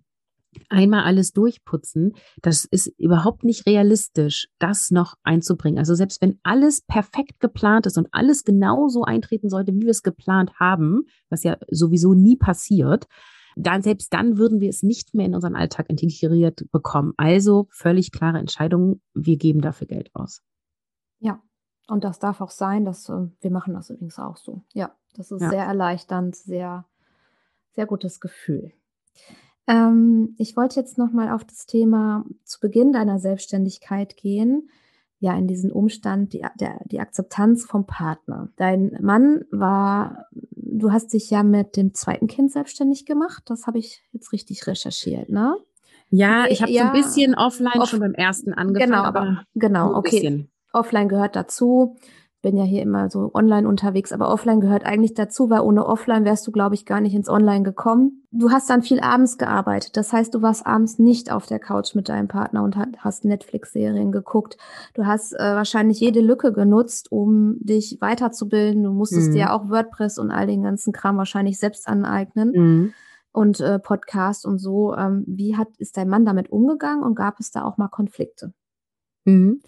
einmal 0.70 1.04
alles 1.04 1.32
durchputzen, 1.34 2.14
das 2.42 2.66
ist 2.66 2.88
überhaupt 2.98 3.44
nicht 3.44 3.66
realistisch, 3.66 4.48
das 4.60 4.92
noch 4.92 5.16
einzubringen. 5.24 5.80
Also 5.80 5.96
selbst 5.96 6.22
wenn 6.22 6.40
alles 6.44 6.82
perfekt 6.82 7.40
geplant 7.40 7.86
ist 7.86 7.98
und 7.98 8.08
alles 8.12 8.44
genauso 8.44 9.04
eintreten 9.04 9.50
sollte, 9.50 9.74
wie 9.74 9.82
wir 9.82 9.92
es 9.92 10.04
geplant 10.04 10.54
haben, 10.60 11.04
was 11.30 11.44
ja 11.44 11.58
sowieso 11.70 12.14
nie 12.14 12.36
passiert, 12.36 13.08
dann 13.56 13.82
selbst 13.82 14.14
dann 14.14 14.38
würden 14.38 14.60
wir 14.60 14.70
es 14.70 14.84
nicht 14.84 15.14
mehr 15.14 15.26
in 15.26 15.36
unseren 15.36 15.56
Alltag 15.56 15.90
integriert 15.90 16.66
bekommen. 16.72 17.14
Also 17.18 17.68
völlig 17.72 18.12
klare 18.12 18.40
Entscheidung, 18.40 19.02
wir 19.14 19.38
geben 19.38 19.62
dafür 19.62 19.88
Geld 19.88 20.10
aus. 20.14 20.42
Ja, 21.20 21.42
und 21.88 22.04
das 22.04 22.20
darf 22.20 22.42
auch 22.42 22.52
sein, 22.52 22.86
dass 22.86 23.10
äh, 23.10 23.28
wir 23.42 23.52
machen 23.52 23.74
das 23.74 23.90
übrigens 23.90 24.20
auch 24.20 24.38
so. 24.38 24.64
Ja, 24.74 24.96
das 25.16 25.32
ist 25.32 25.42
ja. 25.42 25.50
sehr 25.50 25.64
erleichternd, 25.66 26.36
sehr, 26.36 26.86
sehr 27.72 27.86
gutes 27.86 28.20
Gefühl. 28.20 28.72
Ähm, 29.70 30.34
ich 30.40 30.58
wollte 30.58 30.80
jetzt 30.80 30.98
nochmal 30.98 31.30
auf 31.30 31.46
das 31.46 31.68
Thema 31.68 32.26
zu 32.44 32.60
Beginn 32.60 32.92
deiner 32.92 33.20
Selbstständigkeit 33.20 34.18
gehen. 34.18 34.70
Ja, 35.20 35.38
in 35.38 35.48
diesen 35.48 35.72
Umstand, 35.72 36.34
die, 36.34 36.44
der, 36.60 36.80
die 36.86 37.00
Akzeptanz 37.00 37.66
vom 37.66 37.86
Partner. 37.86 38.50
Dein 38.56 38.98
Mann 39.02 39.46
war, 39.52 40.26
du 40.32 40.92
hast 40.92 41.14
dich 41.14 41.30
ja 41.30 41.44
mit 41.44 41.76
dem 41.78 41.94
zweiten 41.94 42.28
Kind 42.28 42.52
selbstständig 42.52 43.06
gemacht. 43.06 43.44
Das 43.48 43.68
habe 43.68 43.78
ich 43.78 44.02
jetzt 44.12 44.32
richtig 44.32 44.66
recherchiert, 44.66 45.30
ne? 45.30 45.56
Ja, 46.10 46.48
ich 46.48 46.62
habe 46.62 46.72
ja, 46.72 46.84
so 46.84 46.88
ein 46.88 46.94
bisschen 46.94 47.36
offline 47.36 47.80
off 47.80 47.90
schon 47.90 48.00
beim 48.00 48.16
ersten 48.16 48.54
angefangen. 48.54 48.92
Genau, 48.92 49.04
aber, 49.04 49.44
genau, 49.54 49.94
okay. 49.96 50.16
Bisschen. 50.16 50.52
Offline 50.72 51.10
gehört 51.10 51.36
dazu 51.36 51.98
bin 52.42 52.56
ja 52.56 52.64
hier 52.64 52.82
immer 52.82 53.10
so 53.10 53.32
online 53.34 53.68
unterwegs, 53.68 54.14
aber 54.14 54.32
offline 54.32 54.62
gehört 54.62 54.86
eigentlich 54.86 55.14
dazu, 55.14 55.50
weil 55.50 55.60
ohne 55.60 55.86
offline 55.86 56.24
wärst 56.24 56.48
du, 56.48 56.52
glaube 56.52 56.74
ich, 56.74 56.86
gar 56.86 57.02
nicht 57.02 57.14
ins 57.14 57.28
Online 57.28 57.64
gekommen. 57.64 58.24
Du 58.32 58.52
hast 58.52 58.70
dann 58.70 58.82
viel 58.82 59.02
abends 59.02 59.38
gearbeitet. 59.38 59.98
Das 59.98 60.14
heißt, 60.14 60.34
du 60.34 60.42
warst 60.42 60.66
abends 60.66 61.00
nicht 61.00 61.32
auf 61.32 61.48
der 61.48 61.60
Couch 61.60 61.96
mit 61.96 62.08
deinem 62.08 62.30
Partner 62.30 62.64
und 62.64 62.78
hast 63.00 63.26
Netflix-Serien 63.26 64.14
geguckt. 64.14 64.58
Du 64.94 65.06
hast 65.06 65.34
äh, 65.34 65.40
wahrscheinlich 65.40 66.00
jede 66.00 66.22
Lücke 66.22 66.54
genutzt, 66.54 67.12
um 67.12 67.58
dich 67.60 67.98
weiterzubilden. 68.00 68.84
Du 68.84 68.94
musstest 68.94 69.30
mhm. 69.30 69.34
dir 69.34 69.54
auch 69.54 69.70
WordPress 69.70 70.18
und 70.18 70.32
all 70.32 70.48
den 70.48 70.64
ganzen 70.64 70.94
Kram 70.94 71.18
wahrscheinlich 71.18 71.60
selbst 71.60 71.88
aneignen. 71.90 72.52
Mhm. 72.56 72.94
Und 73.32 73.60
äh, 73.60 73.80
Podcast 73.80 74.46
und 74.46 74.60
so. 74.60 74.96
Ähm, 74.96 75.26
wie 75.28 75.58
hat, 75.58 75.68
ist 75.78 75.98
dein 75.98 76.08
Mann 76.08 76.26
damit 76.26 76.50
umgegangen 76.52 77.04
und 77.04 77.16
gab 77.16 77.40
es 77.40 77.52
da 77.52 77.64
auch 77.64 77.78
mal 77.78 77.90
Konflikte? 77.90 78.54
Mhm. 79.26 79.62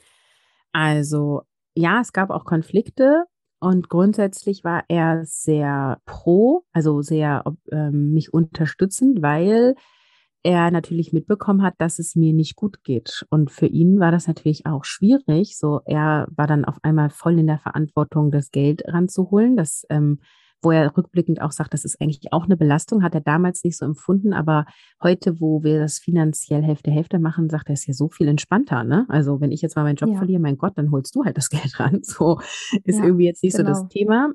Also 0.71 1.41
ja, 1.75 2.01
es 2.01 2.13
gab 2.13 2.29
auch 2.29 2.45
Konflikte 2.45 3.25
und 3.60 3.89
grundsätzlich 3.89 4.63
war 4.63 4.84
er 4.88 5.23
sehr 5.25 5.99
pro, 6.05 6.63
also 6.73 7.01
sehr 7.01 7.43
ähm, 7.71 8.13
mich 8.13 8.34
unterstützend, 8.34 9.21
weil 9.21 9.75
er 10.43 10.71
natürlich 10.71 11.13
mitbekommen 11.13 11.62
hat, 11.62 11.75
dass 11.77 11.99
es 11.99 12.15
mir 12.15 12.34
nicht 12.34 12.55
gut 12.55 12.84
geht. 12.84 13.25
Und 13.29 13.51
für 13.51 13.67
ihn 13.67 13.99
war 13.99 14.12
das 14.12 14.27
natürlich 14.27 14.65
auch 14.65 14.84
schwierig. 14.84 15.57
So, 15.57 15.81
er 15.86 16.27
war 16.31 16.47
dann 16.47 16.65
auf 16.65 16.77
einmal 16.81 17.12
voll 17.12 17.38
in 17.38 17.47
der 17.47 17.60
Verantwortung, 17.60 18.31
das 18.31 18.49
Geld 18.49 18.81
ranzuholen. 18.88 19.55
Das 19.55 19.86
ähm, 19.89 20.19
wo 20.62 20.71
er 20.71 20.95
rückblickend 20.95 21.41
auch 21.41 21.52
sagt, 21.52 21.74
das 21.74 21.86
ist 21.86 22.00
eigentlich 22.02 22.32
auch 22.32 22.45
eine 22.45 22.58
Belastung, 22.58 23.04
hat 23.04 23.15
er 23.15 23.21
damals 23.21 23.63
nicht 23.63 23.78
so 23.78 23.86
empfunden, 23.86 24.34
aber 24.34 24.65
heute, 25.02 25.39
wo 25.39 25.63
wir 25.63 25.80
das 25.80 25.97
finanziell 26.00 26.63
Hälfte 26.63 26.91
Hälfte 26.91 27.19
machen, 27.19 27.50
sagt 27.50 27.69
er, 27.69 27.74
ist 27.74 27.88
ja 27.88 27.93
so 27.93 28.10
viel 28.10 28.28
entspannter, 28.28 28.84
ne? 28.84 29.06
Also 29.10 29.41
wenn 29.41 29.52
ich 29.52 29.62
jetzt 29.62 29.76
mal 29.76 29.84
meinen 29.84 29.95
Job 29.95 30.12
ja. 30.12 30.17
verliere, 30.17 30.41
mein 30.41 30.58
Gott, 30.58 30.78
dann 30.78 30.91
holst 30.91 31.15
du 31.15 31.24
halt 31.24 31.38
das 31.38 31.50
Geld 31.50 31.80
ran. 31.80 32.00
So 32.04 32.39
ist 32.84 33.00
ja, 33.00 33.06
irgendwie 33.06 33.26
jetzt 33.26 33.43
nicht 33.43 33.56
genau. 33.56 33.67
so 33.67 33.69
das 33.69 33.80
genau. 33.80 33.89
Thema. 33.89 34.34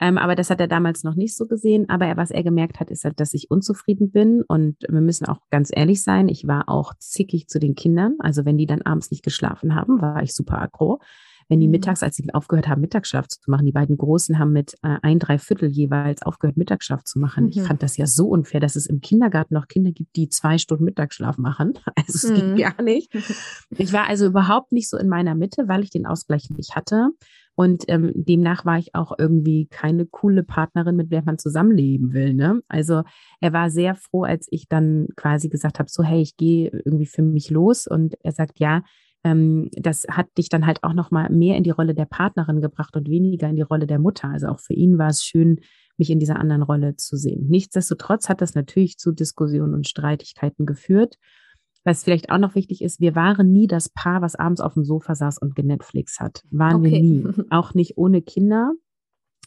Ähm, 0.00 0.18
aber 0.18 0.34
das 0.34 0.50
hat 0.50 0.60
er 0.60 0.66
damals 0.66 1.04
noch 1.04 1.14
nicht 1.14 1.36
so 1.36 1.46
gesehen. 1.46 1.88
Aber 1.88 2.06
er, 2.06 2.16
was 2.16 2.30
er 2.30 2.42
gemerkt 2.42 2.80
hat, 2.80 2.90
ist 2.90 3.04
halt, 3.04 3.20
dass 3.20 3.32
ich 3.32 3.50
unzufrieden 3.50 4.10
bin. 4.10 4.42
Und 4.42 4.76
wir 4.88 5.00
müssen 5.00 5.26
auch 5.26 5.38
ganz 5.50 5.70
ehrlich 5.72 6.02
sein, 6.02 6.28
ich 6.28 6.46
war 6.46 6.68
auch 6.68 6.94
zickig 6.98 7.46
zu 7.48 7.60
den 7.60 7.74
Kindern. 7.74 8.16
Also 8.18 8.44
wenn 8.44 8.58
die 8.58 8.66
dann 8.66 8.82
abends 8.82 9.10
nicht 9.10 9.22
geschlafen 9.22 9.74
haben, 9.74 10.00
war 10.00 10.22
ich 10.22 10.34
super 10.34 10.60
aggro 10.60 11.00
wenn 11.48 11.60
die 11.60 11.66
mhm. 11.66 11.72
mittags, 11.72 12.02
als 12.02 12.16
sie 12.16 12.32
aufgehört 12.32 12.68
haben, 12.68 12.80
Mittagsschlaf 12.80 13.28
zu 13.28 13.38
machen, 13.50 13.66
die 13.66 13.72
beiden 13.72 13.96
Großen 13.96 14.38
haben 14.38 14.52
mit 14.52 14.74
äh, 14.82 14.96
ein, 15.02 15.18
drei 15.18 15.38
Viertel 15.38 15.68
jeweils 15.68 16.22
aufgehört, 16.22 16.56
Mittagsschlaf 16.56 17.04
zu 17.04 17.18
machen. 17.18 17.44
Mhm. 17.44 17.50
Ich 17.50 17.62
fand 17.62 17.82
das 17.82 17.96
ja 17.96 18.06
so 18.06 18.28
unfair, 18.28 18.60
dass 18.60 18.76
es 18.76 18.86
im 18.86 19.00
Kindergarten 19.00 19.54
noch 19.54 19.68
Kinder 19.68 19.92
gibt, 19.92 20.16
die 20.16 20.28
zwei 20.28 20.58
Stunden 20.58 20.84
Mittagsschlaf 20.84 21.38
machen. 21.38 21.74
Also 21.96 22.28
es 22.28 22.30
mhm. 22.30 22.56
geht 22.56 22.64
gar 22.64 22.82
nicht. 22.82 23.14
Ich 23.70 23.92
war 23.92 24.08
also 24.08 24.26
überhaupt 24.26 24.72
nicht 24.72 24.90
so 24.90 24.98
in 24.98 25.08
meiner 25.08 25.34
Mitte, 25.34 25.68
weil 25.68 25.82
ich 25.82 25.90
den 25.90 26.06
Ausgleich 26.06 26.50
nicht 26.50 26.74
hatte. 26.74 27.10
Und 27.54 27.84
ähm, 27.88 28.12
demnach 28.14 28.64
war 28.64 28.78
ich 28.78 28.94
auch 28.94 29.12
irgendwie 29.16 29.66
keine 29.66 30.06
coole 30.06 30.42
Partnerin, 30.42 30.96
mit 30.96 31.12
der 31.12 31.22
man 31.22 31.38
zusammenleben 31.38 32.12
will. 32.12 32.34
Ne? 32.34 32.60
Also 32.68 33.02
er 33.40 33.52
war 33.52 33.70
sehr 33.70 33.94
froh, 33.94 34.24
als 34.24 34.48
ich 34.50 34.68
dann 34.68 35.06
quasi 35.16 35.48
gesagt 35.48 35.78
habe, 35.78 35.88
so 35.88 36.02
hey, 36.02 36.20
ich 36.20 36.36
gehe 36.36 36.68
irgendwie 36.84 37.06
für 37.06 37.22
mich 37.22 37.50
los. 37.50 37.86
Und 37.86 38.16
er 38.22 38.32
sagt, 38.32 38.58
ja, 38.58 38.82
ähm, 39.24 39.70
das 39.72 40.06
hat 40.08 40.26
dich 40.36 40.50
dann 40.50 40.66
halt 40.66 40.84
auch 40.84 40.92
noch 40.92 41.10
mal 41.10 41.30
mehr 41.30 41.56
in 41.56 41.64
die 41.64 41.70
Rolle 41.70 41.94
der 41.94 42.04
Partnerin 42.04 42.60
gebracht 42.60 42.94
und 42.96 43.08
weniger 43.08 43.48
in 43.48 43.56
die 43.56 43.62
Rolle 43.62 43.86
der 43.86 43.98
Mutter. 43.98 44.28
Also 44.28 44.48
auch 44.48 44.60
für 44.60 44.74
ihn 44.74 44.98
war 44.98 45.08
es 45.08 45.24
schön, 45.24 45.60
mich 45.96 46.10
in 46.10 46.18
dieser 46.18 46.36
anderen 46.36 46.62
Rolle 46.62 46.96
zu 46.96 47.16
sehen. 47.16 47.46
Nichtsdestotrotz 47.48 48.28
hat 48.28 48.40
das 48.40 48.54
natürlich 48.54 48.98
zu 48.98 49.12
Diskussionen 49.12 49.74
und 49.74 49.88
Streitigkeiten 49.88 50.66
geführt. 50.66 51.16
Was 51.84 52.04
vielleicht 52.04 52.30
auch 52.30 52.38
noch 52.38 52.54
wichtig 52.54 52.82
ist, 52.82 53.00
wir 53.00 53.14
waren 53.14 53.52
nie 53.52 53.66
das 53.66 53.88
Paar, 53.90 54.22
was 54.22 54.34
abends 54.34 54.60
auf 54.60 54.74
dem 54.74 54.84
Sofa 54.84 55.14
saß 55.14 55.38
und 55.38 55.56
Netflix 55.58 56.18
hat. 56.18 56.42
Waren 56.50 56.76
okay. 56.76 56.90
wir 56.90 57.00
nie. 57.00 57.44
Auch 57.50 57.74
nicht 57.74 57.98
ohne 57.98 58.22
Kinder, 58.22 58.72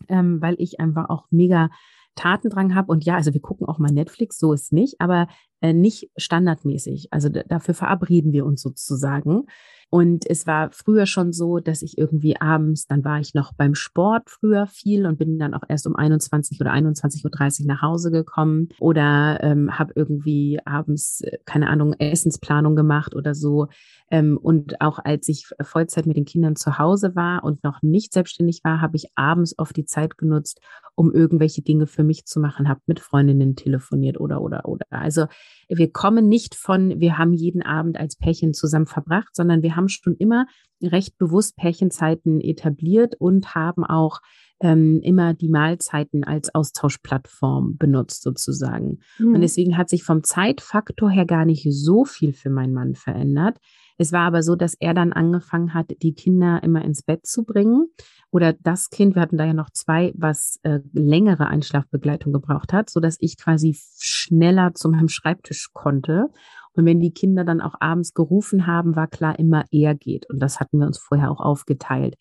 ähm, 0.07 0.39
weil 0.41 0.55
ich 0.59 0.79
einfach 0.79 1.09
auch 1.09 1.25
mega 1.31 1.69
Tatendrang 2.15 2.75
habe. 2.75 2.91
Und 2.91 3.05
ja, 3.05 3.15
also 3.15 3.33
wir 3.33 3.41
gucken 3.41 3.67
auch 3.67 3.79
mal 3.79 3.91
Netflix, 3.91 4.37
so 4.37 4.53
ist 4.53 4.71
nicht, 4.71 4.99
aber 4.99 5.27
äh, 5.61 5.73
nicht 5.73 6.09
standardmäßig. 6.17 7.07
Also 7.11 7.29
dafür 7.29 7.73
verabreden 7.73 8.31
wir 8.33 8.45
uns 8.45 8.61
sozusagen. 8.61 9.45
Und 9.89 10.29
es 10.29 10.45
war 10.45 10.69
früher 10.71 11.05
schon 11.05 11.31
so, 11.31 11.59
dass 11.59 11.81
ich 11.81 11.97
irgendwie 11.97 12.39
abends, 12.41 12.87
dann 12.87 13.05
war 13.05 13.21
ich 13.21 13.33
noch 13.33 13.53
beim 13.53 13.73
Sport 13.73 14.29
früher 14.29 14.67
viel 14.67 15.05
und 15.05 15.17
bin 15.17 15.39
dann 15.39 15.53
auch 15.53 15.63
erst 15.69 15.87
um 15.87 15.95
21 15.95 16.59
oder 16.59 16.73
21.30 16.73 17.61
Uhr 17.61 17.67
nach 17.67 17.81
Hause 17.81 18.11
gekommen 18.11 18.67
oder 18.79 19.39
ähm, 19.41 19.79
habe 19.79 19.93
irgendwie 19.95 20.59
abends, 20.65 21.21
äh, 21.21 21.37
keine 21.45 21.69
Ahnung, 21.69 21.93
Essensplanung 21.93 22.75
gemacht 22.75 23.15
oder 23.15 23.33
so. 23.33 23.67
Ähm, 24.11 24.37
und 24.37 24.81
auch 24.81 24.99
als 24.99 25.29
ich 25.29 25.47
Vollzeit 25.61 26.05
mit 26.05 26.17
den 26.17 26.25
Kindern 26.25 26.57
zu 26.57 26.77
Hause 26.77 27.15
war 27.15 27.45
und 27.45 27.63
noch 27.63 27.81
nicht 27.81 28.11
selbstständig 28.11 28.61
war, 28.65 28.81
habe 28.81 28.97
ich 28.97 29.07
abends 29.15 29.57
oft 29.57 29.75
die 29.77 29.85
Zeit 29.85 30.17
genutzt, 30.17 30.59
um 30.95 31.13
irgendwelche 31.13 31.61
Dinge 31.61 31.87
für 31.87 32.03
mich 32.03 32.25
zu 32.25 32.41
machen, 32.41 32.67
habe 32.67 32.81
mit 32.87 32.99
Freundinnen 32.99 33.55
telefoniert 33.55 34.19
oder, 34.19 34.41
oder, 34.41 34.67
oder. 34.67 34.85
Also 34.89 35.27
wir 35.69 35.91
kommen 35.91 36.27
nicht 36.27 36.55
von, 36.55 36.99
wir 36.99 37.17
haben 37.17 37.33
jeden 37.33 37.61
Abend 37.61 37.97
als 37.97 38.15
Pärchen 38.15 38.53
zusammen 38.53 38.85
verbracht, 38.85 39.35
sondern 39.35 39.61
wir 39.61 39.75
haben 39.75 39.89
schon 39.89 40.15
immer 40.15 40.45
recht 40.81 41.17
bewusst 41.17 41.57
Pärchenzeiten 41.57 42.39
etabliert 42.39 43.15
und 43.19 43.55
haben 43.55 43.83
auch 43.83 44.19
ähm, 44.59 45.01
immer 45.03 45.33
die 45.33 45.49
Mahlzeiten 45.49 46.23
als 46.23 46.53
Austauschplattform 46.53 47.77
benutzt 47.77 48.23
sozusagen. 48.23 48.99
Mhm. 49.19 49.35
Und 49.35 49.41
deswegen 49.41 49.77
hat 49.77 49.89
sich 49.89 50.03
vom 50.03 50.23
Zeitfaktor 50.23 51.09
her 51.09 51.25
gar 51.25 51.45
nicht 51.45 51.67
so 51.69 52.05
viel 52.05 52.33
für 52.33 52.49
meinen 52.49 52.73
Mann 52.73 52.95
verändert. 52.95 53.57
Es 53.97 54.11
war 54.11 54.21
aber 54.21 54.43
so, 54.43 54.55
dass 54.55 54.75
er 54.75 54.93
dann 54.93 55.11
angefangen 55.13 55.73
hat, 55.73 55.91
die 56.01 56.13
Kinder 56.13 56.61
immer 56.63 56.83
ins 56.83 57.03
Bett 57.03 57.25
zu 57.25 57.43
bringen. 57.43 57.87
Oder 58.31 58.53
das 58.53 58.89
Kind, 58.89 59.15
wir 59.15 59.21
hatten 59.21 59.37
da 59.37 59.45
ja 59.45 59.53
noch 59.53 59.69
zwei, 59.71 60.13
was 60.15 60.59
äh, 60.63 60.79
längere 60.93 61.47
Einschlafbegleitung 61.47 62.33
gebraucht 62.33 62.73
hat, 62.73 62.89
so 62.89 62.99
dass 62.99 63.17
ich 63.19 63.37
quasi 63.37 63.77
schneller 63.99 64.73
zu 64.75 64.89
meinem 64.89 65.07
Schreibtisch 65.07 65.69
konnte. 65.73 66.27
Und 66.73 66.85
wenn 66.85 66.99
die 66.99 67.13
Kinder 67.13 67.43
dann 67.43 67.61
auch 67.61 67.75
abends 67.79 68.13
gerufen 68.13 68.67
haben, 68.67 68.95
war 68.95 69.07
klar, 69.07 69.39
immer 69.39 69.65
er 69.71 69.95
geht. 69.95 70.29
Und 70.29 70.39
das 70.39 70.59
hatten 70.59 70.77
wir 70.79 70.85
uns 70.85 70.99
vorher 70.99 71.31
auch 71.31 71.39
aufgeteilt. 71.39 72.15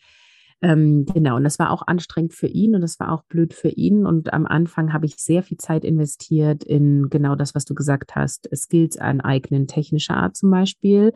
Ähm, 0.63 1.05
genau, 1.05 1.37
und 1.37 1.45
das 1.45 1.59
war 1.59 1.71
auch 1.71 1.87
anstrengend 1.87 2.33
für 2.33 2.47
ihn 2.47 2.75
und 2.75 2.81
das 2.81 2.99
war 2.99 3.13
auch 3.13 3.25
blöd 3.25 3.53
für 3.53 3.69
ihn. 3.69 4.07
Und 4.07 4.33
am 4.33 4.47
Anfang 4.47 4.95
habe 4.95 5.05
ich 5.05 5.17
sehr 5.17 5.43
viel 5.43 5.59
Zeit 5.59 5.85
investiert 5.85 6.65
in 6.65 7.09
genau 7.11 7.35
das, 7.35 7.55
was 7.55 7.67
du 7.67 7.75
gesagt 7.75 8.15
hast, 8.17 8.49
Skills 8.55 8.97
aneignen, 8.97 9.67
technischer 9.67 10.17
Art 10.17 10.37
zum 10.37 10.51
Beispiel. 10.51 11.13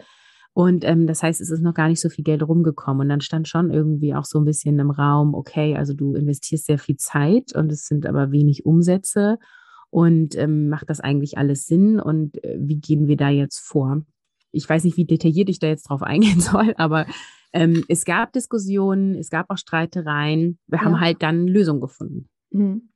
Und 0.53 0.85
ähm, 0.85 1.07
das 1.07 1.23
heißt, 1.23 1.41
es 1.41 1.51
ist 1.51 1.63
noch 1.63 1.75
gar 1.75 1.89
nicht 1.89 2.01
so 2.01 2.09
viel 2.09 2.25
Geld 2.25 2.43
rumgekommen. 2.43 3.03
Und 3.03 3.09
dann 3.09 3.21
stand 3.21 3.49
schon 3.49 3.71
irgendwie 3.71 4.15
auch 4.15 4.25
so 4.25 4.39
ein 4.39 4.45
bisschen 4.45 4.79
im 4.79 4.91
Raum, 4.91 5.35
okay, 5.35 5.77
also 5.77 5.95
du 5.95 6.15
investierst 6.15 6.67
sehr 6.67 6.79
viel 6.79 6.97
Zeit 6.97 7.55
und 7.55 7.71
es 7.71 7.87
sind 7.87 8.07
aber 8.07 8.33
wenig 8.33 8.67
Umsätze. 8.67 9.39
Und 9.91 10.37
ähm, 10.37 10.69
macht 10.69 10.89
das 10.89 11.01
eigentlich 11.01 11.39
alles 11.39 11.67
Sinn? 11.67 12.01
Und 12.01 12.43
äh, 12.45 12.59
wie 12.61 12.79
gehen 12.79 13.07
wir 13.07 13.17
da 13.17 13.29
jetzt 13.29 13.59
vor? 13.59 14.03
Ich 14.53 14.69
weiß 14.69 14.85
nicht, 14.85 14.97
wie 14.97 15.05
detailliert 15.05 15.49
ich 15.49 15.59
da 15.59 15.69
jetzt 15.69 15.89
drauf 15.89 16.03
eingehen 16.03 16.41
soll, 16.41 16.75
aber 16.77 17.07
ähm, 17.53 17.85
es 17.89 18.05
gab 18.05 18.33
Diskussionen, 18.33 19.17
es 19.17 19.31
gab 19.31 19.51
auch 19.51 19.59
Streitereien. 19.59 20.59
Wir 20.67 20.79
ja. 20.79 20.85
haben 20.85 21.01
halt 21.01 21.23
dann 21.23 21.47
Lösungen 21.47 21.81
gefunden. 21.81 22.29
Mhm. 22.51 22.91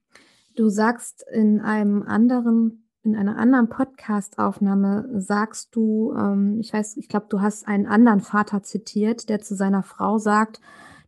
Du 0.57 0.69
sagst 0.69 1.25
in 1.33 1.61
einem 1.61 2.03
anderen 2.03 2.84
in 3.05 3.17
einer 3.17 3.37
anderen 3.37 3.69
Podcast-Aufnahme 3.69 5.09
sagst 5.21 5.77
du, 5.77 6.15
ähm, 6.17 6.59
ich 6.61 6.73
weiß, 6.73 6.97
ich 6.97 7.09
glaube, 7.09 7.27
du 7.29 7.41
hast 7.41 7.69
einen 7.69 7.87
anderen 7.87 8.21
Vater 8.21 8.63
zitiert, 8.63 9.29
der 9.29 9.41
zu 9.41 9.55
seiner 9.55 9.83
Frau 9.83 10.19
sagt, 10.19 10.61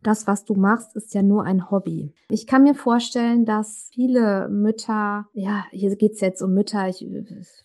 das, 0.03 0.27
was 0.27 0.45
du 0.45 0.53
machst, 0.53 0.95
ist 0.95 1.13
ja 1.13 1.23
nur 1.23 1.43
ein 1.43 1.71
Hobby. 1.71 2.13
Ich 2.29 2.45
kann 2.45 2.63
mir 2.63 2.75
vorstellen, 2.75 3.45
dass 3.45 3.89
viele 3.91 4.47
Mütter, 4.47 5.27
ja, 5.33 5.65
hier 5.71 5.95
geht 5.95 6.13
es 6.13 6.21
jetzt 6.21 6.41
um 6.41 6.53
Mütter, 6.53 6.87
ich, 6.87 7.05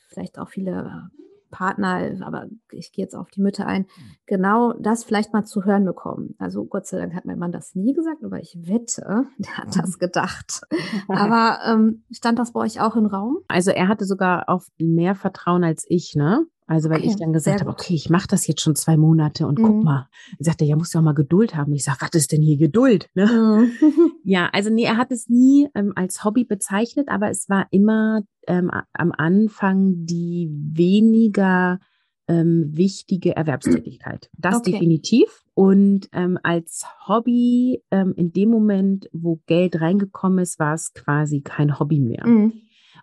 vielleicht 0.08 0.38
auch 0.38 0.48
viele 0.48 1.10
Partner, 1.52 2.10
aber 2.22 2.46
ich 2.72 2.90
gehe 2.90 3.04
jetzt 3.04 3.14
auf 3.14 3.30
die 3.30 3.40
Mütter 3.40 3.66
ein, 3.66 3.86
genau 4.26 4.72
das 4.72 5.04
vielleicht 5.04 5.32
mal 5.32 5.44
zu 5.44 5.64
hören 5.64 5.84
bekommen. 5.84 6.34
Also 6.38 6.64
Gott 6.64 6.86
sei 6.86 6.98
Dank 6.98 7.14
hat 7.14 7.24
mein 7.24 7.38
Mann 7.38 7.52
das 7.52 7.76
nie 7.76 7.92
gesagt, 7.92 8.24
aber 8.24 8.40
ich 8.40 8.58
wette, 8.60 9.26
der 9.38 9.56
hat 9.58 9.76
das 9.76 10.00
gedacht. 10.00 10.62
aber 11.08 11.60
ähm, 11.64 12.04
stand 12.10 12.40
das 12.40 12.52
bei 12.52 12.60
euch 12.60 12.80
auch 12.80 12.96
im 12.96 13.06
Raum? 13.06 13.38
Also 13.46 13.70
er 13.70 13.86
hatte 13.86 14.04
sogar 14.04 14.48
auf 14.48 14.66
mehr 14.78 15.14
Vertrauen 15.14 15.62
als 15.62 15.84
ich, 15.88 16.14
ne? 16.16 16.46
Also 16.66 16.90
weil 16.90 16.98
okay, 16.98 17.08
ich 17.08 17.16
dann 17.16 17.32
gesagt 17.32 17.60
habe, 17.60 17.70
okay, 17.70 17.94
ich 17.94 18.08
mache 18.08 18.28
das 18.28 18.46
jetzt 18.46 18.60
schon 18.60 18.76
zwei 18.76 18.96
Monate 18.96 19.46
und 19.46 19.58
mhm. 19.58 19.62
guck 19.62 19.84
mal. 19.84 20.08
Er 20.38 20.44
sagte, 20.44 20.64
ja, 20.64 20.76
musst 20.76 20.94
du 20.94 20.98
auch 20.98 21.02
mal 21.02 21.12
Geduld 21.12 21.56
haben. 21.56 21.72
Ich 21.72 21.84
sage, 21.84 21.98
was 22.00 22.10
ist 22.14 22.32
denn 22.32 22.42
hier 22.42 22.56
Geduld? 22.56 23.08
Ne? 23.14 23.26
Mhm. 23.26 24.12
ja, 24.24 24.48
also 24.52 24.70
nee, 24.70 24.84
er 24.84 24.96
hat 24.96 25.10
es 25.10 25.28
nie 25.28 25.68
ähm, 25.74 25.92
als 25.96 26.24
Hobby 26.24 26.44
bezeichnet, 26.44 27.08
aber 27.08 27.30
es 27.30 27.48
war 27.48 27.66
immer 27.70 28.22
ähm, 28.46 28.70
am 28.92 29.12
Anfang 29.12 30.06
die 30.06 30.50
weniger 30.50 31.80
ähm, 32.28 32.70
wichtige 32.72 33.34
Erwerbstätigkeit. 33.34 34.30
Das 34.38 34.56
okay. 34.56 34.72
definitiv. 34.72 35.44
Und 35.54 36.08
ähm, 36.12 36.38
als 36.42 36.86
Hobby 37.06 37.82
ähm, 37.90 38.14
in 38.16 38.32
dem 38.32 38.48
Moment, 38.50 39.08
wo 39.12 39.40
Geld 39.46 39.80
reingekommen 39.80 40.38
ist, 40.38 40.58
war 40.58 40.74
es 40.74 40.94
quasi 40.94 41.40
kein 41.42 41.78
Hobby 41.78 42.00
mehr. 42.00 42.26
Mhm. 42.26 42.52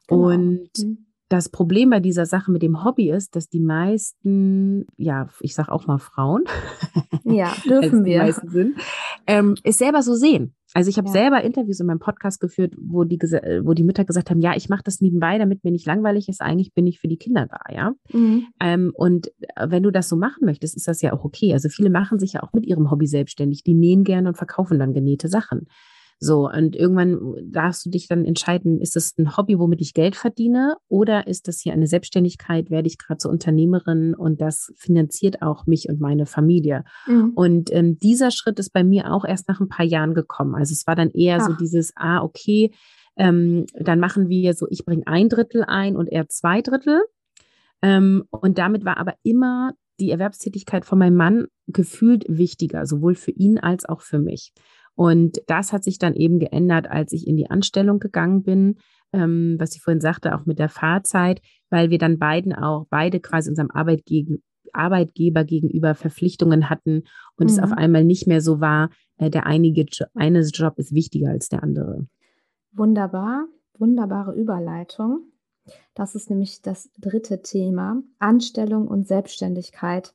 Genau. 0.08 0.30
Und 0.30 0.70
mhm 0.78 1.09
das 1.30 1.50
Problem 1.50 1.92
bei 1.92 2.00
dieser 2.00 2.26
Sache 2.26 2.52
mit 2.52 2.64
dem 2.64 2.84
Hobby 2.84 3.12
ist, 3.12 3.36
dass 3.36 3.50
die 3.50 3.60
meisten, 3.60 4.88
ja, 4.98 5.30
ich 5.42 5.54
sage 5.54 5.72
auch 5.72 5.86
mal 5.86 6.00
Frauen, 6.00 6.44
ja, 7.24 7.54
dürfen 7.70 8.04
wir, 8.04 8.34
sind, 8.34 8.80
ähm, 9.28 9.56
es 9.64 9.78
selber 9.78 10.02
so 10.02 10.16
sehen. 10.16 10.56
Also 10.74 10.90
ich 10.90 10.98
habe 10.98 11.08
ja. 11.08 11.14
selber 11.14 11.44
Interviews 11.44 11.80
in 11.80 11.88
meinem 11.88 12.00
Podcast 12.00 12.40
geführt, 12.40 12.76
wo 12.80 13.04
die, 13.04 13.18
wo 13.18 13.74
die 13.74 13.84
Mütter 13.84 14.06
gesagt 14.06 14.30
haben, 14.30 14.42
ja, 14.42 14.56
ich 14.56 14.70
mache 14.70 14.84
das 14.84 15.02
nebenbei, 15.02 15.38
damit 15.38 15.64
mir 15.64 15.72
nicht 15.72 15.86
langweilig 15.86 16.30
ist. 16.30 16.42
Eigentlich 16.42 16.74
bin 16.74 16.86
ich 16.86 17.00
für 17.00 17.08
die 17.08 17.18
Kinder 17.18 17.48
da, 17.48 17.60
ja. 17.74 17.94
Mhm. 18.12 18.48
Ähm, 18.60 18.92
und 18.96 19.32
wenn 19.56 19.84
du 19.84 19.92
das 19.92 20.10
so 20.10 20.16
machen 20.16 20.46
möchtest, 20.46 20.76
ist 20.76 20.88
das 20.88 21.02
ja 21.02 21.14
auch 21.14 21.24
okay. 21.24 21.54
Also 21.54 21.70
viele 21.70 21.90
machen 21.90 22.20
sich 22.20 22.34
ja 22.34 22.44
auch 22.44 22.54
mit 22.54 22.66
ihrem 22.66 22.92
Hobby 22.92 23.08
selbstständig. 23.08 23.64
Die 23.64 23.74
nähen 23.74 24.04
gerne 24.04 24.30
und 24.30 24.38
verkaufen 24.38 24.78
dann 24.78 24.94
genähte 24.94 25.28
Sachen. 25.28 25.68
So, 26.22 26.50
und 26.50 26.76
irgendwann 26.76 27.18
darfst 27.50 27.86
du 27.86 27.90
dich 27.90 28.10
dann 28.10 28.26
entscheiden, 28.26 28.82
ist 28.82 28.98
das 28.98 29.18
ein 29.18 29.38
Hobby, 29.38 29.58
womit 29.58 29.80
ich 29.80 29.94
Geld 29.94 30.18
verdiene, 30.18 30.76
oder 30.90 31.28
ist 31.28 31.48
das 31.48 31.62
hier 31.62 31.72
eine 31.72 31.88
Selbstständigkeit, 31.88 32.70
werde 32.70 32.88
ich 32.88 32.98
gerade 32.98 33.20
zur 33.20 33.32
Unternehmerin 33.32 34.14
und 34.14 34.42
das 34.42 34.74
finanziert 34.76 35.42
auch 35.42 35.66
mich 35.66 35.88
und 35.88 36.02
meine 36.02 36.26
Familie. 36.26 36.84
Mhm. 37.08 37.32
Und 37.36 37.74
ähm, 37.74 37.98
dieser 38.00 38.32
Schritt 38.32 38.60
ist 38.60 38.74
bei 38.74 38.84
mir 38.84 39.14
auch 39.14 39.24
erst 39.24 39.48
nach 39.48 39.62
ein 39.62 39.70
paar 39.70 39.86
Jahren 39.86 40.14
gekommen. 40.14 40.56
Also 40.56 40.74
es 40.74 40.86
war 40.86 40.96
dann 40.96 41.12
eher 41.12 41.38
Ach. 41.42 41.48
so 41.48 41.54
dieses, 41.54 41.94
ah, 41.96 42.22
okay, 42.22 42.72
ähm, 43.16 43.66
dann 43.74 44.00
machen 44.00 44.28
wir 44.28 44.54
so, 44.54 44.68
ich 44.70 44.84
bringe 44.84 45.08
ein 45.08 45.30
Drittel 45.30 45.64
ein 45.64 45.96
und 45.96 46.08
er 46.08 46.28
zwei 46.28 46.62
Drittel. 46.62 47.02
Ähm, 47.82 48.26
und 48.30 48.58
damit 48.58 48.84
war 48.84 48.98
aber 48.98 49.14
immer 49.24 49.72
die 50.02 50.12
Erwerbstätigkeit 50.12 50.86
von 50.86 51.00
meinem 51.00 51.16
Mann 51.16 51.48
gefühlt 51.68 52.26
wichtiger, 52.28 52.86
sowohl 52.86 53.16
für 53.16 53.32
ihn 53.32 53.58
als 53.58 53.86
auch 53.86 54.02
für 54.02 54.20
mich. 54.20 54.54
Und 55.00 55.42
das 55.48 55.72
hat 55.72 55.86
sich 55.86 55.98
dann 55.98 56.14
eben 56.14 56.40
geändert, 56.40 56.92
als 56.92 57.14
ich 57.14 57.26
in 57.26 57.38
die 57.38 57.50
Anstellung 57.50 58.00
gegangen 58.00 58.44
bin, 58.44 58.80
ähm, 59.14 59.56
was 59.58 59.74
ich 59.74 59.82
vorhin 59.82 60.02
sagte, 60.02 60.36
auch 60.36 60.46
mit 60.46 60.60
der 60.60 60.68
Fahrzeit, 60.68 61.42
weil 61.70 61.90
wir 61.90 61.98
dann 61.98 62.20
beiden 62.20 62.52
auch, 62.52 62.86
beide 62.90 63.22
quasi 63.22 63.50
unserem 63.50 63.72
Arbeitgeber, 63.72 64.36
Arbeitgeber 64.74 65.46
gegenüber 65.46 65.96
Verpflichtungen 65.96 66.70
hatten 66.70 67.04
und 67.38 67.46
mhm. 67.46 67.50
es 67.50 67.60
auf 67.60 67.72
einmal 67.72 68.04
nicht 68.04 68.28
mehr 68.28 68.42
so 68.42 68.60
war, 68.60 68.90
äh, 69.16 69.30
der 69.30 69.46
einige 69.46 69.86
eine 70.16 70.42
Job 70.42 70.78
ist 70.78 70.94
wichtiger 70.94 71.30
als 71.30 71.48
der 71.48 71.64
andere. 71.64 72.06
Wunderbar, 72.74 73.48
wunderbare 73.78 74.36
Überleitung. 74.36 75.32
Das 75.94 76.14
ist 76.14 76.30
nämlich 76.30 76.62
das 76.62 76.90
dritte 76.98 77.42
Thema, 77.42 78.04
Anstellung 78.18 78.90
und 78.90 79.08
Selbstständigkeit. 79.08 80.14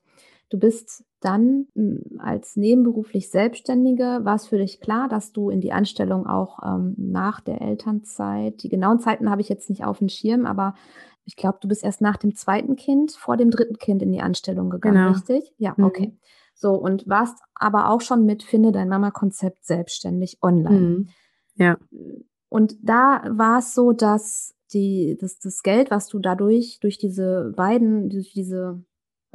Du 0.55 0.61
bist 0.61 1.05
dann 1.19 1.67
hm, 1.75 2.21
als 2.21 2.55
nebenberuflich 2.55 3.29
Selbstständige, 3.29 4.21
war 4.23 4.37
es 4.37 4.47
für 4.47 4.59
dich 4.59 4.81
klar, 4.81 5.09
dass 5.09 5.33
du 5.33 5.51
in 5.51 5.61
die 5.61 5.73
Anstellung 5.73 6.29
auch 6.29 6.61
ähm, 6.65 6.95
nach 6.97 7.41
der 7.41 7.61
Elternzeit, 7.61 8.63
die 8.63 8.69
genauen 8.69 9.01
Zeiten 9.01 9.29
habe 9.29 9.41
ich 9.41 9.49
jetzt 9.49 9.69
nicht 9.69 9.85
auf 9.85 9.99
dem 9.99 10.09
Schirm, 10.09 10.47
aber 10.47 10.77
ich 11.25 11.35
glaube, 11.35 11.59
du 11.61 11.67
bist 11.67 11.83
erst 11.83 12.01
nach 12.03 12.19
dem 12.19 12.37
zweiten 12.37 12.77
Kind, 12.77 13.11
vor 13.11 13.37
dem 13.37 13.51
dritten 13.51 13.79
Kind 13.79 14.01
in 14.01 14.13
die 14.13 14.21
Anstellung 14.21 14.71
gegangen, 14.71 14.95
genau. 14.95 15.11
richtig? 15.11 15.53
Ja, 15.59 15.75
mhm. 15.77 15.85
okay. 15.87 16.17
So, 16.55 16.75
und 16.75 17.09
warst 17.09 17.43
aber 17.57 17.91
auch 17.91 18.01
schon 18.01 18.25
mit 18.25 18.45
Finde 18.45 18.71
dein 18.71 18.89
Mama-Konzept 18.89 19.65
selbstständig 19.65 20.39
online. 20.41 20.79
Mhm. 20.79 21.09
Ja. 21.57 21.79
Und 22.49 22.77
da 22.81 23.25
war 23.29 23.59
es 23.59 23.75
so, 23.75 23.91
dass 23.91 24.55
die, 24.73 25.17
dass 25.21 25.41
das 25.41 25.65
Geld, 25.65 25.91
was 25.91 26.07
du 26.07 26.21
dadurch, 26.21 26.79
durch 26.81 26.97
diese 26.97 27.53
beiden, 27.57 28.09
durch 28.09 28.33
diese 28.33 28.85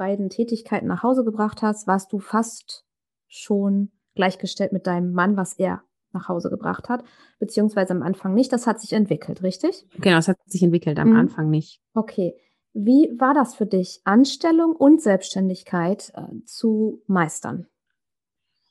beiden 0.00 0.30
Tätigkeiten 0.30 0.86
nach 0.86 1.02
Hause 1.02 1.24
gebracht 1.24 1.60
hast, 1.60 1.86
warst 1.86 2.10
du 2.10 2.20
fast 2.20 2.86
schon 3.28 3.92
gleichgestellt 4.14 4.72
mit 4.72 4.86
deinem 4.86 5.12
Mann, 5.12 5.36
was 5.36 5.52
er 5.52 5.82
nach 6.12 6.26
Hause 6.26 6.48
gebracht 6.48 6.88
hat, 6.88 7.04
beziehungsweise 7.38 7.92
am 7.92 8.02
Anfang 8.02 8.32
nicht. 8.32 8.50
Das 8.50 8.66
hat 8.66 8.80
sich 8.80 8.94
entwickelt, 8.94 9.42
richtig? 9.42 9.86
Genau, 9.98 10.16
es 10.16 10.26
hat 10.26 10.38
sich 10.46 10.62
entwickelt, 10.62 10.98
am 10.98 11.10
mhm. 11.10 11.16
Anfang 11.16 11.50
nicht. 11.50 11.82
Okay. 11.92 12.34
Wie 12.72 13.14
war 13.18 13.34
das 13.34 13.54
für 13.54 13.66
dich, 13.66 14.00
Anstellung 14.04 14.74
und 14.74 15.02
Selbstständigkeit 15.02 16.12
äh, 16.14 16.44
zu 16.46 17.02
meistern? 17.06 17.66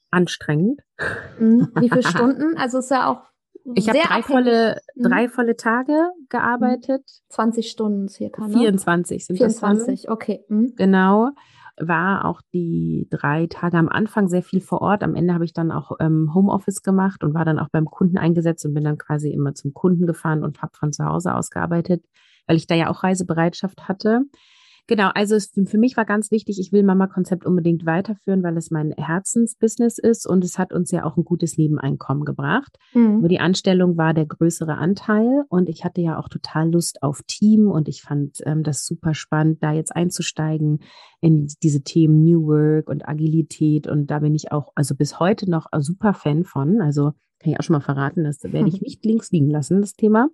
Anstrengend. 0.09 0.81
Mhm. 1.37 1.71
Wie 1.75 1.89
viele 1.89 2.03
Stunden? 2.07 2.57
Also 2.57 2.79
ist 2.79 2.89
ja 2.89 3.07
auch 3.07 3.21
ich 3.75 3.89
habe 3.89 3.99
drei 3.99 4.21
volle, 4.21 4.81
mhm. 4.95 5.03
drei 5.03 5.29
volle 5.29 5.55
Tage 5.55 6.09
gearbeitet. 6.29 7.03
20 7.29 7.69
Stunden 7.69 8.07
circa, 8.07 8.47
ne? 8.47 8.53
24 8.53 9.25
sind 9.25 9.37
24, 9.37 10.03
das 10.03 10.11
okay. 10.11 10.43
Mhm. 10.49 10.73
Genau. 10.75 11.29
War 11.81 12.25
auch 12.25 12.41
die 12.53 13.07
drei 13.09 13.47
Tage 13.47 13.77
am 13.77 13.87
Anfang 13.87 14.27
sehr 14.27 14.43
viel 14.43 14.59
vor 14.59 14.81
Ort. 14.81 15.01
Am 15.01 15.15
Ende 15.15 15.33
habe 15.33 15.45
ich 15.45 15.53
dann 15.53 15.71
auch 15.71 15.91
ähm, 15.99 16.31
Homeoffice 16.33 16.81
gemacht 16.81 17.23
und 17.23 17.33
war 17.33 17.45
dann 17.45 17.57
auch 17.57 17.69
beim 17.71 17.85
Kunden 17.85 18.17
eingesetzt 18.17 18.65
und 18.65 18.73
bin 18.73 18.83
dann 18.83 18.97
quasi 18.97 19.31
immer 19.31 19.53
zum 19.53 19.73
Kunden 19.73 20.05
gefahren 20.05 20.43
und 20.43 20.61
habe 20.61 20.73
von 20.77 20.91
zu 20.91 21.05
Hause 21.05 21.33
aus 21.33 21.49
gearbeitet, 21.49 22.03
weil 22.47 22.57
ich 22.57 22.67
da 22.67 22.75
ja 22.75 22.89
auch 22.89 23.03
Reisebereitschaft 23.03 23.87
hatte. 23.87 24.23
Genau, 24.89 25.11
also 25.13 25.35
es, 25.35 25.51
für 25.65 25.77
mich 25.77 25.97
war 25.97 26.05
ganz 26.05 26.31
wichtig, 26.31 26.59
ich 26.59 26.71
will 26.71 26.81
Mama-Konzept 26.81 27.45
unbedingt 27.45 27.85
weiterführen, 27.85 28.41
weil 28.41 28.57
es 28.57 28.71
mein 28.71 28.91
Herzensbusiness 28.93 29.99
ist 29.99 30.25
und 30.25 30.43
es 30.43 30.57
hat 30.57 30.73
uns 30.73 30.89
ja 30.89 31.03
auch 31.03 31.15
ein 31.15 31.23
gutes 31.23 31.59
Nebeneinkommen 31.59 32.25
gebracht. 32.25 32.75
Mhm. 32.95 33.19
Aber 33.19 33.27
die 33.27 33.39
Anstellung 33.39 33.97
war 33.97 34.15
der 34.15 34.25
größere 34.25 34.79
Anteil 34.79 35.43
und 35.49 35.69
ich 35.69 35.85
hatte 35.85 36.01
ja 36.01 36.17
auch 36.17 36.27
total 36.27 36.71
Lust 36.71 37.03
auf 37.03 37.21
Team 37.27 37.67
und 37.67 37.87
ich 37.87 38.01
fand 38.01 38.39
ähm, 38.47 38.63
das 38.63 38.83
super 38.83 39.13
spannend, 39.13 39.61
da 39.61 39.73
jetzt 39.73 39.95
einzusteigen 39.95 40.79
in 41.21 41.47
diese 41.61 41.83
Themen 41.83 42.23
New 42.23 42.47
Work 42.47 42.89
und 42.89 43.07
Agilität 43.07 43.85
und 43.85 44.07
da 44.07 44.17
bin 44.17 44.33
ich 44.33 44.51
auch, 44.51 44.71
also 44.73 44.95
bis 44.95 45.19
heute 45.19 45.47
noch 45.51 45.67
super 45.77 46.15
Fan 46.15 46.45
von. 46.45 46.81
Also 46.81 47.11
kann 47.37 47.53
ich 47.53 47.59
auch 47.59 47.63
schon 47.63 47.75
mal 47.75 47.81
verraten, 47.81 48.23
das 48.23 48.41
werde 48.41 48.67
ich 48.67 48.81
nicht 48.81 49.05
links 49.05 49.29
liegen 49.29 49.51
lassen, 49.51 49.81
das 49.81 49.93
Thema. 49.93 50.29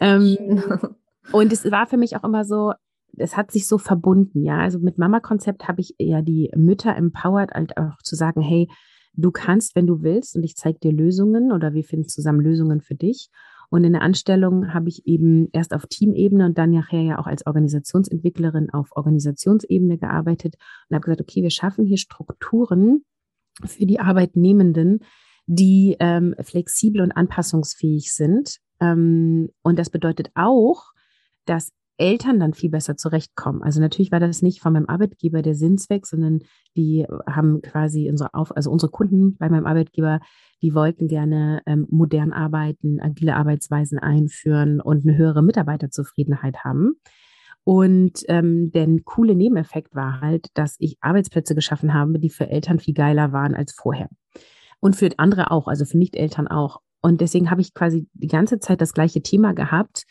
Ähm, 0.00 0.36
und 1.32 1.52
es 1.52 1.70
war 1.70 1.86
für 1.86 1.96
mich 1.96 2.16
auch 2.16 2.24
immer 2.24 2.44
so, 2.44 2.72
es 3.16 3.36
hat 3.36 3.50
sich 3.50 3.66
so 3.66 3.78
verbunden, 3.78 4.42
ja. 4.42 4.58
Also 4.58 4.78
mit 4.78 4.98
Mama-Konzept 4.98 5.68
habe 5.68 5.80
ich 5.80 5.94
ja 5.98 6.22
die 6.22 6.50
Mütter 6.56 6.94
empowered, 6.94 7.52
halt 7.52 7.76
auch 7.76 7.98
zu 8.02 8.16
sagen, 8.16 8.40
hey, 8.40 8.68
du 9.14 9.30
kannst, 9.30 9.76
wenn 9.76 9.86
du 9.86 10.02
willst, 10.02 10.36
und 10.36 10.42
ich 10.42 10.56
zeige 10.56 10.78
dir 10.78 10.92
Lösungen 10.92 11.52
oder 11.52 11.74
wir 11.74 11.84
finden 11.84 12.08
zusammen 12.08 12.40
Lösungen 12.40 12.80
für 12.80 12.94
dich. 12.94 13.28
Und 13.70 13.84
in 13.84 13.92
der 13.92 14.02
Anstellung 14.02 14.72
habe 14.72 14.88
ich 14.88 15.06
eben 15.06 15.48
erst 15.52 15.74
auf 15.74 15.86
Teamebene 15.86 16.46
und 16.46 16.58
dann 16.58 16.70
nachher 16.70 17.00
ja 17.00 17.18
auch 17.18 17.26
als 17.26 17.46
Organisationsentwicklerin 17.46 18.70
auf 18.70 18.90
Organisationsebene 18.92 19.98
gearbeitet 19.98 20.56
und 20.88 20.94
habe 20.94 21.04
gesagt, 21.04 21.22
okay, 21.22 21.42
wir 21.42 21.50
schaffen 21.50 21.84
hier 21.84 21.96
Strukturen 21.96 23.04
für 23.64 23.86
die 23.86 24.00
Arbeitnehmenden, 24.00 25.00
die 25.46 25.96
ähm, 25.98 26.34
flexibel 26.40 27.00
und 27.00 27.12
anpassungsfähig 27.12 28.12
sind. 28.12 28.58
Ähm, 28.80 29.50
und 29.62 29.78
das 29.78 29.90
bedeutet 29.90 30.30
auch, 30.34 30.92
dass 31.46 31.72
Eltern 31.96 32.40
dann 32.40 32.54
viel 32.54 32.70
besser 32.70 32.96
zurechtkommen. 32.96 33.62
Also 33.62 33.80
natürlich 33.80 34.10
war 34.10 34.20
das 34.20 34.42
nicht 34.42 34.60
von 34.60 34.72
meinem 34.72 34.88
Arbeitgeber 34.88 35.42
der 35.42 35.54
Sinnzweck, 35.54 36.06
sondern 36.06 36.40
die 36.76 37.06
haben 37.28 37.62
quasi 37.62 38.08
unsere 38.10 38.34
Auf, 38.34 38.56
also 38.56 38.70
unsere 38.70 38.90
Kunden 38.90 39.36
bei 39.36 39.48
meinem 39.48 39.66
Arbeitgeber, 39.66 40.20
die 40.62 40.74
wollten 40.74 41.08
gerne 41.08 41.62
ähm, 41.66 41.86
modern 41.90 42.32
arbeiten, 42.32 43.00
agile 43.00 43.36
Arbeitsweisen 43.36 43.98
einführen 43.98 44.80
und 44.80 45.06
eine 45.06 45.16
höhere 45.16 45.42
Mitarbeiterzufriedenheit 45.42 46.64
haben. 46.64 46.94
Und 47.64 48.24
ähm, 48.28 48.72
der 48.72 48.86
coole 49.04 49.34
Nebeneffekt 49.34 49.94
war 49.94 50.20
halt, 50.20 50.48
dass 50.54 50.76
ich 50.80 50.98
Arbeitsplätze 51.00 51.54
geschaffen 51.54 51.94
habe, 51.94 52.18
die 52.18 52.30
für 52.30 52.48
Eltern 52.48 52.78
viel 52.78 52.94
geiler 52.94 53.32
waren 53.32 53.54
als 53.54 53.72
vorher. 53.72 54.10
Und 54.80 54.96
für 54.96 55.08
andere 55.16 55.50
auch, 55.50 55.66
also 55.66 55.86
für 55.86 55.96
Nicht-Eltern 55.96 56.46
auch. 56.46 56.80
Und 57.00 57.20
deswegen 57.20 57.50
habe 57.50 57.62
ich 57.62 57.72
quasi 57.72 58.06
die 58.12 58.28
ganze 58.28 58.58
Zeit 58.58 58.80
das 58.80 58.92
gleiche 58.92 59.22
Thema 59.22 59.54
gehabt, 59.54 60.04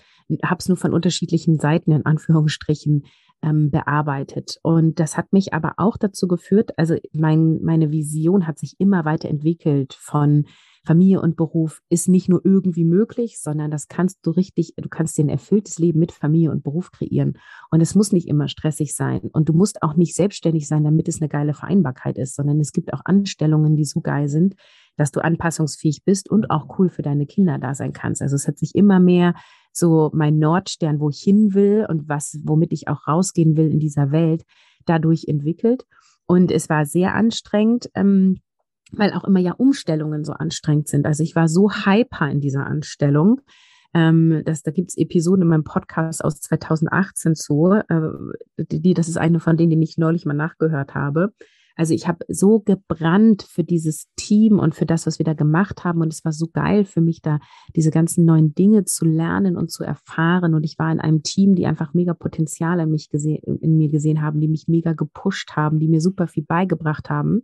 habe 0.43 0.59
es 0.59 0.67
nur 0.67 0.77
von 0.77 0.93
unterschiedlichen 0.93 1.59
Seiten 1.59 1.91
in 1.91 2.05
Anführungsstrichen 2.05 3.03
ähm, 3.43 3.69
bearbeitet. 3.69 4.57
Und 4.63 4.99
das 4.99 5.17
hat 5.17 5.33
mich 5.33 5.53
aber 5.53 5.73
auch 5.77 5.97
dazu 5.97 6.27
geführt, 6.27 6.71
also 6.77 6.95
mein, 7.11 7.61
meine 7.61 7.91
Vision 7.91 8.47
hat 8.47 8.57
sich 8.57 8.75
immer 8.79 9.05
weiterentwickelt 9.05 9.93
von 9.93 10.45
Familie 10.85 11.21
und 11.21 11.37
Beruf 11.37 11.81
ist 11.89 12.09
nicht 12.09 12.27
nur 12.27 12.41
irgendwie 12.43 12.83
möglich, 12.83 13.39
sondern 13.39 13.71
das 13.71 13.87
kannst 13.87 14.19
du 14.25 14.31
richtig, 14.31 14.73
du 14.75 14.89
kannst 14.89 15.17
dir 15.17 15.23
ein 15.23 15.29
erfülltes 15.29 15.79
Leben 15.79 15.99
mit 15.99 16.11
Familie 16.11 16.51
und 16.51 16.63
Beruf 16.63 16.91
kreieren. 16.91 17.37
Und 17.71 17.79
es 17.81 17.95
muss 17.95 18.11
nicht 18.11 18.27
immer 18.27 18.49
stressig 18.49 18.93
sein. 18.93 19.29
Und 19.31 19.47
du 19.47 19.53
musst 19.53 19.81
auch 19.81 19.95
nicht 19.95 20.13
selbstständig 20.13 20.67
sein, 20.67 20.83
damit 20.83 21.07
es 21.07 21.21
eine 21.21 21.29
geile 21.29 21.53
Vereinbarkeit 21.53 22.17
ist, 22.17 22.35
sondern 22.35 22.59
es 22.59 22.73
gibt 22.73 22.93
auch 22.93 23.01
Anstellungen, 23.05 23.77
die 23.77 23.85
so 23.85 24.01
geil 24.01 24.27
sind, 24.27 24.55
dass 24.97 25.11
du 25.11 25.21
anpassungsfähig 25.21 26.03
bist 26.03 26.29
und 26.29 26.49
auch 26.49 26.77
cool 26.77 26.89
für 26.89 27.01
deine 27.01 27.25
Kinder 27.25 27.59
da 27.59 27.73
sein 27.75 27.93
kannst. 27.93 28.21
Also 28.21 28.35
es 28.35 28.47
hat 28.47 28.57
sich 28.57 28.75
immer 28.75 28.99
mehr 28.99 29.35
so 29.73 30.11
mein 30.13 30.37
Nordstern, 30.37 30.99
wo 30.99 31.09
ich 31.09 31.19
hin 31.19 31.53
will 31.53 31.85
und 31.89 32.07
was, 32.07 32.39
womit 32.43 32.71
ich 32.71 32.87
auch 32.87 33.07
rausgehen 33.07 33.57
will 33.57 33.71
in 33.71 33.79
dieser 33.79 34.11
Welt, 34.11 34.43
dadurch 34.85 35.25
entwickelt. 35.27 35.85
Und 36.25 36.51
es 36.51 36.69
war 36.69 36.85
sehr 36.85 37.15
anstrengend, 37.15 37.89
ähm, 37.95 38.39
weil 38.91 39.13
auch 39.13 39.23
immer 39.23 39.39
ja 39.39 39.53
Umstellungen 39.53 40.23
so 40.23 40.33
anstrengend 40.33 40.87
sind. 40.87 41.05
Also 41.05 41.23
ich 41.23 41.35
war 41.35 41.47
so 41.47 41.71
hyper 41.71 42.29
in 42.29 42.39
dieser 42.39 42.65
Anstellung. 42.65 43.41
Ähm, 43.93 44.43
das, 44.45 44.63
da 44.63 44.71
gibt 44.71 44.89
es 44.91 44.97
Episoden 44.97 45.41
in 45.41 45.47
meinem 45.47 45.63
Podcast 45.63 46.23
aus 46.23 46.39
2018 46.39 47.35
zu. 47.35 47.73
Äh, 47.73 48.01
die, 48.57 48.93
das 48.93 49.07
ist 49.07 49.17
eine 49.17 49.39
von 49.39 49.57
denen, 49.57 49.71
die 49.71 49.83
ich 49.83 49.97
neulich 49.97 50.25
mal 50.25 50.33
nachgehört 50.33 50.95
habe. 50.95 51.33
Also 51.75 51.93
ich 51.93 52.07
habe 52.07 52.25
so 52.27 52.59
gebrannt 52.59 53.43
für 53.43 53.63
dieses 53.63 54.07
Team 54.15 54.59
und 54.59 54.75
für 54.75 54.85
das, 54.85 55.07
was 55.07 55.17
wir 55.17 55.25
da 55.25 55.33
gemacht 55.33 55.83
haben. 55.83 56.01
Und 56.01 56.13
es 56.13 56.23
war 56.23 56.31
so 56.31 56.47
geil 56.47 56.85
für 56.85 57.01
mich, 57.01 57.21
da 57.21 57.39
diese 57.75 57.89
ganzen 57.89 58.25
neuen 58.25 58.53
Dinge 58.53 58.85
zu 58.85 59.05
lernen 59.05 59.57
und 59.57 59.71
zu 59.71 59.83
erfahren. 59.83 60.53
Und 60.53 60.63
ich 60.63 60.77
war 60.77 60.91
in 60.91 60.99
einem 60.99 61.23
Team, 61.23 61.55
die 61.55 61.65
einfach 61.65 61.93
mega 61.93 62.13
Potenzial 62.13 62.79
in, 62.79 62.91
mich 62.91 63.09
gesehen, 63.09 63.41
in 63.61 63.77
mir 63.77 63.89
gesehen 63.89 64.21
haben, 64.21 64.39
die 64.39 64.47
mich 64.47 64.67
mega 64.67 64.93
gepusht 64.93 65.55
haben, 65.55 65.79
die 65.79 65.87
mir 65.87 66.01
super 66.01 66.27
viel 66.27 66.43
beigebracht 66.43 67.09
haben. 67.09 67.43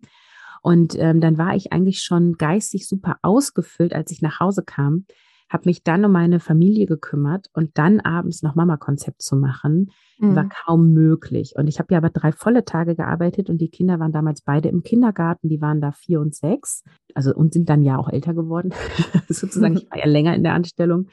Und 0.62 0.96
ähm, 1.00 1.22
dann 1.22 1.38
war 1.38 1.56
ich 1.56 1.72
eigentlich 1.72 2.02
schon 2.02 2.34
geistig 2.34 2.88
super 2.88 3.18
ausgefüllt, 3.22 3.94
als 3.94 4.12
ich 4.12 4.22
nach 4.22 4.40
Hause 4.40 4.64
kam 4.64 5.06
habe 5.50 5.64
mich 5.66 5.84
dann 5.84 6.06
um 6.06 6.12
meine 6.12 6.40
Familie 6.40 6.86
gekümmert 6.86 7.48
und 7.54 7.78
dann 7.78 8.00
abends 8.00 8.44
noch 8.44 8.56
Mama-Konzept 8.56 9.22
zu 9.22 9.36
machen, 9.36 9.92
mhm. 10.20 10.36
war 10.36 10.48
kaum 10.48 10.94
möglich. 10.94 11.54
Und 11.56 11.68
ich 11.68 11.80
habe 11.80 11.94
ja 11.94 11.98
aber 11.98 12.12
drei 12.12 12.32
volle 12.32 12.66
Tage 12.66 12.96
gearbeitet 12.96 13.50
und 13.50 13.60
die 13.60 13.70
Kinder 13.70 14.00
waren 14.00 14.12
damals 14.12 14.42
beide 14.42 14.70
im 14.70 14.84
Kindergarten, 14.84 15.50
die 15.50 15.60
waren 15.60 15.82
da 15.82 15.92
vier 15.92 16.22
und 16.22 16.36
sechs, 16.36 16.84
also 17.16 17.34
und 17.34 17.54
sind 17.54 17.70
dann 17.70 17.82
ja 17.82 17.98
auch 17.98 18.10
älter 18.10 18.34
geworden, 18.34 18.72
sozusagen, 19.28 19.78
ich 19.78 19.90
war 19.90 19.98
ja 19.98 20.08
länger 20.08 20.36
in 20.36 20.44
der 20.44 20.54
Anstellung. 20.54 21.08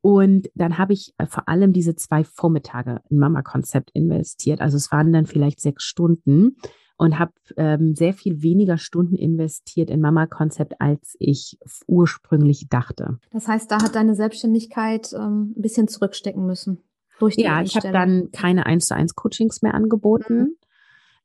Und 0.00 0.48
dann 0.54 0.78
habe 0.78 0.92
ich 0.92 1.14
äh, 1.18 1.26
vor 1.26 1.48
allem 1.48 1.72
diese 1.72 1.96
zwei 1.96 2.22
Vormittage 2.22 3.00
in 3.10 3.18
Mama-Konzept 3.18 3.90
investiert. 3.92 4.60
Also 4.60 4.76
es 4.76 4.92
waren 4.92 5.12
dann 5.12 5.26
vielleicht 5.26 5.60
sechs 5.60 5.82
Stunden 5.82 6.58
und 6.98 7.18
habe 7.18 7.32
ähm, 7.56 7.94
sehr 7.94 8.14
viel 8.14 8.42
weniger 8.42 8.78
Stunden 8.78 9.16
investiert 9.16 9.90
in 9.90 10.00
Mama-Konzept, 10.00 10.80
als 10.80 11.16
ich 11.18 11.58
ursprünglich 11.86 12.68
dachte. 12.68 13.18
Das 13.32 13.48
heißt, 13.48 13.70
da 13.70 13.82
hat 13.82 13.94
deine 13.94 14.14
Selbstständigkeit 14.14 15.12
ähm, 15.12 15.54
ein 15.56 15.62
bisschen 15.62 15.88
zurückstecken 15.88 16.46
müssen. 16.46 16.78
Durch 17.18 17.36
die 17.36 17.42
ja, 17.42 17.62
ich 17.62 17.76
habe 17.76 17.92
dann 17.92 18.30
keine 18.32 18.66
1 18.66 18.86
zu 18.86 18.94
1 18.94 19.14
Coachings 19.14 19.62
mehr 19.62 19.74
angeboten. 19.74 20.38
Mhm. 20.38 20.56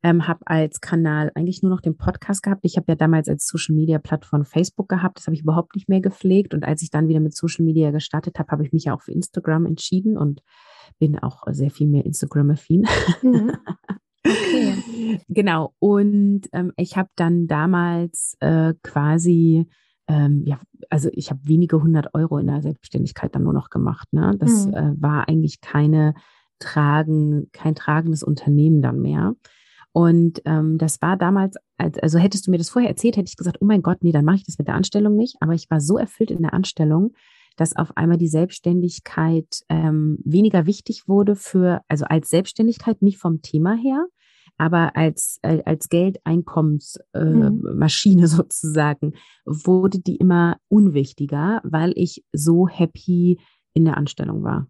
Ähm, 0.03 0.27
habe 0.27 0.39
als 0.45 0.81
Kanal 0.81 1.31
eigentlich 1.35 1.61
nur 1.61 1.69
noch 1.69 1.81
den 1.81 1.95
Podcast 1.95 2.41
gehabt. 2.41 2.61
Ich 2.63 2.75
habe 2.75 2.87
ja 2.89 2.95
damals 2.95 3.29
als 3.29 3.45
Social 3.45 3.75
Media 3.75 3.99
Plattform 3.99 4.45
Facebook 4.45 4.89
gehabt. 4.89 5.19
Das 5.19 5.27
habe 5.27 5.35
ich 5.35 5.43
überhaupt 5.43 5.75
nicht 5.75 5.89
mehr 5.89 6.01
gepflegt. 6.01 6.55
Und 6.55 6.63
als 6.63 6.81
ich 6.81 6.89
dann 6.89 7.07
wieder 7.07 7.19
mit 7.19 7.35
Social 7.35 7.63
Media 7.63 7.91
gestartet 7.91 8.39
habe, 8.39 8.49
habe 8.49 8.65
ich 8.65 8.73
mich 8.73 8.85
ja 8.85 8.95
auch 8.95 9.01
für 9.01 9.11
Instagram 9.11 9.67
entschieden 9.67 10.17
und 10.17 10.41
bin 10.97 11.19
auch 11.19 11.43
sehr 11.51 11.69
viel 11.69 11.87
mehr 11.87 12.03
Instagram-affin. 12.03 12.87
Mhm. 13.21 13.51
Okay. 14.23 14.60
Genau. 15.27 15.73
Und 15.79 16.41
ähm, 16.53 16.71
ich 16.77 16.97
habe 16.97 17.09
dann 17.15 17.47
damals 17.47 18.35
äh, 18.39 18.73
quasi, 18.83 19.67
ähm, 20.07 20.43
ja, 20.45 20.59
also 20.89 21.09
ich 21.13 21.29
habe 21.29 21.41
wenige 21.43 21.81
hundert 21.81 22.13
Euro 22.13 22.37
in 22.37 22.47
der 22.47 22.61
Selbstständigkeit 22.61 23.35
dann 23.35 23.43
nur 23.43 23.53
noch 23.53 23.69
gemacht. 23.69 24.07
Ne? 24.11 24.35
Das 24.39 24.67
mhm. 24.67 24.73
äh, 24.73 25.01
war 25.01 25.27
eigentlich 25.27 25.61
keine 25.61 26.13
tragen, 26.59 27.49
kein 27.51 27.75
tragendes 27.75 28.23
Unternehmen 28.23 28.81
dann 28.81 28.99
mehr. 28.99 29.35
Und 29.93 30.41
ähm, 30.45 30.77
das 30.77 31.01
war 31.01 31.17
damals, 31.17 31.57
also 31.77 32.17
hättest 32.17 32.47
du 32.47 32.51
mir 32.51 32.57
das 32.57 32.69
vorher 32.69 32.89
erzählt, 32.89 33.17
hätte 33.17 33.27
ich 33.27 33.35
gesagt, 33.35 33.57
oh 33.59 33.65
mein 33.65 33.81
Gott, 33.81 34.03
nee, 34.03 34.13
dann 34.13 34.23
mache 34.23 34.37
ich 34.37 34.45
das 34.45 34.57
mit 34.57 34.67
der 34.67 34.75
Anstellung 34.75 35.15
nicht. 35.17 35.35
Aber 35.41 35.53
ich 35.53 35.69
war 35.69 35.81
so 35.81 35.97
erfüllt 35.97 36.31
in 36.31 36.41
der 36.41 36.53
Anstellung, 36.53 37.11
dass 37.57 37.75
auf 37.75 37.97
einmal 37.97 38.17
die 38.17 38.29
Selbstständigkeit 38.29 39.63
ähm, 39.67 40.19
weniger 40.23 40.65
wichtig 40.65 41.07
wurde 41.07 41.35
für, 41.35 41.81
also 41.89 42.05
als 42.05 42.29
Selbstständigkeit, 42.29 43.01
nicht 43.01 43.17
vom 43.17 43.41
Thema 43.41 43.75
her, 43.75 44.05
aber 44.57 44.95
als, 44.95 45.39
äh, 45.41 45.61
als 45.65 45.89
Geldeinkommensmaschine 45.89 48.21
äh, 48.21 48.23
mhm. 48.23 48.27
sozusagen, 48.27 49.13
wurde 49.45 49.99
die 49.99 50.15
immer 50.17 50.57
unwichtiger, 50.67 51.61
weil 51.63 51.93
ich 51.95 52.23
so 52.33 52.67
happy 52.67 53.39
in 53.73 53.85
der 53.85 53.95
Anstellung 53.97 54.43
war. 54.43 54.67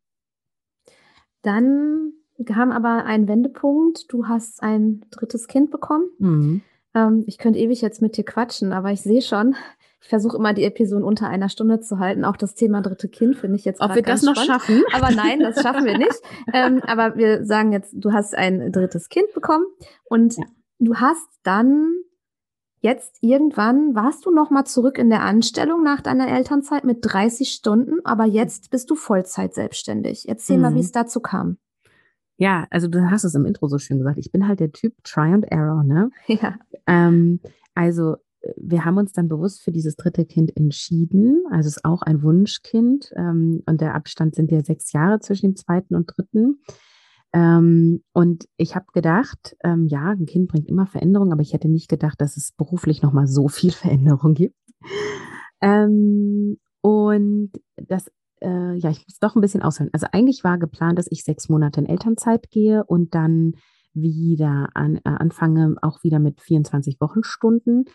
Dann 1.41 2.13
kam 2.45 2.71
aber 2.71 3.03
ein 3.05 3.27
Wendepunkt. 3.27 4.11
Du 4.11 4.27
hast 4.27 4.63
ein 4.63 5.05
drittes 5.11 5.47
Kind 5.47 5.71
bekommen. 5.71 6.05
Mhm. 6.19 6.61
Ähm, 6.93 7.23
ich 7.27 7.37
könnte 7.37 7.59
ewig 7.59 7.81
jetzt 7.81 8.01
mit 8.01 8.17
dir 8.17 8.25
quatschen, 8.25 8.73
aber 8.73 8.91
ich 8.91 9.01
sehe 9.01 9.21
schon, 9.21 9.55
ich 10.01 10.09
versuche 10.09 10.35
immer 10.35 10.53
die 10.53 10.63
Episoden 10.63 11.03
unter 11.03 11.29
einer 11.29 11.47
Stunde 11.47 11.79
zu 11.79 11.99
halten. 11.99 12.25
Auch 12.25 12.35
das 12.35 12.55
Thema 12.55 12.81
dritte 12.81 13.07
Kind 13.07 13.35
finde 13.35 13.55
ich 13.55 13.65
jetzt 13.65 13.81
Ob 13.81 13.93
wir 13.93 14.01
das 14.01 14.23
noch 14.23 14.35
spannend. 14.35 14.51
schaffen? 14.51 14.83
Aber 14.93 15.11
nein, 15.11 15.39
das 15.39 15.61
schaffen 15.61 15.85
wir 15.85 15.97
nicht. 15.97 16.21
ähm, 16.53 16.81
aber 16.83 17.15
wir 17.17 17.45
sagen 17.45 17.71
jetzt, 17.71 17.93
du 17.93 18.11
hast 18.11 18.35
ein 18.35 18.71
drittes 18.71 19.09
Kind 19.09 19.31
bekommen 19.33 19.65
und 20.05 20.37
ja. 20.37 20.43
du 20.79 20.95
hast 20.95 21.27
dann 21.43 21.93
jetzt 22.79 23.19
irgendwann 23.21 23.93
warst 23.93 24.25
du 24.25 24.31
noch 24.31 24.49
mal 24.49 24.65
zurück 24.65 24.97
in 24.97 25.11
der 25.11 25.21
Anstellung 25.21 25.83
nach 25.83 26.01
deiner 26.01 26.27
Elternzeit 26.29 26.83
mit 26.83 26.97
30 27.01 27.51
Stunden, 27.51 28.03
aber 28.03 28.25
jetzt 28.25 28.71
bist 28.71 28.89
du 28.89 28.95
Vollzeit 28.95 29.53
selbstständig. 29.53 30.27
Erzähl 30.27 30.57
mhm. 30.57 30.63
mal, 30.63 30.75
wie 30.75 30.79
es 30.79 30.91
dazu 30.91 31.19
kam. 31.19 31.57
Ja, 32.37 32.65
also 32.71 32.87
du 32.87 33.11
hast 33.11 33.23
es 33.23 33.35
im 33.35 33.45
Intro 33.45 33.67
so 33.67 33.77
schön 33.77 33.99
gesagt. 33.99 34.17
Ich 34.17 34.31
bin 34.31 34.47
halt 34.47 34.59
der 34.59 34.71
Typ 34.71 34.95
Try 35.03 35.31
and 35.31 35.45
Error, 35.51 35.83
ne? 35.83 36.09
Ja. 36.27 36.55
Ähm, 36.87 37.39
also 37.75 38.15
wir 38.57 38.85
haben 38.85 38.97
uns 38.97 39.13
dann 39.13 39.27
bewusst 39.27 39.61
für 39.61 39.71
dieses 39.71 39.95
dritte 39.95 40.25
Kind 40.25 40.55
entschieden. 40.57 41.43
Also 41.51 41.67
es 41.67 41.77
ist 41.77 41.85
auch 41.85 42.01
ein 42.01 42.23
Wunschkind. 42.23 43.11
Ähm, 43.15 43.61
und 43.65 43.81
der 43.81 43.95
Abstand 43.95 44.35
sind 44.35 44.51
ja 44.51 44.63
sechs 44.63 44.91
Jahre 44.93 45.19
zwischen 45.19 45.47
dem 45.47 45.55
zweiten 45.55 45.95
und 45.95 46.11
dritten. 46.15 46.61
Ähm, 47.33 48.03
und 48.13 48.45
ich 48.57 48.75
habe 48.75 48.87
gedacht, 48.93 49.55
ähm, 49.63 49.87
ja, 49.87 50.09
ein 50.09 50.25
Kind 50.25 50.49
bringt 50.49 50.67
immer 50.67 50.85
Veränderung, 50.85 51.31
aber 51.31 51.41
ich 51.41 51.53
hätte 51.53 51.69
nicht 51.69 51.87
gedacht, 51.87 52.19
dass 52.19 52.35
es 52.35 52.51
beruflich 52.51 53.01
nochmal 53.01 53.27
so 53.27 53.47
viel 53.47 53.71
Veränderung 53.71 54.33
gibt. 54.33 54.57
Ähm, 55.61 56.57
und 56.81 57.51
das, 57.75 58.11
äh, 58.41 58.75
ja, 58.75 58.89
ich 58.89 59.05
muss 59.07 59.19
doch 59.19 59.35
ein 59.35 59.41
bisschen 59.41 59.61
ausholen. 59.61 59.91
Also 59.93 60.07
eigentlich 60.11 60.43
war 60.43 60.57
geplant, 60.57 60.97
dass 60.97 61.07
ich 61.09 61.23
sechs 61.23 61.47
Monate 61.47 61.79
in 61.79 61.85
Elternzeit 61.85 62.49
gehe 62.49 62.83
und 62.83 63.13
dann 63.13 63.53
wieder 63.93 64.69
an, 64.73 64.97
äh, 64.97 65.01
anfange, 65.03 65.75
auch 65.81 66.03
wieder 66.03 66.19
mit 66.19 66.41
24 66.41 66.99
Wochenstunden 66.99 67.85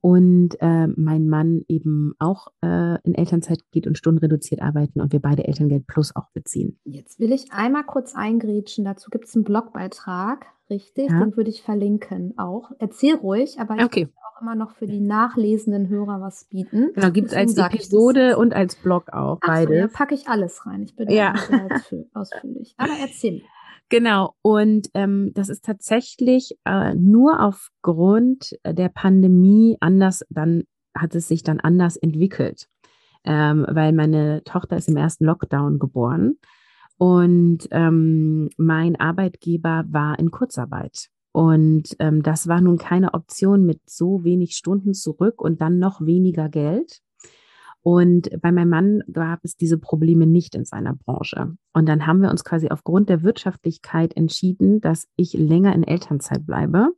und 0.00 0.50
äh, 0.60 0.86
mein 0.86 1.28
Mann 1.28 1.64
eben 1.68 2.14
auch 2.18 2.48
äh, 2.62 3.00
in 3.02 3.14
Elternzeit 3.14 3.60
geht 3.72 3.86
und 3.86 3.98
stundenreduziert 3.98 4.62
arbeiten 4.62 5.00
und 5.00 5.12
wir 5.12 5.20
beide 5.20 5.46
Elterngeld 5.46 5.86
Plus 5.86 6.14
auch 6.14 6.30
beziehen. 6.32 6.78
Jetzt 6.84 7.18
will 7.18 7.32
ich 7.32 7.52
einmal 7.52 7.84
kurz 7.84 8.14
eingrätschen. 8.14 8.84
Dazu 8.84 9.10
gibt 9.10 9.26
es 9.26 9.34
einen 9.34 9.44
Blogbeitrag, 9.44 10.46
richtig? 10.70 11.10
Ja. 11.10 11.18
Den 11.18 11.36
würde 11.36 11.50
ich 11.50 11.62
verlinken 11.62 12.34
auch. 12.38 12.70
Erzähl 12.78 13.16
ruhig, 13.16 13.58
aber 13.58 13.76
ich 13.76 13.84
okay. 13.84 14.08
auch 14.22 14.40
immer 14.40 14.54
noch 14.54 14.72
für 14.72 14.86
die 14.86 15.00
nachlesenden 15.00 15.88
Hörer 15.88 16.20
was 16.20 16.44
bieten. 16.44 16.90
Genau, 16.94 17.10
gibt 17.10 17.28
es 17.28 17.34
als 17.34 17.56
Episode 17.56 18.38
und 18.38 18.54
als 18.54 18.76
Blog 18.76 19.12
auch. 19.12 19.38
Ach 19.42 19.48
beides. 19.48 19.68
So, 19.68 19.74
ja, 19.74 19.88
packe 19.88 20.14
ich 20.14 20.28
alles 20.28 20.64
rein. 20.64 20.82
Ich 20.84 20.94
bin 20.94 21.10
ja 21.10 21.34
sehr 21.88 22.04
ausführlich. 22.14 22.74
Aber 22.76 22.92
erzähl. 23.00 23.42
Genau, 23.90 24.34
und 24.42 24.88
ähm, 24.92 25.32
das 25.34 25.48
ist 25.48 25.64
tatsächlich 25.64 26.56
äh, 26.66 26.94
nur 26.94 27.40
aufgrund 27.40 28.58
der 28.66 28.90
Pandemie 28.90 29.78
anders, 29.80 30.24
dann 30.28 30.64
hat 30.94 31.14
es 31.14 31.28
sich 31.28 31.42
dann 31.42 31.58
anders 31.60 31.96
entwickelt, 31.96 32.68
ähm, 33.24 33.64
weil 33.68 33.92
meine 33.92 34.42
Tochter 34.44 34.76
ist 34.76 34.88
im 34.88 34.96
ersten 34.96 35.24
Lockdown 35.24 35.78
geboren 35.78 36.36
und 36.98 37.68
ähm, 37.70 38.50
mein 38.58 38.96
Arbeitgeber 38.96 39.84
war 39.88 40.18
in 40.18 40.30
Kurzarbeit. 40.30 41.08
Und 41.32 41.94
ähm, 42.00 42.22
das 42.22 42.48
war 42.48 42.60
nun 42.60 42.78
keine 42.78 43.14
Option 43.14 43.64
mit 43.64 43.80
so 43.88 44.24
wenig 44.24 44.56
Stunden 44.56 44.92
zurück 44.92 45.40
und 45.40 45.60
dann 45.60 45.78
noch 45.78 46.00
weniger 46.00 46.48
Geld. 46.48 47.00
Und 47.82 48.28
bei 48.40 48.52
meinem 48.52 48.70
Mann 48.70 49.02
gab 49.12 49.40
es 49.44 49.56
diese 49.56 49.78
Probleme 49.78 50.26
nicht 50.26 50.54
in 50.54 50.64
seiner 50.64 50.94
Branche. 50.94 51.54
Und 51.72 51.88
dann 51.88 52.06
haben 52.06 52.20
wir 52.20 52.30
uns 52.30 52.44
quasi 52.44 52.68
aufgrund 52.68 53.08
der 53.08 53.22
Wirtschaftlichkeit 53.22 54.16
entschieden, 54.16 54.80
dass 54.80 55.06
ich 55.16 55.32
länger 55.34 55.74
in 55.74 55.84
Elternzeit 55.84 56.44
bleibe. 56.44 56.90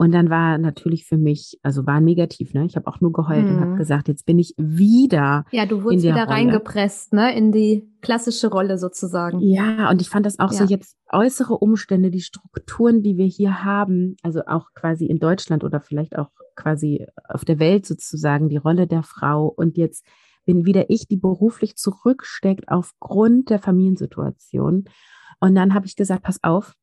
Und 0.00 0.12
dann 0.12 0.30
war 0.30 0.58
natürlich 0.58 1.06
für 1.06 1.18
mich, 1.18 1.58
also 1.64 1.84
war 1.84 2.00
negativ, 2.00 2.54
ne? 2.54 2.64
Ich 2.64 2.76
habe 2.76 2.86
auch 2.86 3.00
nur 3.00 3.12
geheult 3.12 3.44
mhm. 3.44 3.56
und 3.56 3.60
habe 3.60 3.74
gesagt, 3.74 4.06
jetzt 4.06 4.26
bin 4.26 4.38
ich 4.38 4.54
wieder. 4.56 5.44
Ja, 5.50 5.66
du 5.66 5.82
wurdest 5.82 6.04
wieder 6.04 6.14
Rolle. 6.14 6.28
reingepresst, 6.28 7.12
ne? 7.12 7.36
In 7.36 7.50
die 7.50 7.90
klassische 8.00 8.48
Rolle 8.48 8.78
sozusagen. 8.78 9.40
Ja, 9.40 9.90
und 9.90 10.00
ich 10.00 10.08
fand 10.08 10.24
das 10.24 10.38
auch 10.38 10.52
ja. 10.52 10.58
so 10.58 10.64
jetzt 10.66 10.96
äußere 11.10 11.58
Umstände, 11.58 12.12
die 12.12 12.20
Strukturen, 12.20 13.02
die 13.02 13.16
wir 13.16 13.26
hier 13.26 13.64
haben, 13.64 14.14
also 14.22 14.42
auch 14.46 14.68
quasi 14.72 15.06
in 15.06 15.18
Deutschland 15.18 15.64
oder 15.64 15.80
vielleicht 15.80 16.16
auch 16.16 16.30
quasi 16.54 17.04
auf 17.28 17.44
der 17.44 17.58
Welt 17.58 17.84
sozusagen, 17.84 18.48
die 18.48 18.56
Rolle 18.56 18.86
der 18.86 19.02
Frau. 19.02 19.48
Und 19.48 19.76
jetzt 19.76 20.06
bin 20.44 20.64
wieder 20.64 20.90
ich, 20.90 21.08
die 21.08 21.16
beruflich 21.16 21.74
zurücksteckt 21.74 22.68
aufgrund 22.68 23.50
der 23.50 23.58
Familiensituation. 23.58 24.84
Und 25.40 25.54
dann 25.56 25.74
habe 25.74 25.86
ich 25.86 25.96
gesagt, 25.96 26.22
pass 26.22 26.38
auf, 26.44 26.74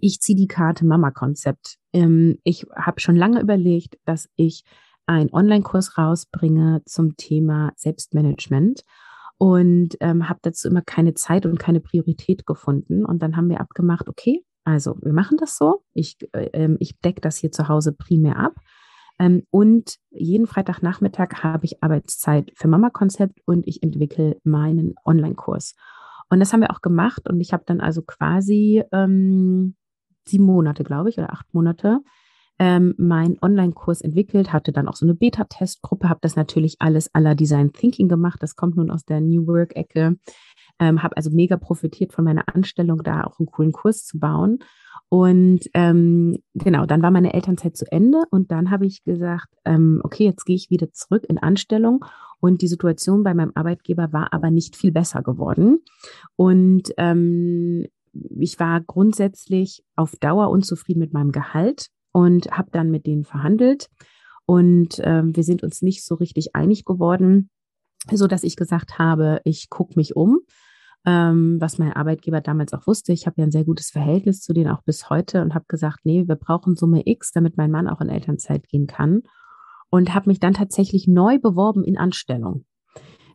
ich 0.00 0.20
ziehe 0.20 0.36
die 0.36 0.48
Karte 0.48 0.84
Mama-Konzept. 0.84 1.76
Ähm, 1.92 2.38
ich 2.44 2.66
habe 2.74 3.00
schon 3.00 3.16
lange 3.16 3.40
überlegt, 3.40 3.98
dass 4.04 4.28
ich 4.36 4.64
einen 5.06 5.32
Online-Kurs 5.32 5.98
rausbringe 5.98 6.82
zum 6.84 7.16
Thema 7.16 7.72
Selbstmanagement 7.76 8.82
und 9.38 9.96
ähm, 10.00 10.28
habe 10.28 10.40
dazu 10.42 10.68
immer 10.68 10.82
keine 10.82 11.14
Zeit 11.14 11.46
und 11.46 11.58
keine 11.58 11.80
Priorität 11.80 12.46
gefunden. 12.46 13.04
Und 13.04 13.22
dann 13.22 13.36
haben 13.36 13.48
wir 13.48 13.60
abgemacht, 13.60 14.08
okay, 14.08 14.44
also 14.64 14.96
wir 15.02 15.12
machen 15.12 15.36
das 15.38 15.56
so. 15.56 15.84
Ich, 15.94 16.16
äh, 16.32 16.50
ähm, 16.52 16.76
ich 16.80 16.98
decke 16.98 17.20
das 17.20 17.36
hier 17.36 17.52
zu 17.52 17.68
Hause 17.68 17.92
primär 17.92 18.38
ab. 18.38 18.54
Ähm, 19.18 19.44
und 19.50 19.96
jeden 20.10 20.46
Freitagnachmittag 20.46 21.42
habe 21.42 21.64
ich 21.66 21.82
Arbeitszeit 21.82 22.50
für 22.54 22.68
Mama-Konzept 22.68 23.40
und 23.46 23.66
ich 23.66 23.82
entwickle 23.82 24.40
meinen 24.42 24.94
Online-Kurs. 25.04 25.74
Und 26.28 26.40
das 26.40 26.52
haben 26.52 26.60
wir 26.60 26.70
auch 26.70 26.80
gemacht. 26.80 27.28
Und 27.28 27.40
ich 27.40 27.52
habe 27.52 27.64
dann 27.66 27.80
also 27.80 28.02
quasi 28.02 28.82
ähm, 28.92 29.76
sieben 30.26 30.44
Monate, 30.44 30.84
glaube 30.84 31.08
ich, 31.08 31.18
oder 31.18 31.32
acht 31.32 31.52
Monate 31.54 32.00
ähm, 32.58 32.94
meinen 32.96 33.36
Online-Kurs 33.40 34.00
entwickelt, 34.00 34.52
hatte 34.52 34.72
dann 34.72 34.88
auch 34.88 34.96
so 34.96 35.04
eine 35.04 35.14
Beta-Testgruppe, 35.14 36.08
habe 36.08 36.20
das 36.22 36.36
natürlich 36.36 36.76
alles 36.78 37.14
aller 37.14 37.34
Design 37.34 37.72
Thinking 37.72 38.08
gemacht. 38.08 38.42
Das 38.42 38.56
kommt 38.56 38.76
nun 38.76 38.90
aus 38.90 39.04
der 39.04 39.20
New 39.20 39.46
Work-Ecke. 39.46 40.16
Ähm, 40.78 41.02
habe 41.02 41.16
also 41.16 41.30
mega 41.30 41.56
profitiert 41.56 42.12
von 42.12 42.24
meiner 42.24 42.44
Anstellung, 42.54 43.02
da 43.02 43.24
auch 43.24 43.38
einen 43.38 43.46
coolen 43.46 43.72
Kurs 43.72 44.04
zu 44.04 44.18
bauen. 44.18 44.58
Und 45.08 45.60
ähm, 45.74 46.38
genau, 46.54 46.84
dann 46.84 47.02
war 47.02 47.10
meine 47.10 47.32
Elternzeit 47.32 47.76
zu 47.76 47.90
Ende 47.90 48.24
und 48.30 48.50
dann 48.50 48.70
habe 48.70 48.86
ich 48.86 49.04
gesagt, 49.04 49.48
ähm, 49.64 50.00
okay, 50.02 50.24
jetzt 50.24 50.44
gehe 50.44 50.56
ich 50.56 50.70
wieder 50.70 50.92
zurück 50.92 51.24
in 51.28 51.38
Anstellung. 51.38 52.04
Und 52.40 52.60
die 52.60 52.68
Situation 52.68 53.22
bei 53.22 53.32
meinem 53.32 53.52
Arbeitgeber 53.54 54.12
war 54.12 54.32
aber 54.32 54.50
nicht 54.50 54.76
viel 54.76 54.92
besser 54.92 55.22
geworden. 55.22 55.78
Und 56.34 56.92
ähm, 56.98 57.86
ich 58.38 58.58
war 58.58 58.80
grundsätzlich 58.80 59.84
auf 59.94 60.16
Dauer 60.16 60.50
unzufrieden 60.50 61.00
mit 61.00 61.12
meinem 61.12 61.32
Gehalt 61.32 61.88
und 62.12 62.50
habe 62.50 62.70
dann 62.72 62.90
mit 62.90 63.06
denen 63.06 63.24
verhandelt. 63.24 63.88
Und 64.44 65.00
ähm, 65.02 65.34
wir 65.34 65.44
sind 65.44 65.62
uns 65.62 65.82
nicht 65.82 66.04
so 66.04 66.14
richtig 66.14 66.54
einig 66.54 66.84
geworden, 66.84 67.50
so 68.12 68.26
dass 68.26 68.42
ich 68.42 68.56
gesagt 68.56 68.98
habe, 68.98 69.40
ich 69.44 69.68
gucke 69.70 69.94
mich 69.96 70.14
um 70.16 70.40
ähm, 71.06 71.60
was 71.60 71.78
mein 71.78 71.92
Arbeitgeber 71.92 72.40
damals 72.40 72.72
auch 72.72 72.86
wusste. 72.86 73.12
Ich 73.12 73.26
habe 73.26 73.36
ja 73.40 73.44
ein 73.46 73.52
sehr 73.52 73.64
gutes 73.64 73.90
Verhältnis 73.90 74.40
zu 74.40 74.52
denen 74.52 74.70
auch 74.70 74.82
bis 74.82 75.08
heute 75.08 75.40
und 75.40 75.54
habe 75.54 75.64
gesagt, 75.68 76.00
nee, 76.04 76.26
wir 76.26 76.34
brauchen 76.34 76.74
Summe 76.74 77.02
X, 77.06 77.30
damit 77.30 77.56
mein 77.56 77.70
Mann 77.70 77.88
auch 77.88 78.00
in 78.00 78.08
Elternzeit 78.08 78.68
gehen 78.68 78.88
kann. 78.88 79.22
Und 79.88 80.14
habe 80.14 80.28
mich 80.28 80.40
dann 80.40 80.52
tatsächlich 80.52 81.06
neu 81.06 81.38
beworben 81.38 81.84
in 81.84 81.96
Anstellung 81.96 82.64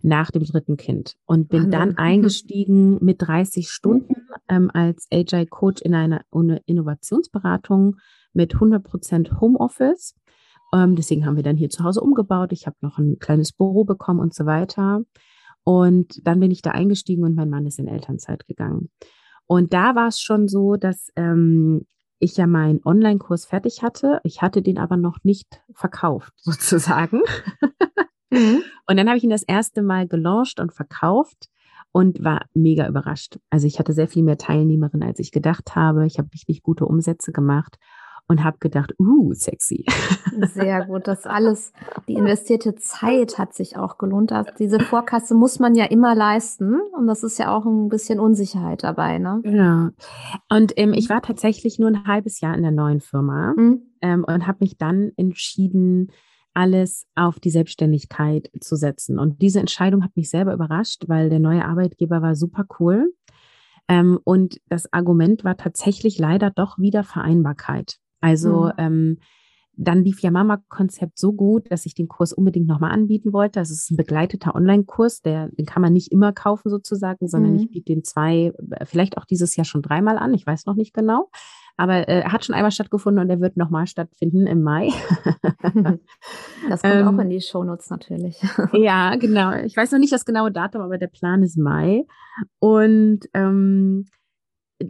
nach 0.04 0.32
dem 0.32 0.44
dritten 0.44 0.76
Kind 0.76 1.16
und 1.26 1.48
bin 1.48 1.72
dann 1.72 1.98
eingestiegen 1.98 2.98
mit 3.02 3.22
30 3.22 3.70
Stunden 3.70 4.16
ähm, 4.50 4.70
als 4.74 5.08
Agile 5.12 5.46
Coach 5.46 5.82
in 5.82 5.96
einer 5.96 6.26
Innovationsberatung 6.66 7.96
mit 8.34 8.54
100 8.56 8.84
Prozent 8.84 9.40
Homeoffice. 9.40 10.16
Ähm, 10.74 10.96
deswegen 10.98 11.26
haben 11.26 11.38
wir 11.38 11.44
dann 11.44 11.58
hier 11.58 11.70
zu 11.70 11.86
Hause 11.86 12.02
umgebaut. 12.02 12.52
Ich 12.52 12.68
habe 12.68 12.76
noch 12.82 12.98
ein 12.98 13.18
kleines 13.20 13.54
Büro 13.54 13.86
bekommen 13.86 14.20
und 14.20 14.34
so 14.34 14.46
weiter. 14.46 15.04
Und 15.64 16.26
dann 16.26 16.40
bin 16.40 16.52
ich 16.52 16.62
da 16.62 16.72
eingestiegen 16.72 17.24
und 17.24 17.36
mein 17.36 17.50
Mann 17.50 17.66
ist 17.66 17.80
in 17.80 17.88
Elternzeit 17.88 18.48
gegangen. 18.48 18.90
Und 19.48 19.74
da 19.74 19.96
war 19.96 20.08
es 20.08 20.20
schon 20.20 20.48
so, 20.48 20.76
dass 20.76 21.10
ähm, 21.16 21.86
ich 22.20 22.38
ja 22.38 22.48
meinen 22.48 22.80
Online-Kurs 22.86 23.46
fertig 23.46 23.84
hatte. 23.84 24.20
Ich 24.24 24.42
hatte 24.42 24.62
den 24.62 24.78
aber 24.78 24.98
noch 24.98 25.18
nicht 25.24 25.62
verkauft, 25.74 26.34
sozusagen. 26.38 27.22
Mhm. 28.30 28.64
Und 28.88 28.98
dann 28.98 29.08
habe 29.08 29.18
ich 29.18 29.24
ihn 29.24 29.30
das 29.30 29.44
erste 29.44 29.82
Mal 29.82 30.08
gelauncht 30.08 30.60
und 30.60 30.74
verkauft 30.74 31.50
und 31.92 32.24
war 32.24 32.46
mega 32.54 32.88
überrascht. 32.88 33.40
Also 33.50 33.68
ich 33.68 33.78
hatte 33.78 33.94
sehr 33.94 34.08
viel 34.08 34.24
mehr 34.24 34.38
Teilnehmerinnen, 34.38 35.08
als 35.08 35.20
ich 35.20 35.32
gedacht 35.32 35.76
habe. 35.76 36.06
Ich 36.06 36.18
habe 36.18 36.30
richtig 36.34 36.64
gute 36.64 36.86
Umsätze 36.86 37.32
gemacht 37.32 37.78
und 38.32 38.46
habe 38.46 38.60
gedacht, 38.60 38.94
uh, 38.98 39.34
sexy. 39.34 39.84
Sehr 40.54 40.86
gut, 40.86 41.06
das 41.06 41.26
alles, 41.26 41.74
die 42.08 42.14
investierte 42.14 42.76
Zeit 42.76 43.38
hat 43.38 43.54
sich 43.54 43.76
auch 43.76 43.98
gelohnt. 43.98 44.32
Diese 44.58 44.80
Vorkasse 44.80 45.36
muss 45.36 45.60
man 45.60 45.76
ja 45.76 45.84
immer 45.84 46.16
leisten 46.16 46.80
und 46.98 47.08
das 47.08 47.24
ist 47.24 47.38
ja 47.40 47.54
auch 47.54 47.66
ein 47.66 47.90
bisschen 47.90 48.22
Unsicherheit 48.22 48.86
dabei, 48.86 49.18
ne? 49.18 49.42
Ja. 49.44 49.92
Und 50.50 50.72
ähm, 50.78 50.94
ich 50.94 51.10
war 51.10 51.22
tatsächlich 51.22 51.78
nur 51.78 51.90
ein 51.90 52.08
halbes 52.08 52.40
Jahr 52.40 52.56
in 52.56 52.62
der 52.62 52.72
neuen 52.72 53.02
Firma 53.02 53.54
mhm. 53.58 53.82
ähm, 54.02 54.24
und 54.26 54.48
habe 54.48 54.60
mich 54.62 54.78
dann 54.78 55.12
entschieden, 55.18 56.14
alles 56.54 57.06
auf 57.16 57.42
die 57.42 57.50
Selbstständigkeit 57.50 58.50
zu 58.62 58.78
setzen. 58.78 59.20
Und 59.20 59.42
diese 59.42 59.60
Entscheidung 59.60 60.06
hat 60.06 60.16
mich 60.16 60.30
selber 60.30 60.54
überrascht, 60.54 61.04
weil 61.08 61.30
der 61.30 61.40
neue 61.40 61.66
Arbeitgeber 61.66 62.22
war 62.22 62.36
super 62.36 62.64
cool. 62.80 63.12
Ähm, 63.90 64.20
und 64.24 64.62
das 64.70 64.92
Argument 64.94 65.44
war 65.44 65.58
tatsächlich 65.58 66.18
leider 66.18 66.50
doch 66.50 66.78
wieder 66.80 67.04
Vereinbarkeit. 67.04 68.01
Also 68.22 68.66
mhm. 68.66 68.72
ähm, 68.78 69.18
dann 69.78 70.04
lief 70.04 70.20
ja 70.22 70.32
Mama-Konzept 70.32 71.18
so 71.18 71.34
gut, 71.34 71.72
dass 71.72 71.86
ich 71.86 71.96
den 71.96 72.08
Kurs 72.08 72.34
unbedingt 72.34 72.68
nochmal 72.68 72.92
anbieten 72.92 73.34
wollte. 73.34 73.60
Das 73.60 73.72
ist 73.72 73.90
ein 73.90 73.98
begleiteter 73.98 74.54
Online-Kurs, 74.54 75.22
den 75.22 75.66
kann 75.66 75.82
man 75.82 75.94
nicht 75.94 76.12
immer 76.12 76.34
kaufen 76.34 76.70
sozusagen, 76.70 77.28
sondern 77.28 77.54
mhm. 77.54 77.60
ich 77.60 77.72
biete 77.72 77.94
den 77.94 78.04
zwei, 78.04 78.54
äh, 78.72 78.86
vielleicht 78.86 79.18
auch 79.18 79.26
dieses 79.26 79.56
Jahr 79.56 79.66
schon 79.66 79.82
dreimal 79.82 80.18
an. 80.18 80.34
Ich 80.34 80.46
weiß 80.46 80.66
noch 80.66 80.76
nicht 80.76 80.94
genau. 80.94 81.30
Aber 81.78 82.08
äh, 82.08 82.22
er 82.22 82.32
hat 82.32 82.46
schon 82.46 82.54
einmal 82.54 82.72
stattgefunden 82.72 83.24
und 83.24 83.30
er 83.30 83.40
wird 83.40 83.58
nochmal 83.58 83.88
stattfinden 83.88 84.46
im 84.46 84.62
Mai. 84.62 84.90
das 86.70 86.82
kommt 86.82 86.94
ähm, 86.94 87.08
auch 87.08 87.20
in 87.20 87.30
die 87.30 87.42
Shownotes 87.42 87.90
natürlich. 87.90 88.40
ja, 88.74 89.16
genau. 89.16 89.54
Ich 89.64 89.76
weiß 89.76 89.92
noch 89.92 90.00
nicht 90.00 90.14
das 90.14 90.26
genaue 90.26 90.52
Datum, 90.52 90.82
aber 90.82 90.98
der 90.98 91.08
Plan 91.08 91.42
ist 91.42 91.58
Mai. 91.58 92.06
Und 92.60 93.22
ähm, 93.34 94.06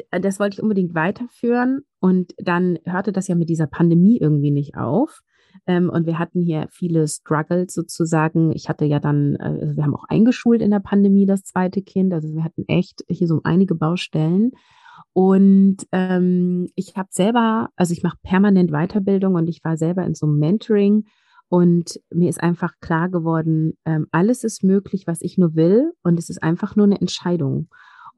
das 0.09 0.39
wollte 0.39 0.55
ich 0.55 0.63
unbedingt 0.63 0.95
weiterführen. 0.95 1.81
Und 1.99 2.33
dann 2.37 2.79
hörte 2.85 3.11
das 3.11 3.27
ja 3.27 3.35
mit 3.35 3.49
dieser 3.49 3.67
Pandemie 3.67 4.17
irgendwie 4.17 4.51
nicht 4.51 4.75
auf. 4.77 5.21
Ähm, 5.67 5.89
und 5.89 6.05
wir 6.05 6.17
hatten 6.17 6.41
hier 6.41 6.67
viele 6.71 7.07
Struggles 7.07 7.73
sozusagen. 7.73 8.51
Ich 8.53 8.69
hatte 8.69 8.85
ja 8.85 8.99
dann, 8.99 9.35
äh, 9.35 9.59
also 9.61 9.75
wir 9.75 9.83
haben 9.83 9.95
auch 9.95 10.05
eingeschult 10.07 10.61
in 10.61 10.71
der 10.71 10.79
Pandemie 10.79 11.25
das 11.25 11.43
zweite 11.43 11.81
Kind. 11.81 12.13
Also 12.13 12.33
wir 12.33 12.43
hatten 12.43 12.65
echt 12.67 13.03
hier 13.07 13.27
so 13.27 13.41
einige 13.43 13.75
Baustellen. 13.75 14.51
Und 15.13 15.77
ähm, 15.91 16.69
ich 16.75 16.95
habe 16.95 17.09
selber, 17.11 17.69
also 17.75 17.91
ich 17.91 18.03
mache 18.03 18.17
permanent 18.23 18.71
Weiterbildung 18.71 19.35
und 19.35 19.47
ich 19.47 19.63
war 19.63 19.77
selber 19.77 20.05
in 20.05 20.15
so 20.15 20.25
einem 20.25 20.37
Mentoring 20.39 21.05
und 21.49 21.99
mir 22.13 22.29
ist 22.29 22.41
einfach 22.41 22.75
klar 22.79 23.09
geworden, 23.09 23.73
ähm, 23.83 24.07
alles 24.11 24.45
ist 24.45 24.63
möglich, 24.63 25.05
was 25.07 25.21
ich 25.21 25.37
nur 25.37 25.53
will 25.53 25.91
und 26.01 26.17
es 26.17 26.29
ist 26.29 26.41
einfach 26.41 26.77
nur 26.77 26.85
eine 26.85 27.01
Entscheidung. 27.01 27.67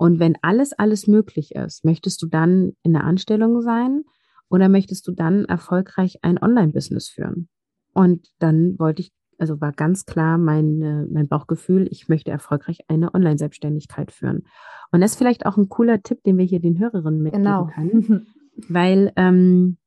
Und 0.04 0.20
wenn 0.20 0.36
alles, 0.42 0.74
alles 0.74 1.08
möglich 1.08 1.56
ist, 1.56 1.86
möchtest 1.86 2.22
du 2.22 2.28
dann 2.28 2.74
in 2.84 2.92
der 2.92 3.06
Anstellung 3.06 3.62
sein 3.62 4.04
oder 4.50 4.68
möchtest 4.68 5.08
du 5.08 5.14
dann 5.14 5.46
erfolgreich 5.46 6.20
ein 6.24 6.38
Online-Business 6.38 7.08
führen? 7.08 7.48
Und 7.94 8.28
dann 8.40 8.78
wollte 8.80 9.02
ich, 9.02 9.14
also 9.38 9.62
war 9.62 9.72
ganz 9.72 10.06
klar 10.06 10.38
mein, 10.38 11.08
mein 11.10 11.30
Bauchgefühl, 11.30 11.88
ich 11.90 12.10
möchte 12.10 12.32
erfolgreich 12.32 12.80
eine 12.90 13.14
Online-Selbstständigkeit 13.14 14.12
führen. 14.12 14.44
Und 14.92 15.00
das 15.00 15.12
ist 15.12 15.18
vielleicht 15.20 15.46
auch 15.46 15.56
ein 15.56 15.70
cooler 15.70 16.04
Tipp, 16.04 16.22
den 16.24 16.38
wir 16.38 16.44
hier 16.44 16.60
den 16.60 16.80
Hörerinnen 16.80 17.22
mitgeben 17.22 17.46
genau. 17.46 17.68
können. 17.68 18.28
Weil 18.68 19.14
ähm, 19.16 19.78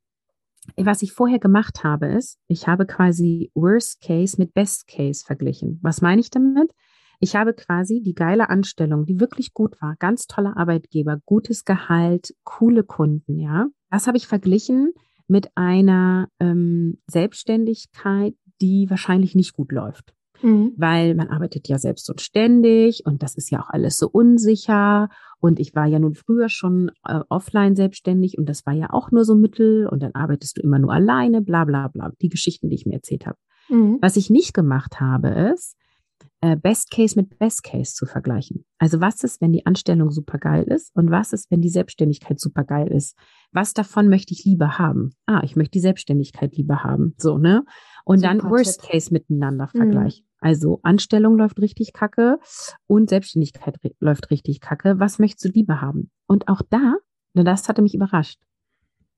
was 0.78 1.02
ich 1.02 1.12
vorher 1.12 1.40
gemacht 1.40 1.84
habe, 1.84 2.06
ist, 2.06 2.38
ich 2.48 2.66
habe 2.66 2.86
quasi 2.86 3.50
Worst 3.54 4.00
Case 4.00 4.36
mit 4.38 4.54
Best 4.54 4.88
Case 4.88 5.22
verglichen. 5.26 5.78
Was 5.82 6.00
meine 6.00 6.22
ich 6.22 6.30
damit? 6.30 6.72
Ich 7.20 7.36
habe 7.36 7.54
quasi 7.54 8.02
die 8.02 8.14
geile 8.14 8.48
Anstellung, 8.48 9.06
die 9.06 9.20
wirklich 9.20 9.54
gut 9.54 9.80
war, 9.80 9.96
ganz 9.98 10.26
toller 10.26 10.56
Arbeitgeber, 10.56 11.18
gutes 11.24 11.64
Gehalt, 11.64 12.34
coole 12.44 12.82
Kunden, 12.82 13.38
ja. 13.38 13.66
Das 13.90 14.06
habe 14.06 14.16
ich 14.16 14.26
verglichen 14.26 14.92
mit 15.28 15.50
einer 15.54 16.28
ähm, 16.40 16.98
Selbstständigkeit, 17.06 18.34
die 18.60 18.88
wahrscheinlich 18.88 19.34
nicht 19.34 19.54
gut 19.54 19.72
läuft. 19.72 20.14
Mhm. 20.42 20.74
Weil 20.76 21.14
man 21.14 21.28
arbeitet 21.28 21.66
ja 21.68 21.78
selbst 21.78 22.10
und 22.10 22.20
ständig 22.20 23.02
und 23.06 23.22
das 23.22 23.36
ist 23.36 23.50
ja 23.50 23.60
auch 23.60 23.70
alles 23.70 23.96
so 23.98 24.08
unsicher. 24.08 25.08
Und 25.40 25.58
ich 25.58 25.74
war 25.74 25.86
ja 25.86 25.98
nun 25.98 26.14
früher 26.14 26.48
schon 26.48 26.90
äh, 27.06 27.20
offline 27.28 27.74
selbstständig 27.74 28.36
und 28.36 28.46
das 28.46 28.66
war 28.66 28.74
ja 28.74 28.88
auch 28.90 29.10
nur 29.10 29.24
so 29.24 29.34
Mittel 29.34 29.86
und 29.86 30.02
dann 30.02 30.14
arbeitest 30.14 30.58
du 30.58 30.62
immer 30.62 30.78
nur 30.78 30.92
alleine, 30.92 31.40
bla 31.40 31.64
bla 31.64 31.88
bla. 31.88 32.10
Die 32.20 32.28
Geschichten, 32.28 32.68
die 32.68 32.76
ich 32.76 32.86
mir 32.86 32.94
erzählt 32.94 33.26
habe. 33.26 33.38
Mhm. 33.68 33.98
Was 34.00 34.16
ich 34.16 34.30
nicht 34.30 34.54
gemacht 34.54 35.00
habe, 35.00 35.28
ist, 35.54 35.76
Best 36.62 36.90
Case 36.90 37.18
mit 37.18 37.38
Best 37.38 37.64
Case 37.64 37.94
zu 37.94 38.06
vergleichen. 38.06 38.64
Also 38.78 39.00
was 39.00 39.24
ist, 39.24 39.40
wenn 39.40 39.52
die 39.52 39.64
Anstellung 39.66 40.10
super 40.10 40.38
geil 40.38 40.64
ist 40.64 40.94
und 40.94 41.10
was 41.10 41.32
ist, 41.32 41.50
wenn 41.50 41.62
die 41.62 41.70
Selbstständigkeit 41.70 42.38
super 42.38 42.62
geil 42.62 42.88
ist? 42.88 43.16
Was 43.52 43.72
davon 43.72 44.08
möchte 44.08 44.34
ich 44.34 44.44
lieber 44.44 44.78
haben? 44.78 45.10
Ah, 45.24 45.40
ich 45.42 45.56
möchte 45.56 45.72
die 45.72 45.80
Selbstständigkeit 45.80 46.54
lieber 46.56 46.84
haben. 46.84 47.14
So, 47.16 47.38
ne? 47.38 47.64
Und 48.04 48.18
super 48.20 48.34
dann 48.34 48.50
Worst 48.50 48.82
Tipp. 48.82 48.90
Case 48.90 49.12
miteinander 49.12 49.68
mhm. 49.72 49.78
vergleichen. 49.78 50.24
Mhm. 50.24 50.30
Also 50.40 50.80
Anstellung 50.82 51.36
läuft 51.36 51.58
richtig 51.58 51.94
kacke 51.94 52.38
und 52.86 53.08
Selbstständigkeit 53.08 53.78
läuft 53.98 54.30
richtig 54.30 54.60
kacke. 54.60 55.00
Was 55.00 55.18
möchtest 55.18 55.46
du 55.46 55.48
lieber 55.48 55.80
haben? 55.80 56.10
Und 56.26 56.48
auch 56.48 56.60
da, 56.68 56.96
das 57.32 57.68
hatte 57.68 57.82
mich 57.82 57.94
überrascht, 57.94 58.38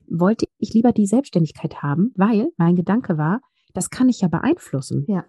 wollte 0.07 0.45
ich 0.57 0.73
lieber 0.73 0.93
die 0.93 1.05
Selbstständigkeit 1.05 1.83
haben, 1.83 2.13
weil 2.15 2.49
mein 2.57 2.75
Gedanke 2.75 3.17
war, 3.17 3.41
das 3.73 3.89
kann 3.89 4.09
ich 4.09 4.21
ja 4.21 4.29
beeinflussen. 4.29 5.05
Ja. 5.07 5.25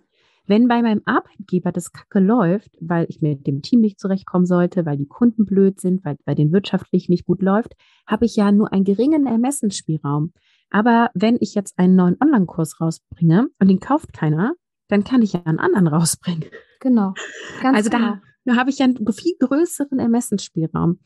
Wenn 0.51 0.67
bei 0.67 0.83
meinem 0.83 1.03
Arbeitgeber 1.05 1.71
das 1.71 1.93
Kacke 1.93 2.19
läuft, 2.19 2.77
weil 2.81 3.07
ich 3.09 3.23
mit 3.23 3.47
dem 3.47 3.63
Team 3.63 3.79
nicht 3.79 4.01
zurechtkommen 4.01 4.47
sollte, 4.47 4.85
weil 4.85 4.97
die 4.97 5.07
Kunden 5.07 5.47
blöd 5.47 5.79
sind, 5.79 6.05
weil 6.05 6.17
bei 6.25 6.35
den 6.35 6.51
wirtschaftlich 6.51 7.09
nicht 7.09 7.25
gut 7.25 7.41
läuft, 7.41 7.77
habe 8.05 8.25
ich 8.25 8.35
ja 8.35 8.51
nur 8.51 8.73
einen 8.73 8.83
geringen 8.83 9.29
Ermessensspielraum. 9.29 10.33
Aber 10.69 11.11
wenn 11.15 11.37
ich 11.39 11.55
jetzt 11.55 11.79
einen 11.79 11.95
neuen 11.95 12.17
Online-Kurs 12.21 12.81
rausbringe 12.81 13.47
und 13.61 13.69
den 13.69 13.79
kauft 13.79 14.13
keiner, 14.13 14.55
dann 14.89 15.05
kann 15.05 15.23
ich 15.23 15.35
ja 15.35 15.43
einen 15.45 15.61
anderen 15.61 15.87
rausbringen. 15.87 16.47
Genau. 16.81 17.15
Ganz 17.63 17.77
also 17.77 17.91
genau. 17.91 18.15
da, 18.15 18.21
da 18.47 18.57
habe 18.57 18.71
ich 18.71 18.79
ja 18.81 18.87
einen 18.87 18.97
viel 19.13 19.37
größeren 19.39 20.01
Ermessensspielraum. 20.01 20.99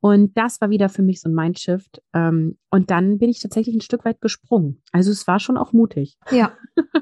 Und 0.00 0.36
das 0.36 0.60
war 0.60 0.70
wieder 0.70 0.88
für 0.88 1.02
mich 1.02 1.20
so 1.20 1.28
ein 1.28 1.34
Mindshift. 1.34 2.02
Ähm, 2.14 2.56
und 2.70 2.90
dann 2.90 3.18
bin 3.18 3.28
ich 3.28 3.40
tatsächlich 3.40 3.74
ein 3.74 3.82
Stück 3.82 4.04
weit 4.04 4.20
gesprungen. 4.20 4.82
Also 4.92 5.10
es 5.10 5.26
war 5.26 5.38
schon 5.40 5.56
auch 5.56 5.72
mutig. 5.72 6.16
Ja. 6.30 6.52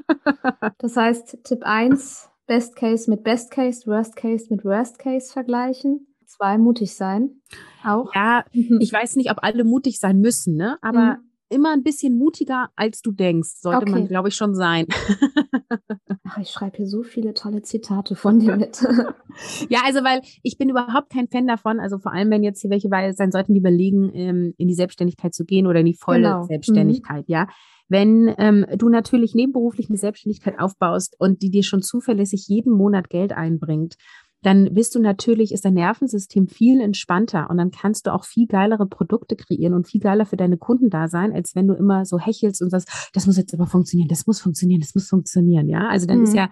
Das 0.77 0.95
heißt, 0.95 1.43
Tipp 1.43 1.63
1, 1.63 2.29
Best 2.45 2.75
Case 2.75 3.09
mit 3.09 3.23
Best 3.23 3.51
Case, 3.51 3.85
Worst 3.85 4.15
Case 4.15 4.47
mit 4.49 4.63
Worst 4.63 4.99
Case 4.99 5.31
vergleichen. 5.31 6.07
Zwei, 6.25 6.57
mutig 6.57 6.95
sein. 6.95 7.41
Auch. 7.83 8.13
Ja, 8.13 8.45
ich 8.51 8.93
weiß 8.93 9.15
nicht, 9.15 9.31
ob 9.31 9.37
alle 9.41 9.63
mutig 9.63 9.99
sein 9.99 10.19
müssen, 10.19 10.55
ne? 10.55 10.77
Aber 10.81 11.17
mhm 11.17 11.28
immer 11.49 11.73
ein 11.73 11.83
bisschen 11.83 12.17
mutiger, 12.17 12.69
als 12.75 13.01
du 13.01 13.11
denkst. 13.11 13.49
Sollte 13.59 13.81
okay. 13.81 13.91
man, 13.91 14.07
glaube 14.07 14.29
ich, 14.29 14.35
schon 14.35 14.55
sein. 14.55 14.85
Ach, 16.23 16.37
ich 16.37 16.49
schreibe 16.49 16.77
hier 16.77 16.87
so 16.87 17.03
viele 17.03 17.33
tolle 17.33 17.61
Zitate 17.61 18.15
von 18.15 18.39
dir 18.39 18.55
mit. 18.55 18.81
ja, 19.69 19.79
also 19.85 20.03
weil 20.03 20.21
ich 20.43 20.57
bin 20.57 20.69
überhaupt 20.69 21.09
kein 21.11 21.27
Fan 21.27 21.47
davon. 21.47 21.79
Also 21.79 21.97
vor 21.97 22.13
allem, 22.13 22.29
wenn 22.29 22.43
jetzt 22.43 22.61
hier 22.61 22.69
welche 22.69 22.89
bei 22.89 23.11
sein 23.13 23.31
sollten, 23.31 23.53
die 23.53 23.59
überlegen, 23.59 24.11
ähm, 24.13 24.53
in 24.57 24.67
die 24.67 24.75
Selbstständigkeit 24.75 25.33
zu 25.33 25.45
gehen 25.45 25.67
oder 25.67 25.79
in 25.79 25.87
die 25.87 25.95
volle 25.95 26.21
genau. 26.21 26.43
Selbstständigkeit, 26.43 27.27
mhm. 27.27 27.33
ja. 27.33 27.47
Wenn 27.91 28.31
ähm, 28.37 28.67
du 28.77 28.87
natürlich 28.87 29.33
nebenberuflich 29.33 29.89
eine 29.89 29.97
Selbstständigkeit 29.97 30.59
aufbaust 30.59 31.15
und 31.17 31.41
die 31.41 31.49
dir 31.49 31.63
schon 31.63 31.81
zuverlässig 31.81 32.45
jeden 32.47 32.71
Monat 32.71 33.09
Geld 33.09 33.33
einbringt, 33.33 33.95
dann 34.41 34.73
bist 34.73 34.95
du 34.95 34.99
natürlich, 34.99 35.51
ist 35.51 35.65
dein 35.65 35.73
Nervensystem 35.73 36.47
viel 36.47 36.79
entspannter 36.79 37.49
und 37.49 37.57
dann 37.57 37.71
kannst 37.71 38.07
du 38.07 38.13
auch 38.13 38.23
viel 38.23 38.47
geilere 38.47 38.87
Produkte 38.87 39.35
kreieren 39.35 39.73
und 39.73 39.87
viel 39.87 39.99
geiler 39.99 40.25
für 40.25 40.37
deine 40.37 40.57
Kunden 40.57 40.89
da 40.89 41.07
sein, 41.07 41.33
als 41.33 41.55
wenn 41.55 41.67
du 41.67 41.73
immer 41.73 42.05
so 42.05 42.19
hechelst 42.19 42.61
und 42.61 42.69
sagst, 42.69 43.09
das 43.13 43.27
muss 43.27 43.37
jetzt 43.37 43.53
aber 43.53 43.67
funktionieren, 43.67 44.07
das 44.07 44.27
muss 44.27 44.39
funktionieren, 44.39 44.81
das 44.81 44.95
muss 44.95 45.07
funktionieren, 45.07 45.67
ja. 45.67 45.87
Also 45.89 46.07
dann 46.07 46.19
mhm. 46.19 46.23
ist 46.23 46.35
ja 46.35 46.49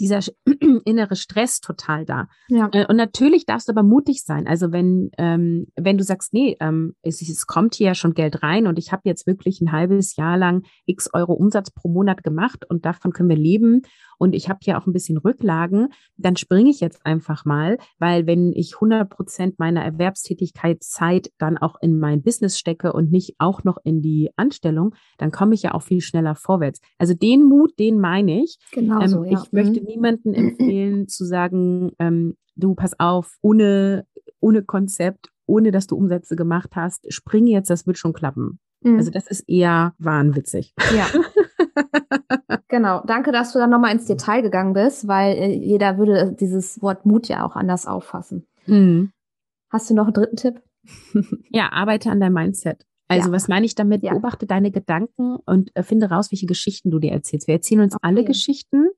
dieser 0.00 0.20
innere 0.84 1.14
Stress 1.14 1.60
total 1.60 2.04
da. 2.04 2.26
Ja. 2.48 2.68
Äh, 2.72 2.86
und 2.86 2.96
natürlich 2.96 3.46
darfst 3.46 3.68
du 3.68 3.72
aber 3.72 3.82
mutig 3.82 4.24
sein. 4.24 4.48
Also 4.48 4.72
wenn, 4.72 5.10
ähm, 5.18 5.66
wenn 5.76 5.98
du 5.98 6.04
sagst, 6.04 6.32
nee, 6.32 6.56
ähm, 6.58 6.94
es, 7.02 7.20
es 7.20 7.46
kommt 7.46 7.74
hier 7.74 7.88
ja 7.88 7.94
schon 7.94 8.14
Geld 8.14 8.42
rein 8.42 8.66
und 8.66 8.78
ich 8.78 8.90
habe 8.92 9.02
jetzt 9.04 9.26
wirklich 9.26 9.60
ein 9.60 9.72
halbes 9.72 10.16
Jahr 10.16 10.38
lang 10.38 10.62
x 10.86 11.10
Euro 11.12 11.34
Umsatz 11.34 11.70
pro 11.70 11.88
Monat 11.88 12.24
gemacht 12.24 12.64
und 12.68 12.86
davon 12.86 13.12
können 13.12 13.28
wir 13.28 13.36
leben 13.36 13.82
und 14.20 14.34
ich 14.34 14.50
habe 14.50 14.60
hier 14.62 14.76
auch 14.76 14.86
ein 14.86 14.92
bisschen 14.92 15.16
Rücklagen, 15.16 15.88
dann 16.18 16.36
springe 16.36 16.68
ich 16.68 16.80
jetzt 16.80 17.06
einfach 17.06 17.46
mal, 17.46 17.78
weil 17.98 18.26
wenn 18.26 18.52
ich 18.52 18.74
100 18.74 19.08
Prozent 19.08 19.58
meiner 19.58 19.82
Erwerbstätigkeitszeit 19.82 21.32
dann 21.38 21.56
auch 21.56 21.76
in 21.80 21.98
mein 21.98 22.22
Business 22.22 22.58
stecke 22.58 22.92
und 22.92 23.10
nicht 23.10 23.36
auch 23.38 23.64
noch 23.64 23.78
in 23.82 24.02
die 24.02 24.30
Anstellung, 24.36 24.94
dann 25.16 25.30
komme 25.30 25.54
ich 25.54 25.62
ja 25.62 25.72
auch 25.72 25.82
viel 25.82 26.02
schneller 26.02 26.34
vorwärts. 26.34 26.80
Also 26.98 27.14
den 27.14 27.44
Mut, 27.44 27.78
den 27.78 27.98
meine 27.98 28.42
ich. 28.42 28.58
Genau 28.72 29.00
ähm, 29.00 29.08
so, 29.08 29.24
ja. 29.24 29.42
Ich 29.42 29.52
möchte 29.52 29.80
mhm. 29.80 29.86
niemanden 29.86 30.34
empfehlen 30.34 31.08
zu 31.08 31.24
sagen, 31.24 31.92
ähm, 31.98 32.36
du 32.56 32.74
pass 32.74 33.00
auf, 33.00 33.38
ohne, 33.40 34.06
ohne 34.38 34.62
Konzept, 34.62 35.30
ohne 35.46 35.70
dass 35.70 35.86
du 35.86 35.96
Umsätze 35.96 36.36
gemacht 36.36 36.72
hast, 36.76 37.10
spring 37.10 37.46
jetzt, 37.46 37.70
das 37.70 37.86
wird 37.86 37.96
schon 37.96 38.12
klappen. 38.12 38.60
Mhm. 38.82 38.98
Also 38.98 39.10
das 39.10 39.26
ist 39.26 39.48
eher 39.48 39.94
wahnwitzig. 39.98 40.74
Ja. 40.94 41.06
genau. 42.68 43.02
Danke, 43.06 43.32
dass 43.32 43.52
du 43.52 43.58
dann 43.58 43.70
nochmal 43.70 43.92
ins 43.92 44.06
Detail 44.06 44.42
gegangen 44.42 44.72
bist, 44.72 45.08
weil 45.08 45.36
äh, 45.36 45.54
jeder 45.54 45.98
würde 45.98 46.36
dieses 46.38 46.80
Wort 46.82 47.06
Mut 47.06 47.28
ja 47.28 47.44
auch 47.44 47.56
anders 47.56 47.86
auffassen. 47.86 48.46
Mhm. 48.66 49.12
Hast 49.70 49.90
du 49.90 49.94
noch 49.94 50.04
einen 50.04 50.14
dritten 50.14 50.36
Tipp? 50.36 50.62
ja, 51.50 51.70
arbeite 51.72 52.10
an 52.10 52.20
deinem 52.20 52.34
Mindset. 52.34 52.84
Also 53.08 53.28
ja. 53.28 53.32
was 53.32 53.48
meine 53.48 53.66
ich 53.66 53.74
damit? 53.74 54.04
Ja. 54.04 54.12
Beobachte 54.12 54.46
deine 54.46 54.70
Gedanken 54.70 55.36
und 55.44 55.70
äh, 55.74 55.82
finde 55.82 56.10
raus, 56.10 56.30
welche 56.30 56.46
Geschichten 56.46 56.90
du 56.90 56.98
dir 56.98 57.12
erzählst. 57.12 57.48
Wir 57.48 57.54
erzählen 57.54 57.80
uns 57.80 57.94
okay. 57.94 58.06
alle 58.06 58.24
Geschichten. 58.24 58.88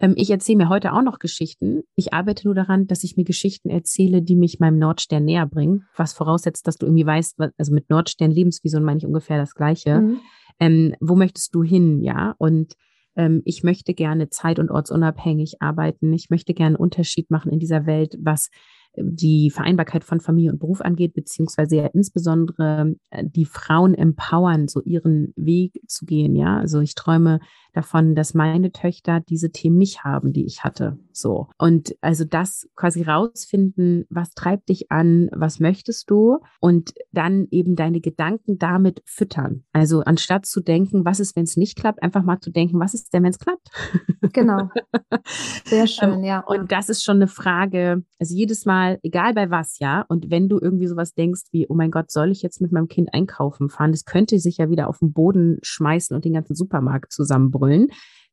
Ähm, 0.00 0.14
ich 0.16 0.30
erzähle 0.30 0.58
mir 0.58 0.68
heute 0.68 0.92
auch 0.92 1.02
noch 1.02 1.18
Geschichten. 1.18 1.82
Ich 1.96 2.12
arbeite 2.12 2.46
nur 2.46 2.54
daran, 2.54 2.86
dass 2.86 3.04
ich 3.04 3.16
mir 3.16 3.24
Geschichten 3.24 3.70
erzähle, 3.70 4.22
die 4.22 4.36
mich 4.36 4.60
meinem 4.60 4.78
Nordstern 4.78 5.24
näher 5.24 5.46
bringen. 5.46 5.86
Was 5.96 6.12
voraussetzt, 6.12 6.66
dass 6.66 6.76
du 6.76 6.86
irgendwie 6.86 7.06
weißt, 7.06 7.36
also 7.56 7.72
mit 7.72 7.90
Nordstern 7.90 8.30
Lebensvision 8.30 8.84
meine 8.84 8.98
ich 8.98 9.06
ungefähr 9.06 9.38
das 9.38 9.54
Gleiche. 9.54 10.00
Mhm. 10.00 10.20
Ähm, 10.60 10.94
wo 11.00 11.14
möchtest 11.14 11.54
du 11.54 11.62
hin, 11.62 12.00
ja? 12.02 12.34
Und 12.38 12.74
ähm, 13.16 13.42
ich 13.44 13.62
möchte 13.62 13.94
gerne 13.94 14.30
zeit- 14.30 14.58
und 14.58 14.70
ortsunabhängig 14.70 15.56
arbeiten. 15.60 16.12
Ich 16.12 16.30
möchte 16.30 16.54
gerne 16.54 16.76
einen 16.76 16.84
Unterschied 16.84 17.30
machen 17.30 17.52
in 17.52 17.58
dieser 17.58 17.86
Welt, 17.86 18.16
was 18.20 18.50
die 19.00 19.50
Vereinbarkeit 19.50 20.04
von 20.04 20.20
Familie 20.20 20.52
und 20.52 20.58
Beruf 20.58 20.80
angeht, 20.80 21.14
beziehungsweise 21.14 21.76
ja 21.76 21.86
insbesondere 21.86 22.94
äh, 23.10 23.24
die 23.24 23.44
Frauen 23.44 23.94
empowern, 23.94 24.68
so 24.68 24.80
ihren 24.82 25.32
Weg 25.36 25.80
zu 25.86 26.04
gehen. 26.04 26.34
Ja, 26.34 26.58
also 26.58 26.80
ich 26.80 26.94
träume 26.94 27.40
davon, 27.72 28.14
dass 28.14 28.34
meine 28.34 28.72
Töchter 28.72 29.20
diese 29.20 29.50
Themen 29.50 29.76
nicht 29.76 30.04
haben, 30.04 30.32
die 30.32 30.44
ich 30.46 30.64
hatte. 30.64 30.98
So. 31.12 31.48
Und 31.58 31.96
also 32.00 32.24
das 32.24 32.68
quasi 32.76 33.02
rausfinden, 33.02 34.06
was 34.10 34.34
treibt 34.34 34.68
dich 34.68 34.90
an, 34.90 35.28
was 35.32 35.60
möchtest 35.60 36.10
du 36.10 36.38
und 36.60 36.92
dann 37.12 37.46
eben 37.50 37.76
deine 37.76 38.00
Gedanken 38.00 38.58
damit 38.58 39.02
füttern. 39.04 39.64
Also 39.72 40.00
anstatt 40.00 40.46
zu 40.46 40.60
denken, 40.60 41.04
was 41.04 41.20
ist, 41.20 41.36
wenn 41.36 41.44
es 41.44 41.56
nicht 41.56 41.76
klappt, 41.76 42.02
einfach 42.02 42.22
mal 42.22 42.40
zu 42.40 42.50
denken, 42.50 42.78
was 42.80 42.94
ist 42.94 43.12
denn, 43.12 43.24
wenn 43.24 43.30
es 43.30 43.38
klappt? 43.38 43.68
Genau. 44.32 44.68
Sehr 45.64 45.86
schön, 45.86 46.22
ja. 46.22 46.40
Und 46.40 46.70
das 46.70 46.88
ist 46.88 47.02
schon 47.02 47.16
eine 47.16 47.28
Frage, 47.28 48.04
also 48.18 48.34
jedes 48.34 48.66
Mal, 48.66 48.98
egal 49.02 49.34
bei 49.34 49.50
was, 49.50 49.78
ja. 49.78 50.04
Und 50.08 50.30
wenn 50.30 50.48
du 50.48 50.58
irgendwie 50.60 50.86
sowas 50.86 51.14
denkst 51.14 51.42
wie, 51.50 51.66
oh 51.68 51.74
mein 51.74 51.90
Gott, 51.90 52.10
soll 52.10 52.30
ich 52.30 52.42
jetzt 52.42 52.60
mit 52.60 52.72
meinem 52.72 52.88
Kind 52.88 53.12
einkaufen 53.14 53.68
fahren? 53.70 53.92
Das 53.92 54.04
könnte 54.04 54.38
sich 54.38 54.58
ja 54.58 54.70
wieder 54.70 54.88
auf 54.88 54.98
den 54.98 55.12
Boden 55.12 55.58
schmeißen 55.62 56.14
und 56.14 56.24
den 56.24 56.34
ganzen 56.34 56.54
Supermarkt 56.54 57.12
zusammenbrüllen 57.12 57.67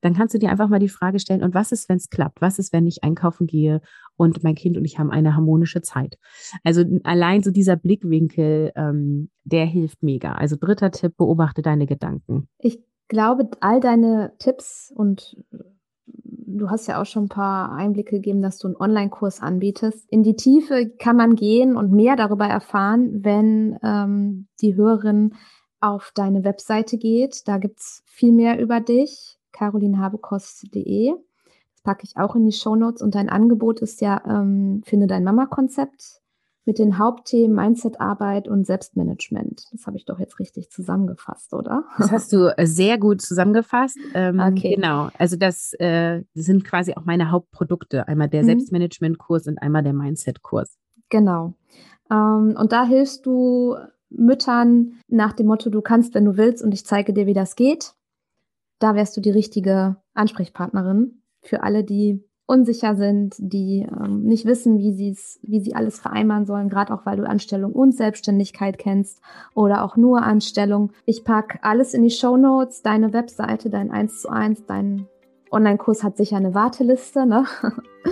dann 0.02 0.14
kannst 0.14 0.34
du 0.34 0.38
dir 0.38 0.52
einfach 0.52 0.70
mal 0.70 0.80
die 0.80 0.90
Frage 0.90 1.20
stellen, 1.20 1.44
und 1.44 1.56
was 1.56 1.72
ist, 1.72 1.90
wenn 1.90 1.98
es 1.98 2.10
klappt? 2.10 2.42
Was 2.42 2.60
ist, 2.60 2.74
wenn 2.74 2.86
ich 2.86 3.04
einkaufen 3.04 3.48
gehe 3.48 3.82
und 4.18 4.44
mein 4.44 4.56
Kind 4.56 4.78
und 4.78 4.86
ich 4.86 5.00
haben 5.00 5.10
eine 5.10 5.36
harmonische 5.36 5.82
Zeit? 5.82 6.18
Also 6.64 6.84
allein 7.04 7.42
so 7.42 7.50
dieser 7.50 7.76
Blickwinkel, 7.76 8.72
ähm, 8.76 9.30
der 9.44 9.66
hilft 9.66 10.04
mega. 10.04 10.34
Also 10.34 10.58
dritter 10.60 10.92
Tipp, 10.92 11.18
beobachte 11.18 11.62
deine 11.62 11.88
Gedanken. 11.88 12.48
Ich 12.60 12.84
glaube, 13.08 13.50
all 13.62 13.80
deine 13.80 14.34
Tipps 14.38 14.94
und 14.96 15.38
du 16.08 16.70
hast 16.70 16.88
ja 16.88 17.02
auch 17.02 17.06
schon 17.06 17.26
ein 17.26 17.30
paar 17.30 17.72
Einblicke 17.72 18.18
gegeben, 18.18 18.42
dass 18.42 18.60
du 18.60 18.68
einen 18.68 18.78
Online-Kurs 18.78 19.42
anbietest. 19.42 20.08
In 20.12 20.24
die 20.24 20.36
Tiefe 20.36 20.92
kann 21.00 21.18
man 21.18 21.36
gehen 21.36 21.76
und 21.76 21.92
mehr 21.92 22.16
darüber 22.16 22.46
erfahren, 22.46 23.24
wenn 23.24 23.78
ähm, 23.84 24.48
die 24.62 24.76
Hörerin 24.76 25.34
auf 25.86 26.12
deine 26.16 26.44
Webseite 26.44 26.98
geht. 26.98 27.48
Da 27.48 27.58
gibt 27.58 27.80
es 27.80 28.04
viel 28.06 28.32
mehr 28.32 28.60
über 28.60 28.80
dich, 28.80 29.38
carolinhabekost.de. 29.52 31.14
Das 31.14 31.82
packe 31.84 32.04
ich 32.04 32.18
auch 32.18 32.36
in 32.36 32.46
die 32.46 32.52
Shownotes. 32.52 33.02
Und 33.02 33.16
dein 33.16 33.30
Angebot 33.30 33.82
ist 33.82 34.02
ja, 34.02 34.22
ähm, 34.26 34.82
finde 34.86 35.08
dein 35.08 35.24
Mama-Konzept 35.24 36.22
mit 36.66 36.80
den 36.80 36.98
Hauptthemen 36.98 37.56
Mindset-Arbeit 37.56 38.48
und 38.48 38.66
Selbstmanagement. 38.66 39.68
Das 39.72 39.86
habe 39.86 39.98
ich 39.98 40.06
doch 40.06 40.20
jetzt 40.20 40.40
richtig 40.40 40.72
zusammengefasst, 40.72 41.54
oder? 41.54 41.84
Das 42.00 42.12
hast 42.12 42.34
du 42.34 42.48
äh, 42.58 42.66
sehr 42.66 42.98
gut 42.98 43.22
zusammengefasst. 43.22 44.00
Ähm, 44.16 44.40
okay. 44.40 44.74
Genau. 44.76 45.10
Also 45.20 45.36
das, 45.36 45.74
äh, 45.74 46.24
sind 46.34 46.64
quasi 46.64 46.96
auch 46.96 47.06
meine 47.06 47.30
Hauptprodukte. 47.30 48.08
Einmal 48.08 48.30
der 48.30 48.42
mhm. 48.42 48.48
Selbstmanagement-Kurs 48.48 49.48
und 49.48 49.60
einmal 49.60 49.84
der 49.84 49.94
Mindset-Kurs. 49.94 50.80
Genau. 51.10 51.54
Ähm, 52.10 52.56
und 52.60 52.72
da 52.72 52.84
hilfst 52.86 53.28
du 53.28 53.76
Müttern 54.18 55.00
nach 55.08 55.34
dem 55.34 55.48
Motto, 55.48 55.70
du 55.70 55.82
kannst, 55.82 56.14
wenn 56.14 56.26
du 56.26 56.38
willst 56.38 56.64
und 56.64 56.74
ich 56.74 56.86
zeige 56.86 57.14
dir, 57.14 57.26
wie 57.26 57.34
das 57.34 57.56
geht. 57.56 57.94
Da 58.80 58.96
wärst 58.96 59.16
du 59.16 59.22
die 59.22 59.32
richtige 59.32 59.98
Ansprechpartnerin 60.14 61.22
für 61.42 61.64
alle, 61.64 61.84
die 61.84 62.24
unsicher 62.48 62.96
sind, 62.96 63.36
die 63.40 63.88
ähm, 63.90 64.24
nicht 64.24 64.46
wissen, 64.46 64.78
wie 64.78 64.94
sie 64.94 65.10
es, 65.10 65.40
wie 65.42 65.60
sie 65.60 65.76
alles 65.76 66.00
vereinbaren 66.00 66.46
sollen, 66.46 66.70
gerade 66.70 66.94
auch 66.94 67.06
weil 67.06 67.18
du 67.18 67.28
Anstellung 67.28 67.72
und 67.72 67.96
Selbstständigkeit 67.96 68.78
kennst 68.78 69.20
oder 69.56 69.84
auch 69.84 69.98
nur 69.98 70.22
Anstellung. 70.22 70.92
Ich 71.06 71.24
pack 71.24 71.60
alles 71.64 71.94
in 71.94 72.04
die 72.04 72.12
Show 72.12 72.38
Notes, 72.38 72.84
deine 72.84 73.14
Webseite, 73.14 73.70
dein 73.70 73.92
1 73.92 74.22
zu 74.22 74.30
1, 74.30 74.66
dein 74.68 75.08
Online-Kurs 75.52 76.04
hat 76.04 76.18
sicher 76.18 76.38
eine 76.38 76.54
Warteliste, 76.54 77.26
ne? 77.26 77.46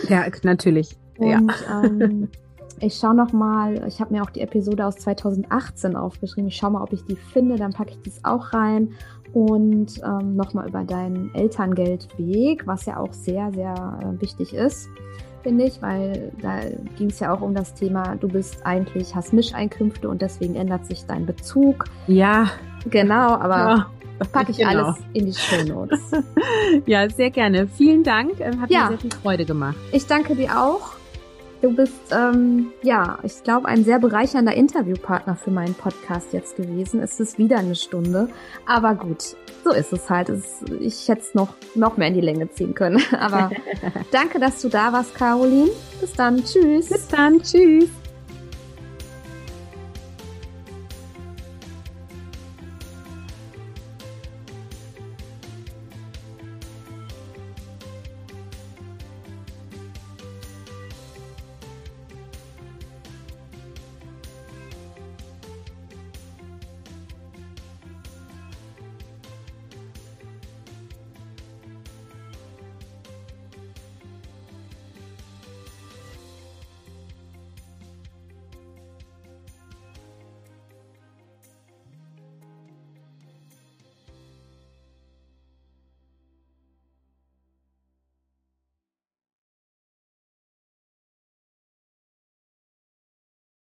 Ja, 0.09 0.25
natürlich. 0.43 0.97
Und, 1.19 1.29
ja. 1.29 1.83
Ähm, 1.83 2.29
ich 2.79 2.95
schaue 2.95 3.15
noch 3.15 3.33
mal, 3.33 3.87
ich 3.87 3.99
habe 3.99 4.13
mir 4.13 4.23
auch 4.23 4.29
die 4.29 4.41
Episode 4.41 4.85
aus 4.85 4.95
2018 4.97 5.95
aufgeschrieben. 5.95 6.47
Ich 6.47 6.55
schaue 6.55 6.71
mal, 6.71 6.81
ob 6.81 6.93
ich 6.93 7.03
die 7.05 7.15
finde, 7.15 7.55
dann 7.55 7.71
packe 7.71 7.91
ich 7.91 8.01
das 8.01 8.23
auch 8.23 8.53
rein 8.53 8.93
und 9.33 9.99
ähm, 10.03 10.35
nochmal 10.35 10.67
über 10.67 10.83
deinen 10.83 11.33
Elterngeldweg, 11.33 12.67
was 12.67 12.85
ja 12.85 12.97
auch 12.97 13.13
sehr, 13.13 13.51
sehr 13.51 13.99
äh, 14.01 14.21
wichtig 14.21 14.53
ist, 14.53 14.87
finde 15.41 15.65
ich, 15.65 15.81
weil 15.81 16.31
da 16.41 16.59
ging 16.97 17.09
es 17.09 17.19
ja 17.19 17.33
auch 17.33 17.41
um 17.41 17.55
das 17.55 17.73
Thema, 17.73 18.15
du 18.15 18.27
bist 18.27 18.65
eigentlich, 18.65 19.15
hast 19.15 19.33
Mischeinkünfte 19.33 20.07
und 20.07 20.21
deswegen 20.21 20.55
ändert 20.55 20.85
sich 20.85 21.05
dein 21.05 21.25
Bezug. 21.25 21.85
Ja. 22.07 22.51
Genau, 22.89 23.35
aber 23.35 23.57
ja. 23.57 23.89
Packe 24.31 24.51
ich 24.51 24.57
genau. 24.57 24.69
alles 24.69 24.97
in 25.13 25.25
die 25.25 25.33
Show 25.33 25.63
Notes. 25.63 25.99
ja, 26.85 27.09
sehr 27.09 27.31
gerne. 27.31 27.67
Vielen 27.67 28.03
Dank. 28.03 28.39
Äh, 28.39 28.55
hat 28.57 28.69
ja. 28.69 28.83
mir 28.83 28.87
sehr 28.89 28.97
viel 28.99 29.11
Freude 29.11 29.45
gemacht. 29.45 29.75
Ich 29.91 30.05
danke 30.05 30.35
dir 30.35 30.57
auch. 30.61 30.93
Du 31.63 31.71
bist, 31.71 31.93
ähm, 32.11 32.73
ja, 32.81 33.19
ich 33.23 33.41
glaube, 33.41 33.69
ein 33.69 33.85
sehr 33.85 33.97
bereichernder 33.97 34.53
Interviewpartner 34.53 35.37
für 35.37 35.49
meinen 35.49 35.73
Podcast 35.73 36.33
jetzt 36.33 36.57
gewesen. 36.57 36.99
Es 36.99 37.21
ist 37.21 37.37
wieder 37.37 37.57
eine 37.57 37.75
Stunde. 37.75 38.27
Aber 38.65 38.95
gut, 38.95 39.37
so 39.63 39.71
ist 39.71 39.93
es 39.93 40.09
halt. 40.09 40.27
Es, 40.27 40.61
ich 40.81 41.07
hätte 41.07 41.21
es 41.21 41.33
noch, 41.33 41.55
noch 41.73 41.95
mehr 41.95 42.09
in 42.09 42.15
die 42.15 42.19
Länge 42.19 42.49
ziehen 42.49 42.75
können. 42.75 43.01
Aber 43.17 43.49
danke, 44.11 44.41
dass 44.41 44.61
du 44.61 44.67
da 44.67 44.91
warst, 44.91 45.15
Caroline. 45.15 45.69
Bis 46.01 46.11
dann. 46.11 46.43
Tschüss. 46.43 46.89
Bis 46.89 47.07
dann. 47.07 47.41
Tschüss. 47.41 47.87